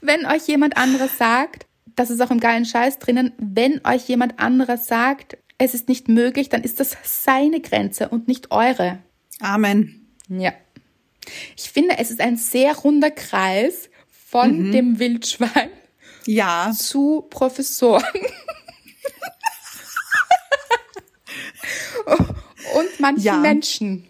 Wenn 0.00 0.24
euch 0.24 0.46
jemand 0.46 0.76
anderes 0.76 1.18
sagt, 1.18 1.65
das 1.96 2.10
ist 2.10 2.20
auch 2.20 2.30
im 2.30 2.40
geilen 2.40 2.64
Scheiß 2.64 2.98
drinnen, 2.98 3.32
wenn 3.38 3.80
euch 3.84 4.08
jemand 4.08 4.38
anderes 4.38 4.86
sagt, 4.86 5.38
es 5.58 5.74
ist 5.74 5.88
nicht 5.88 6.08
möglich, 6.08 6.50
dann 6.50 6.62
ist 6.62 6.78
das 6.78 6.96
seine 7.02 7.60
Grenze 7.60 8.10
und 8.10 8.28
nicht 8.28 8.52
eure. 8.52 8.98
Amen. 9.40 10.06
Ja. 10.28 10.52
Ich 11.56 11.70
finde, 11.70 11.98
es 11.98 12.10
ist 12.10 12.20
ein 12.20 12.36
sehr 12.36 12.76
runder 12.76 13.10
Kreis 13.10 13.88
von 14.08 14.68
mhm. 14.68 14.72
dem 14.72 14.98
Wildschwein 14.98 15.70
ja. 16.26 16.72
zu 16.76 17.24
Professoren. 17.30 18.04
und 22.06 23.00
manchen 23.00 23.24
ja. 23.24 23.38
Menschen. 23.38 24.06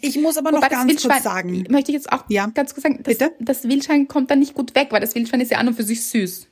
Ich 0.00 0.20
muss 0.20 0.36
aber 0.36 0.52
noch 0.52 0.58
Wobei 0.58 0.68
ganz 0.68 1.02
kurz 1.02 1.22
sagen. 1.22 1.64
Möchte 1.70 1.90
ich 1.90 1.96
jetzt 1.96 2.12
auch 2.12 2.24
ja. 2.28 2.46
ganz 2.46 2.74
kurz 2.74 2.82
sagen, 2.82 3.02
das, 3.02 3.18
Bitte? 3.18 3.32
das 3.40 3.64
Wildschwein 3.64 4.08
kommt 4.08 4.30
dann 4.30 4.38
nicht 4.38 4.54
gut 4.54 4.74
weg, 4.74 4.88
weil 4.90 5.00
das 5.00 5.14
Wildschwein 5.14 5.40
ist 5.40 5.50
ja 5.50 5.58
an 5.58 5.68
und 5.68 5.74
für 5.74 5.82
sich 5.82 6.04
süß. 6.04 6.49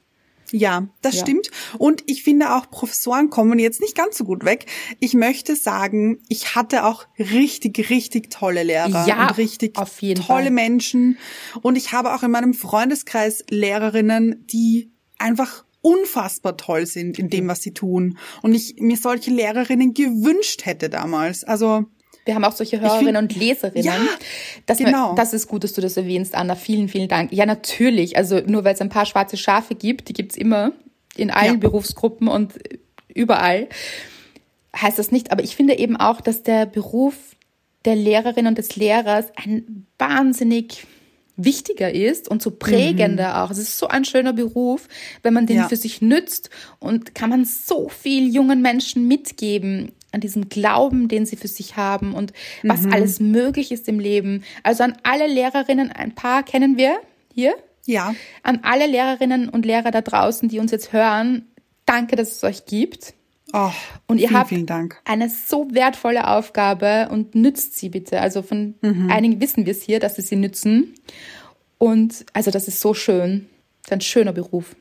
Ja, 0.53 0.89
das 1.03 1.17
ja. 1.17 1.23
stimmt. 1.23 1.51
Und 1.79 2.03
ich 2.07 2.23
finde 2.23 2.55
auch, 2.55 2.71
Professoren 2.71 3.31
kommen 3.31 3.59
jetzt 3.59 3.81
nicht 3.81 3.95
ganz 3.95 4.17
so 4.17 4.25
gut 4.25 4.45
weg. 4.45 4.67
Ich 5.01 5.15
möchte 5.15 5.57
sagen, 5.57 6.23
ich 6.29 6.55
hatte 6.55 6.85
auch 6.85 7.07
richtig, 7.19 7.91
richtig 7.91 8.31
tolle 8.31 8.63
Lehrer 8.63 9.07
ja, 9.07 9.29
und 9.29 9.39
richtig 9.39 9.75
tolle 9.75 10.17
Fall. 10.17 10.51
Menschen. 10.51 11.19
Und 11.63 11.77
ich 11.77 11.93
habe 11.93 12.15
auch 12.15 12.23
in 12.23 12.31
meinem 12.31 12.55
Freundeskreis 12.55 13.45
Lehrerinnen, 13.51 14.47
die 14.47 14.93
einfach 15.19 15.65
unfassbar 15.81 16.57
toll 16.57 16.87
sind 16.87 17.19
in 17.19 17.31
dem, 17.31 17.49
was 17.49 17.63
sie 17.63 17.73
tun. 17.73 18.19
Und 18.43 18.55
ich 18.55 18.77
mir 18.79 18.97
solche 18.97 19.31
Lehrerinnen 19.31 19.95
gewünscht 19.95 20.67
hätte 20.67 20.91
damals. 20.91 21.45
Also 21.45 21.87
wir 22.29 22.35
haben 22.35 22.45
auch 22.45 22.53
solche 22.53 22.79
Hörerinnen 22.79 23.17
find, 23.17 23.33
und 23.33 23.37
Leserinnen. 23.37 23.85
Ja, 23.85 23.97
das, 24.67 24.79
genau. 24.79 25.15
das 25.15 25.33
ist 25.33 25.49
gut, 25.49 25.65
dass 25.65 25.73
du 25.73 25.81
das 25.81 25.97
erwähnst, 25.97 26.35
Anna. 26.35 26.57
Vielen, 26.57 26.89
vielen 26.89 27.09
Dank. 27.09 27.33
Ja, 27.33 27.47
natürlich. 27.47 28.19
Also 28.19 28.41
nur 28.47 28.65
weil 28.65 28.75
es 28.75 28.83
ein 28.83 28.91
paar 28.91 29.07
schwarze 29.07 29.39
Schafe 29.39 29.75
gibt, 29.75 30.11
die 30.11 30.13
gibt's 30.13 30.37
immer 30.37 30.73
in 31.17 31.31
allen 31.31 31.55
ja. 31.55 31.59
Berufsgruppen 31.59 32.29
und 32.29 32.53
überall, 33.13 33.69
heißt 34.77 34.99
das 34.99 35.11
nicht. 35.11 35.33
Aber 35.33 35.43
ich 35.43 35.57
finde 35.57 35.79
eben 35.79 35.97
auch, 35.97 36.21
dass 36.21 36.43
der 36.43 36.67
Beruf 36.67 37.15
der 37.87 37.97
Lehrerin 37.97 38.47
und 38.47 38.59
des 38.59 38.77
Lehrers 38.77 39.27
ein 39.37 39.87
wahnsinnig 39.99 40.87
wichtiger 41.37 41.95
ist 41.95 42.29
und 42.29 42.43
so 42.43 42.51
prägender 42.51 43.29
mhm. 43.29 43.35
auch. 43.37 43.51
Es 43.51 43.59
ist 43.59 43.79
so 43.79 43.89
ein 43.89 44.05
schöner 44.05 44.35
Beruf, 44.35 44.87
wenn 45.23 45.33
man 45.33 45.47
den 45.47 45.57
ja. 45.57 45.69
für 45.69 45.77
sich 45.77 46.03
nützt 46.03 46.51
und 46.79 47.15
kann 47.15 47.31
man 47.31 47.47
so 47.47 47.89
viel 47.89 48.35
jungen 48.35 48.61
Menschen 48.61 49.09
mitgeben 49.09 49.93
an 50.13 50.21
diesem 50.21 50.49
Glauben, 50.49 51.09
den 51.09 51.27
sie 51.27 51.37
für 51.37 51.49
sich 51.49 51.77
haben 51.77 52.15
und 52.15 52.33
was 52.63 52.83
mhm. 52.83 52.93
alles 52.93 53.21
möglich 53.21 53.73
ist 53.73 53.89
im 53.89 54.01
Leben. 54.01 54.43
Also 54.63 54.85
an 54.85 54.97
alle 55.03 55.27
Lehrerinnen, 55.27 55.93
ein 55.93 56.15
paar 56.15 56.43
kennen 56.43 56.77
wir 56.77 56.99
hier. 57.35 57.55
Ja. 57.87 58.15
An 58.43 58.61
alle 58.63 58.87
Lehrerinnen 58.87 59.49
und 59.49 59.65
Lehrer 59.65 59.91
da 59.91 60.01
draußen, 60.01 60.49
die 60.49 60.59
uns 60.59 60.71
jetzt 60.71 60.93
hören, 60.93 61.47
danke, 61.87 62.17
dass 62.17 62.33
es 62.33 62.45
euch 62.45 62.67
gibt. 62.67 63.15
Oh, 63.53 63.71
und 64.07 64.19
ihr 64.19 64.29
vielen, 64.29 64.41
habt 64.41 64.49
vielen 64.51 64.95
eine 65.07 65.31
so 65.31 65.69
wertvolle 65.73 66.29
Aufgabe 66.29 67.09
und 67.11 67.35
nützt 67.35 67.79
sie 67.79 67.89
bitte. 67.89 68.21
Also 68.21 68.43
von 68.43 68.75
mhm. 68.83 69.11
einigen 69.11 69.41
wissen 69.41 69.65
wir 69.65 69.73
es 69.73 69.83
hier, 69.83 70.01
dass 70.01 70.17
sie 70.17 70.23
sie 70.23 70.37
nützen. 70.37 70.95
Und 71.79 72.27
also 72.35 72.51
das 72.51 72.69
ist 72.69 72.81
so 72.81 72.93
schön. 72.93 73.47
Das 73.83 73.89
ist 73.89 73.93
ein 73.93 74.01
schöner 74.03 74.33
Beruf. 74.33 74.77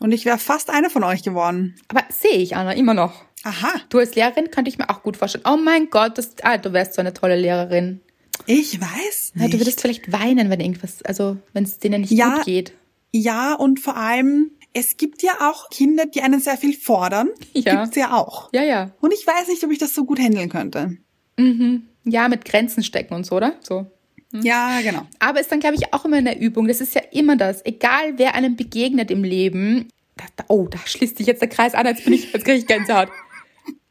Und 0.00 0.12
ich 0.12 0.24
wäre 0.24 0.38
fast 0.38 0.70
eine 0.70 0.90
von 0.90 1.04
euch 1.04 1.22
geworden. 1.22 1.76
Aber 1.86 2.02
sehe 2.08 2.38
ich, 2.38 2.56
Anna, 2.56 2.72
immer 2.72 2.94
noch. 2.94 3.24
Aha. 3.42 3.80
Du 3.88 3.98
als 3.98 4.14
Lehrerin 4.14 4.50
könnte 4.50 4.68
ich 4.68 4.78
mir 4.78 4.90
auch 4.90 5.02
gut 5.02 5.16
vorstellen. 5.16 5.44
Oh 5.48 5.56
mein 5.56 5.88
Gott, 5.90 6.18
das, 6.18 6.34
ah, 6.42 6.58
du 6.58 6.72
wärst 6.72 6.94
so 6.94 7.00
eine 7.00 7.14
tolle 7.14 7.36
Lehrerin. 7.36 8.00
Ich 8.46 8.80
weiß 8.80 9.32
nicht. 9.34 9.44
Ja, 9.44 9.48
du 9.48 9.58
würdest 9.58 9.80
vielleicht 9.80 10.12
weinen, 10.12 10.50
wenn 10.50 10.60
irgendwas, 10.60 11.02
also 11.02 11.38
wenn 11.52 11.64
es 11.64 11.78
denen 11.78 12.02
nicht 12.02 12.12
ja, 12.12 12.36
gut 12.36 12.44
geht. 12.44 12.72
Ja, 13.12 13.54
und 13.54 13.80
vor 13.80 13.96
allem, 13.96 14.50
es 14.72 14.96
gibt 14.96 15.22
ja 15.22 15.32
auch 15.40 15.70
Kinder, 15.70 16.06
die 16.06 16.22
einen 16.22 16.40
sehr 16.40 16.56
viel 16.56 16.74
fordern. 16.74 17.28
Ja. 17.52 17.82
Gibt's 17.82 17.96
ja 17.96 18.16
auch. 18.16 18.50
Ja, 18.52 18.62
ja. 18.62 18.92
Und 19.00 19.12
ich 19.12 19.26
weiß 19.26 19.48
nicht, 19.48 19.62
ob 19.64 19.70
ich 19.70 19.78
das 19.78 19.94
so 19.94 20.04
gut 20.04 20.18
handeln 20.18 20.48
könnte. 20.48 20.96
Mhm. 21.36 21.86
Ja, 22.04 22.28
mit 22.28 22.44
Grenzen 22.44 22.82
stecken 22.82 23.14
und 23.14 23.26
so, 23.26 23.36
oder? 23.36 23.54
So. 23.60 23.86
Hm? 24.32 24.42
Ja, 24.42 24.80
genau. 24.82 25.02
Aber 25.18 25.40
ist 25.40 25.50
dann, 25.52 25.60
glaube 25.60 25.76
ich, 25.76 25.92
auch 25.92 26.04
immer 26.04 26.16
eine 26.16 26.38
Übung. 26.38 26.68
Das 26.68 26.80
ist 26.80 26.94
ja 26.94 27.02
immer 27.10 27.36
das. 27.36 27.64
Egal, 27.66 28.14
wer 28.16 28.34
einem 28.34 28.56
begegnet 28.56 29.10
im 29.10 29.24
Leben. 29.24 29.88
Da, 30.16 30.24
da, 30.36 30.44
oh, 30.48 30.68
da 30.68 30.78
schließt 30.84 31.18
sich 31.18 31.26
jetzt 31.26 31.42
der 31.42 31.48
Kreis 31.48 31.74
an, 31.74 31.86
als 31.86 32.02
bin 32.02 32.12
ich, 32.12 32.32
als 32.34 32.44
kriege 32.44 32.58
ich 32.58 32.66
Gänsehaut 32.66 33.08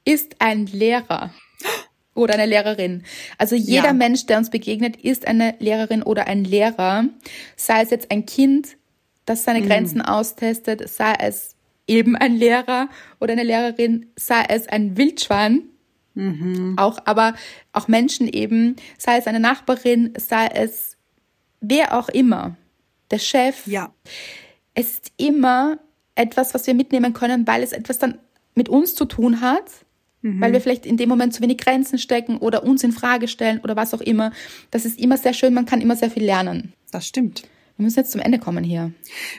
ist 0.06 0.36
ein 0.40 0.66
Lehrer 0.66 1.32
oder 2.20 2.34
eine 2.36 2.46
Lehrerin. 2.46 3.04
Also 3.38 3.56
jeder 3.56 3.88
ja. 3.88 3.94
Mensch, 3.94 4.26
der 4.26 4.38
uns 4.38 4.50
begegnet, 4.50 4.98
ist 4.98 5.28
eine 5.28 5.56
Lehrerin 5.60 6.04
oder 6.04 6.28
ein 6.28 6.44
Lehrer. 6.44 7.06
Sei 7.56 7.82
es 7.82 7.90
jetzt 7.90 8.12
ein 8.12 8.26
Kind, 8.26 8.78
das 9.26 9.44
seine 9.44 9.62
mhm. 9.62 9.68
Grenzen 9.68 10.02
austestet, 10.02 10.88
sei 10.90 11.14
es 11.20 11.56
eben 11.88 12.16
ein 12.16 12.36
Lehrer 12.36 12.90
oder 13.20 13.34
eine 13.34 13.44
Lehrerin, 13.44 14.08
sei 14.16 14.44
es 14.50 14.68
ein 14.68 14.98
Wildschwein. 14.98 15.64
Mhm. 16.16 16.76
Auch, 16.78 17.00
aber 17.06 17.36
auch 17.72 17.88
Menschen 17.88 18.28
eben, 18.28 18.76
sei 18.98 19.18
es 19.18 19.28
eine 19.28 19.40
Nachbarin, 19.40 20.14
sei 20.18 20.48
es 20.48 20.98
wer 21.62 21.98
auch 21.98 22.10
immer, 22.10 22.58
der 23.12 23.20
Chef. 23.20 23.68
Ja. 23.68 23.94
Es 24.74 24.94
ist 24.94 25.12
immer 25.18 25.80
etwas, 26.16 26.54
was 26.54 26.68
wir 26.68 26.74
mitnehmen 26.74 27.14
können, 27.14 27.48
weil 27.48 27.64
es 27.64 27.72
etwas 27.72 28.00
dann 28.00 28.18
mit 28.56 28.68
uns 28.68 28.96
zu 28.96 29.06
tun 29.06 29.42
hat 29.42 29.86
Mhm. 30.22 30.42
Weil 30.42 30.54
wir 30.54 30.62
vielleicht 30.62 30.86
in 30.86 30.98
dem 30.98 31.10
Moment 31.10 31.34
zu 31.34 31.42
wenig 31.42 31.58
Grenzen 31.58 31.98
stecken 31.98 32.38
oder 32.38 32.64
uns 32.64 32.84
in 32.84 32.92
Frage 32.92 33.28
stellen 33.28 33.60
oder 33.64 33.76
was 33.76 33.94
auch 33.94 34.02
immer. 34.02 34.32
Das 34.72 34.86
ist 34.86 35.00
immer 35.00 35.18
sehr 35.18 35.34
schön, 35.34 35.54
man 35.54 35.66
kann 35.66 35.82
immer 35.82 35.96
sehr 35.96 36.12
viel 36.12 36.24
lernen. 36.24 36.74
Das 36.92 37.08
stimmt. 37.08 37.44
Wir 37.78 37.86
müssen 37.86 38.00
jetzt 38.00 38.12
zum 38.12 38.20
Ende 38.20 38.40
kommen 38.40 38.66
hier. 38.66 38.92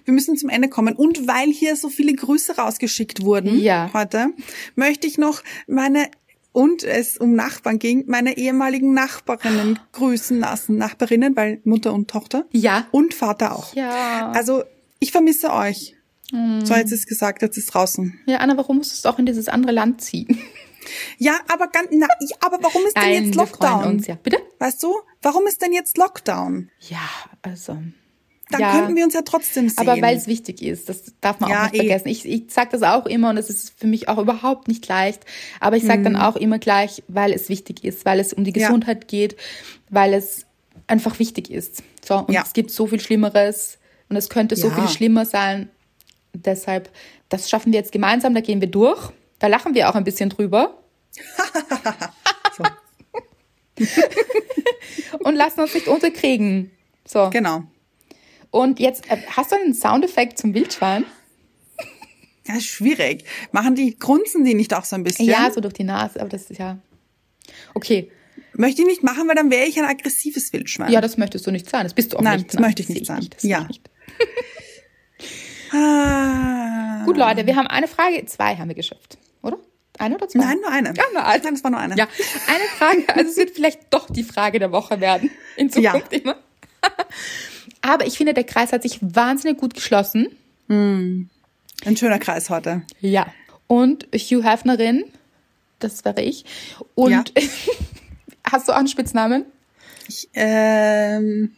Wir 0.06 0.14
müssen 0.14 0.34
zum 0.38 0.48
Ende 0.48 0.70
kommen. 0.70 0.96
Und 0.96 1.28
weil 1.28 1.50
hier 1.50 1.76
so 1.76 1.90
viele 1.90 2.14
Grüße 2.14 2.56
rausgeschickt 2.56 3.22
wurden 3.22 3.60
ja. 3.60 3.90
heute, 3.92 4.28
möchte 4.76 5.06
ich 5.06 5.18
noch 5.18 5.42
meine 5.66 6.08
und 6.52 6.82
es 6.82 7.18
um 7.18 7.34
Nachbarn 7.34 7.78
ging, 7.78 8.04
meine 8.06 8.38
ehemaligen 8.38 8.94
Nachbarinnen 8.94 9.78
grüßen 9.92 10.40
lassen. 10.40 10.78
Nachbarinnen, 10.78 11.36
weil 11.36 11.60
Mutter 11.64 11.92
und 11.92 12.08
Tochter. 12.08 12.46
Ja. 12.50 12.86
Und 12.92 13.12
Vater 13.12 13.54
auch. 13.54 13.74
Ja. 13.74 14.32
Also 14.32 14.64
ich 15.00 15.12
vermisse 15.12 15.52
euch. 15.52 15.94
Mm. 16.32 16.64
So, 16.64 16.74
jetzt 16.74 16.92
ist 16.92 17.06
gesagt, 17.06 17.42
jetzt 17.42 17.56
ist 17.56 17.66
draußen. 17.66 18.20
Ja, 18.26 18.38
Anna, 18.38 18.56
warum 18.56 18.78
musstest 18.78 19.04
du 19.04 19.10
auch 19.10 19.18
in 19.18 19.26
dieses 19.26 19.48
andere 19.48 19.72
Land 19.72 20.00
ziehen? 20.00 20.38
Ja, 21.18 21.40
aber 21.48 21.68
ganz, 21.68 21.88
na, 21.92 22.06
aber 22.40 22.58
warum 22.62 22.84
ist 22.86 22.96
Nein, 22.96 23.12
denn 23.12 23.24
jetzt 23.26 23.34
Lockdown? 23.34 23.84
Uns, 23.84 24.06
ja. 24.06 24.16
Bitte? 24.22 24.38
Weißt 24.58 24.82
du, 24.82 24.94
warum 25.22 25.46
ist 25.46 25.62
denn 25.62 25.72
jetzt 25.72 25.98
Lockdown? 25.98 26.70
Ja, 26.88 27.08
also. 27.42 27.78
Dann 28.50 28.60
ja, 28.60 28.72
könnten 28.72 28.96
wir 28.96 29.04
uns 29.04 29.14
ja 29.14 29.22
trotzdem 29.22 29.68
sehen. 29.68 29.78
Aber 29.78 30.00
weil 30.02 30.16
es 30.16 30.26
wichtig 30.26 30.60
ist, 30.60 30.88
das 30.88 31.12
darf 31.20 31.38
man 31.38 31.50
ja, 31.50 31.58
auch 31.58 31.70
nicht 31.70 31.74
eh. 31.74 31.86
vergessen. 31.86 32.08
Ich, 32.08 32.26
ich 32.26 32.50
sage 32.50 32.70
das 32.72 32.82
auch 32.82 33.06
immer 33.06 33.30
und 33.30 33.36
es 33.36 33.48
ist 33.48 33.72
für 33.78 33.86
mich 33.86 34.08
auch 34.08 34.18
überhaupt 34.18 34.66
nicht 34.66 34.86
leicht. 34.88 35.24
Aber 35.60 35.76
ich 35.76 35.84
sage 35.84 35.98
hm. 35.98 36.04
dann 36.04 36.16
auch 36.16 36.36
immer 36.36 36.58
gleich, 36.58 37.02
weil 37.06 37.32
es 37.32 37.48
wichtig 37.48 37.84
ist, 37.84 38.04
weil 38.04 38.18
es 38.18 38.32
um 38.32 38.42
die 38.42 38.52
Gesundheit 38.52 39.04
ja. 39.04 39.06
geht, 39.06 39.36
weil 39.88 40.14
es 40.14 40.46
einfach 40.88 41.18
wichtig 41.20 41.50
ist. 41.50 41.82
So, 42.04 42.18
und 42.18 42.34
es 42.34 42.52
gibt 42.52 42.72
so 42.72 42.88
viel 42.88 43.00
Schlimmeres 43.00 43.78
und 44.08 44.16
es 44.16 44.28
könnte 44.28 44.56
so 44.56 44.70
viel 44.70 44.88
schlimmer 44.88 45.24
sein. 45.24 45.70
Deshalb, 46.32 46.90
das 47.28 47.48
schaffen 47.48 47.72
wir 47.72 47.78
jetzt 47.78 47.92
gemeinsam, 47.92 48.34
da 48.34 48.40
gehen 48.40 48.60
wir 48.60 48.68
durch. 48.68 49.12
Da 49.40 49.48
lachen 49.48 49.74
wir 49.74 49.88
auch 49.90 49.96
ein 49.96 50.04
bisschen 50.04 50.30
drüber. 50.30 50.78
und 55.24 55.34
lassen 55.34 55.60
uns 55.60 55.74
nicht 55.74 55.88
unterkriegen. 55.88 56.70
So. 57.04 57.30
Genau. 57.30 57.64
Und 58.50 58.78
jetzt, 58.78 59.10
äh, 59.10 59.16
hast 59.34 59.50
du 59.50 59.56
einen 59.56 59.74
Soundeffekt 59.74 60.38
zum 60.38 60.54
Wildschwein? 60.54 61.04
Ja, 62.46 62.60
schwierig. 62.60 63.24
Machen 63.52 63.74
die, 63.74 63.98
grunzen 63.98 64.44
die 64.44 64.54
nicht 64.54 64.74
auch 64.74 64.84
so 64.84 64.94
ein 64.96 65.04
bisschen? 65.04 65.26
Ja, 65.26 65.50
so 65.50 65.60
durch 65.60 65.74
die 65.74 65.84
Nase, 65.84 66.20
aber 66.20 66.28
das 66.28 66.50
ist 66.50 66.58
ja. 66.58 66.78
Okay. 67.74 68.10
Möchte 68.54 68.82
ich 68.82 68.88
nicht 68.88 69.02
machen, 69.02 69.26
weil 69.28 69.36
dann 69.36 69.50
wäre 69.50 69.66
ich 69.66 69.78
ein 69.78 69.84
aggressives 69.84 70.52
Wildschwein. 70.52 70.92
Ja, 70.92 71.00
das 71.00 71.16
möchtest 71.16 71.46
du 71.46 71.50
nicht 71.50 71.70
sein. 71.70 71.84
Das 71.84 71.94
bist 71.94 72.12
du 72.12 72.18
auch 72.18 72.22
Nein, 72.22 72.40
nicht. 72.40 72.52
Das 72.52 72.60
möchte 72.60 72.82
ich 72.82 72.88
nicht 72.88 73.06
sein. 73.06 73.20
Nicht, 73.20 73.42
ja. 73.44 73.64
Nicht. 73.64 73.88
ah. 75.72 77.04
Gut, 77.04 77.16
Leute, 77.16 77.46
wir 77.46 77.56
haben 77.56 77.68
eine 77.68 77.88
Frage, 77.88 78.24
zwei 78.26 78.56
haben 78.56 78.68
wir 78.68 78.74
geschafft, 78.74 79.18
oder? 79.42 79.58
Eine 79.98 80.14
oder 80.14 80.28
zwei? 80.28 80.40
Nein, 80.40 80.58
nur 80.60 80.70
eine. 80.70 80.94
Ja, 80.96 81.04
nur 81.12 81.24
eine. 81.24 81.42
Nein, 81.42 81.54
es 81.54 81.64
war 81.64 81.70
nur 81.70 81.80
eine. 81.80 81.96
Ja, 81.96 82.08
eine 82.46 82.64
Frage, 82.78 83.14
also 83.14 83.30
es 83.30 83.36
wird 83.36 83.50
vielleicht 83.50 83.80
doch 83.90 84.08
die 84.08 84.24
Frage 84.24 84.58
der 84.58 84.72
Woche 84.72 85.00
werden. 85.00 85.30
In 85.56 85.70
Zukunft 85.70 86.12
immer. 86.12 86.36
Aber 87.82 88.06
ich 88.06 88.16
finde, 88.16 88.32
der 88.34 88.44
Kreis 88.44 88.72
hat 88.72 88.82
sich 88.82 88.98
wahnsinnig 89.02 89.58
gut 89.58 89.74
geschlossen. 89.74 90.28
Ein 90.68 91.28
schöner 91.96 92.18
Kreis 92.18 92.50
heute. 92.50 92.82
Ja. 93.00 93.26
Und 93.66 94.06
Hugh 94.14 94.42
Hefnerin, 94.42 95.04
das 95.78 96.04
wäre 96.04 96.22
ich. 96.22 96.44
Und 96.94 97.10
Ja. 97.10 97.24
hast 98.50 98.68
du 98.68 98.72
auch 98.72 98.78
einen 98.78 98.88
Spitznamen? 98.88 99.44
Ich, 100.08 100.28
ähm, 100.34 101.52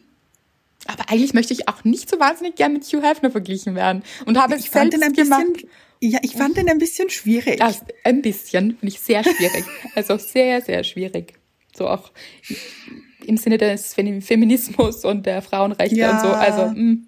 Aber 0.87 1.11
eigentlich 1.11 1.35
möchte 1.35 1.53
ich 1.53 1.69
auch 1.69 1.85
nicht 1.85 2.09
so 2.11 2.19
wahnsinnig 2.21 2.57
gern 2.57 2.73
mit 2.73 2.85
Hugh 2.85 3.03
Hefner 3.07 3.31
verglichen 3.31 3.75
werden. 3.75 4.03
Und 4.27 4.39
habe 4.39 4.55
es 4.55 4.65
selbst 4.65 4.93
gemacht. 5.01 5.15
bisschen, 5.17 5.71
ja, 6.11 6.19
ich 6.23 6.33
fand 6.33 6.57
den 6.57 6.69
ein 6.69 6.79
bisschen 6.79 7.09
schwierig. 7.11 7.59
Das 7.59 7.81
ein 8.05 8.23
bisschen, 8.23 8.77
finde 8.79 8.89
ich 8.89 9.01
sehr 9.01 9.23
schwierig. 9.23 9.65
also 9.95 10.17
sehr, 10.19 10.61
sehr 10.61 10.83
schwierig. 10.85 11.35
So 11.77 11.89
auch 11.89 12.11
im 13.25 13.37
Sinne 13.37 13.57
des 13.57 13.95
Fem- 13.95 14.21
Feminismus 14.21 15.05
und 15.05 15.25
der 15.27 15.43
Frauenrechte 15.43 15.95
Ja. 15.97 16.11
und 16.13 16.21
so. 16.21 16.27
Also, 16.29 16.67
mm, 16.75 17.07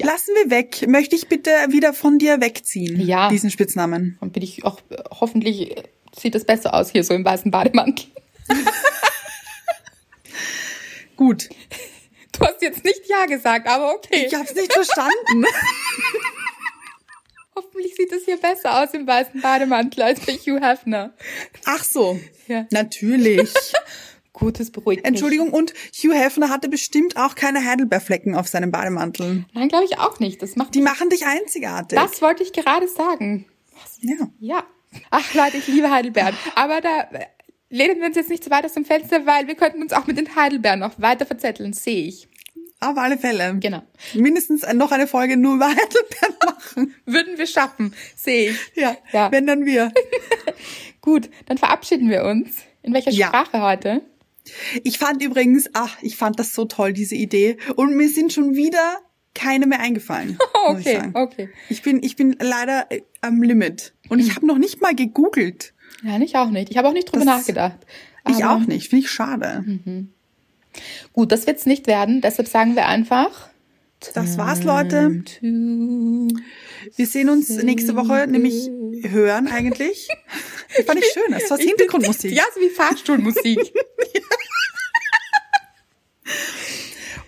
Lassen 0.00 0.34
wir 0.42 0.50
weg. 0.50 0.86
Möchte 0.88 1.16
ich 1.16 1.28
bitte 1.28 1.50
wieder 1.70 1.94
von 1.94 2.18
dir 2.18 2.40
wegziehen, 2.42 3.00
Ja. 3.00 3.30
diesen 3.30 3.50
Spitznamen. 3.50 4.18
dann 4.20 4.30
bin 4.32 4.42
ich 4.42 4.64
auch, 4.64 4.80
hoffentlich 5.20 5.74
sieht 6.18 6.34
das 6.34 6.44
besser 6.44 6.74
aus 6.74 6.90
hier 6.90 7.04
so 7.04 7.14
im 7.14 7.24
weißen 7.24 7.50
Bademantel. 7.50 8.06
Gut. 11.16 11.48
Du 12.42 12.48
hast 12.48 12.62
jetzt 12.62 12.84
nicht 12.84 13.02
Ja 13.08 13.26
gesagt, 13.26 13.68
aber 13.68 13.94
okay. 13.94 14.26
Ich 14.26 14.34
hab's 14.34 14.54
nicht 14.54 14.72
verstanden. 14.72 15.44
Hoffentlich 17.54 17.94
sieht 17.94 18.10
es 18.12 18.24
hier 18.24 18.36
besser 18.36 18.82
aus 18.82 18.94
im 18.94 19.06
weißen 19.06 19.40
Bademantel 19.40 20.02
als 20.02 20.20
bei 20.20 20.32
Hugh 20.32 20.60
Hefner. 20.60 21.12
Ach 21.66 21.84
so. 21.84 22.18
Ja. 22.48 22.66
Natürlich. 22.70 23.52
Gutes 24.32 24.72
beruhigt 24.72 25.02
mich. 25.02 25.08
Entschuldigung, 25.08 25.52
und 25.52 25.74
Hugh 25.92 26.14
Hefner 26.14 26.48
hatte 26.48 26.68
bestimmt 26.68 27.16
auch 27.16 27.34
keine 27.34 27.64
Heidelbeerflecken 27.64 28.34
auf 28.34 28.48
seinem 28.48 28.72
Bademantel. 28.72 29.44
Nein, 29.52 29.68
glaube 29.68 29.84
ich 29.84 29.98
auch 29.98 30.18
nicht. 30.18 30.42
Das 30.42 30.56
macht 30.56 30.74
Die 30.74 30.80
machen 30.80 31.10
dich 31.10 31.26
einzigartig. 31.26 31.98
Das 31.98 32.22
wollte 32.22 32.42
ich 32.42 32.52
gerade 32.52 32.88
sagen. 32.88 33.46
ja. 34.00 34.16
Ja. 34.40 34.64
Ach 35.10 35.34
Leute, 35.34 35.58
ich 35.58 35.68
liebe 35.68 35.90
Heidelbeeren. 35.90 36.36
Aber 36.54 36.80
da 36.80 37.02
äh, 37.12 37.26
lehnen 37.70 38.00
wir 38.00 38.06
uns 38.08 38.16
jetzt 38.16 38.28
nicht 38.30 38.44
zu 38.44 38.50
weit 38.50 38.64
aus 38.64 38.72
dem 38.74 38.84
Fenster, 38.84 39.24
weil 39.26 39.46
wir 39.46 39.54
könnten 39.54 39.80
uns 39.82 39.92
auch 39.92 40.06
mit 40.06 40.18
den 40.18 40.34
Heidelbeeren 40.34 40.80
noch 40.80 41.00
weiter 41.00 41.24
verzetteln, 41.24 41.72
sehe 41.72 42.08
ich. 42.08 42.28
Auf 42.82 42.98
alle 42.98 43.16
Fälle. 43.18 43.56
Genau. 43.60 43.82
Mindestens 44.14 44.62
noch 44.74 44.90
eine 44.92 45.06
Folge 45.06 45.36
nur 45.36 45.54
über 45.54 45.68
Heidelbeeren 45.68 46.34
machen. 46.44 46.94
Würden 47.06 47.38
wir 47.38 47.46
schaffen, 47.46 47.94
sehe 48.16 48.50
ich. 48.50 48.56
Ja, 48.74 48.96
Ja. 49.12 49.30
wenn 49.30 49.46
dann 49.46 49.64
wir. 49.64 49.92
Gut, 51.00 51.30
dann 51.46 51.58
verabschieden 51.58 52.10
wir 52.10 52.24
uns. 52.24 52.50
In 52.82 52.92
welcher 52.94 53.10
Ja. 53.10 53.28
Sprache 53.28 53.60
heute? 53.62 54.02
Ich 54.82 54.98
fand 54.98 55.22
übrigens, 55.22 55.70
ach, 55.72 55.96
ich 56.02 56.16
fand 56.16 56.38
das 56.40 56.54
so 56.54 56.64
toll, 56.64 56.92
diese 56.92 57.14
Idee. 57.14 57.56
Und 57.76 57.96
mir 57.96 58.08
sind 58.08 58.32
schon 58.32 58.54
wieder 58.56 58.96
keine 59.34 59.66
mehr 59.66 59.80
eingefallen. 59.80 60.36
muss 60.68 60.80
ich 60.80 60.88
Okay, 60.98 61.10
okay. 61.14 61.48
Ich 61.68 61.82
bin, 61.82 62.02
ich 62.02 62.16
bin 62.16 62.36
leider 62.40 62.86
äh, 62.90 63.02
am 63.20 63.40
Limit. 63.42 63.94
Und 64.08 64.18
ich 64.18 64.34
habe 64.34 64.46
noch 64.46 64.58
nicht 64.58 64.80
mal 64.82 64.94
gegoogelt. 64.94 65.72
Ja, 66.02 66.18
ich 66.18 66.34
auch 66.36 66.50
nicht. 66.50 66.70
Ich 66.70 66.76
habe 66.76 66.88
auch 66.88 66.92
nicht 66.92 67.12
drüber 67.12 67.24
Das- 67.24 67.38
nachgedacht. 67.38 67.78
Ich 68.28 68.44
Aber 68.44 68.54
auch 68.56 68.66
nicht. 68.66 68.88
Finde 68.88 69.04
ich 69.04 69.10
schade. 69.10 69.64
Gut, 71.12 71.32
das 71.32 71.46
wird's 71.46 71.66
nicht 71.66 71.86
werden. 71.86 72.20
Deshalb 72.20 72.48
sagen 72.48 72.76
wir 72.76 72.86
einfach. 72.86 73.50
Das 74.14 74.36
war's, 74.36 74.64
Leute. 74.64 75.22
Wir 75.40 77.06
sehen 77.06 77.28
uns 77.28 77.48
nächste 77.48 77.94
Woche, 77.94 78.26
nämlich 78.26 78.68
hören 79.04 79.46
eigentlich. 79.48 80.08
Fand 80.86 80.98
ich 80.98 81.06
schön. 81.12 81.30
Das 81.30 81.48
war 81.50 81.58
Hintergrundmusik. 81.60 82.32
Ja, 82.32 82.42
so 82.54 82.60
wie 82.60 82.70
Fahrstuhlmusik. 82.70 83.58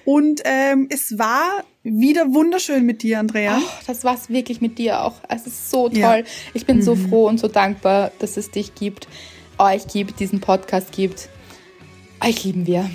Und 0.05 0.43
ähm, 0.45 0.89
es 0.91 1.19
war 1.19 1.65
wieder 1.83 2.35
wunderschön 2.35 2.85
mit 2.85 3.03
dir, 3.03 3.21
Andrea. 3.21 3.59
Ach, 3.63 3.83
das 3.87 4.05
war's 4.05 4.29
wirklich 4.29 4.61
mit 4.61 4.79
dir 4.79 5.03
auch. 5.03 5.15
Es 5.29 5.47
ist 5.47 5.71
so 5.71 5.89
toll. 5.89 5.99
Ja. 5.99 6.23
Ich 6.53 6.67
bin 6.67 6.83
so 6.83 6.95
froh 6.95 7.27
und 7.27 7.39
so 7.39 7.49
dankbar, 7.49 8.13
dass 8.19 8.37
es 8.37 8.51
dich 8.51 8.75
gibt, 8.75 9.09
euch 9.59 9.87
gibt, 9.87 10.21
diesen 10.21 10.41
Podcast 10.41 10.93
gibt. 10.93 11.31
Euch 12.23 12.45
lieben 12.45 12.67
wir. 12.67 12.91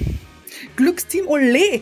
Glücksteam 0.80 1.28
Ole. 1.28 1.82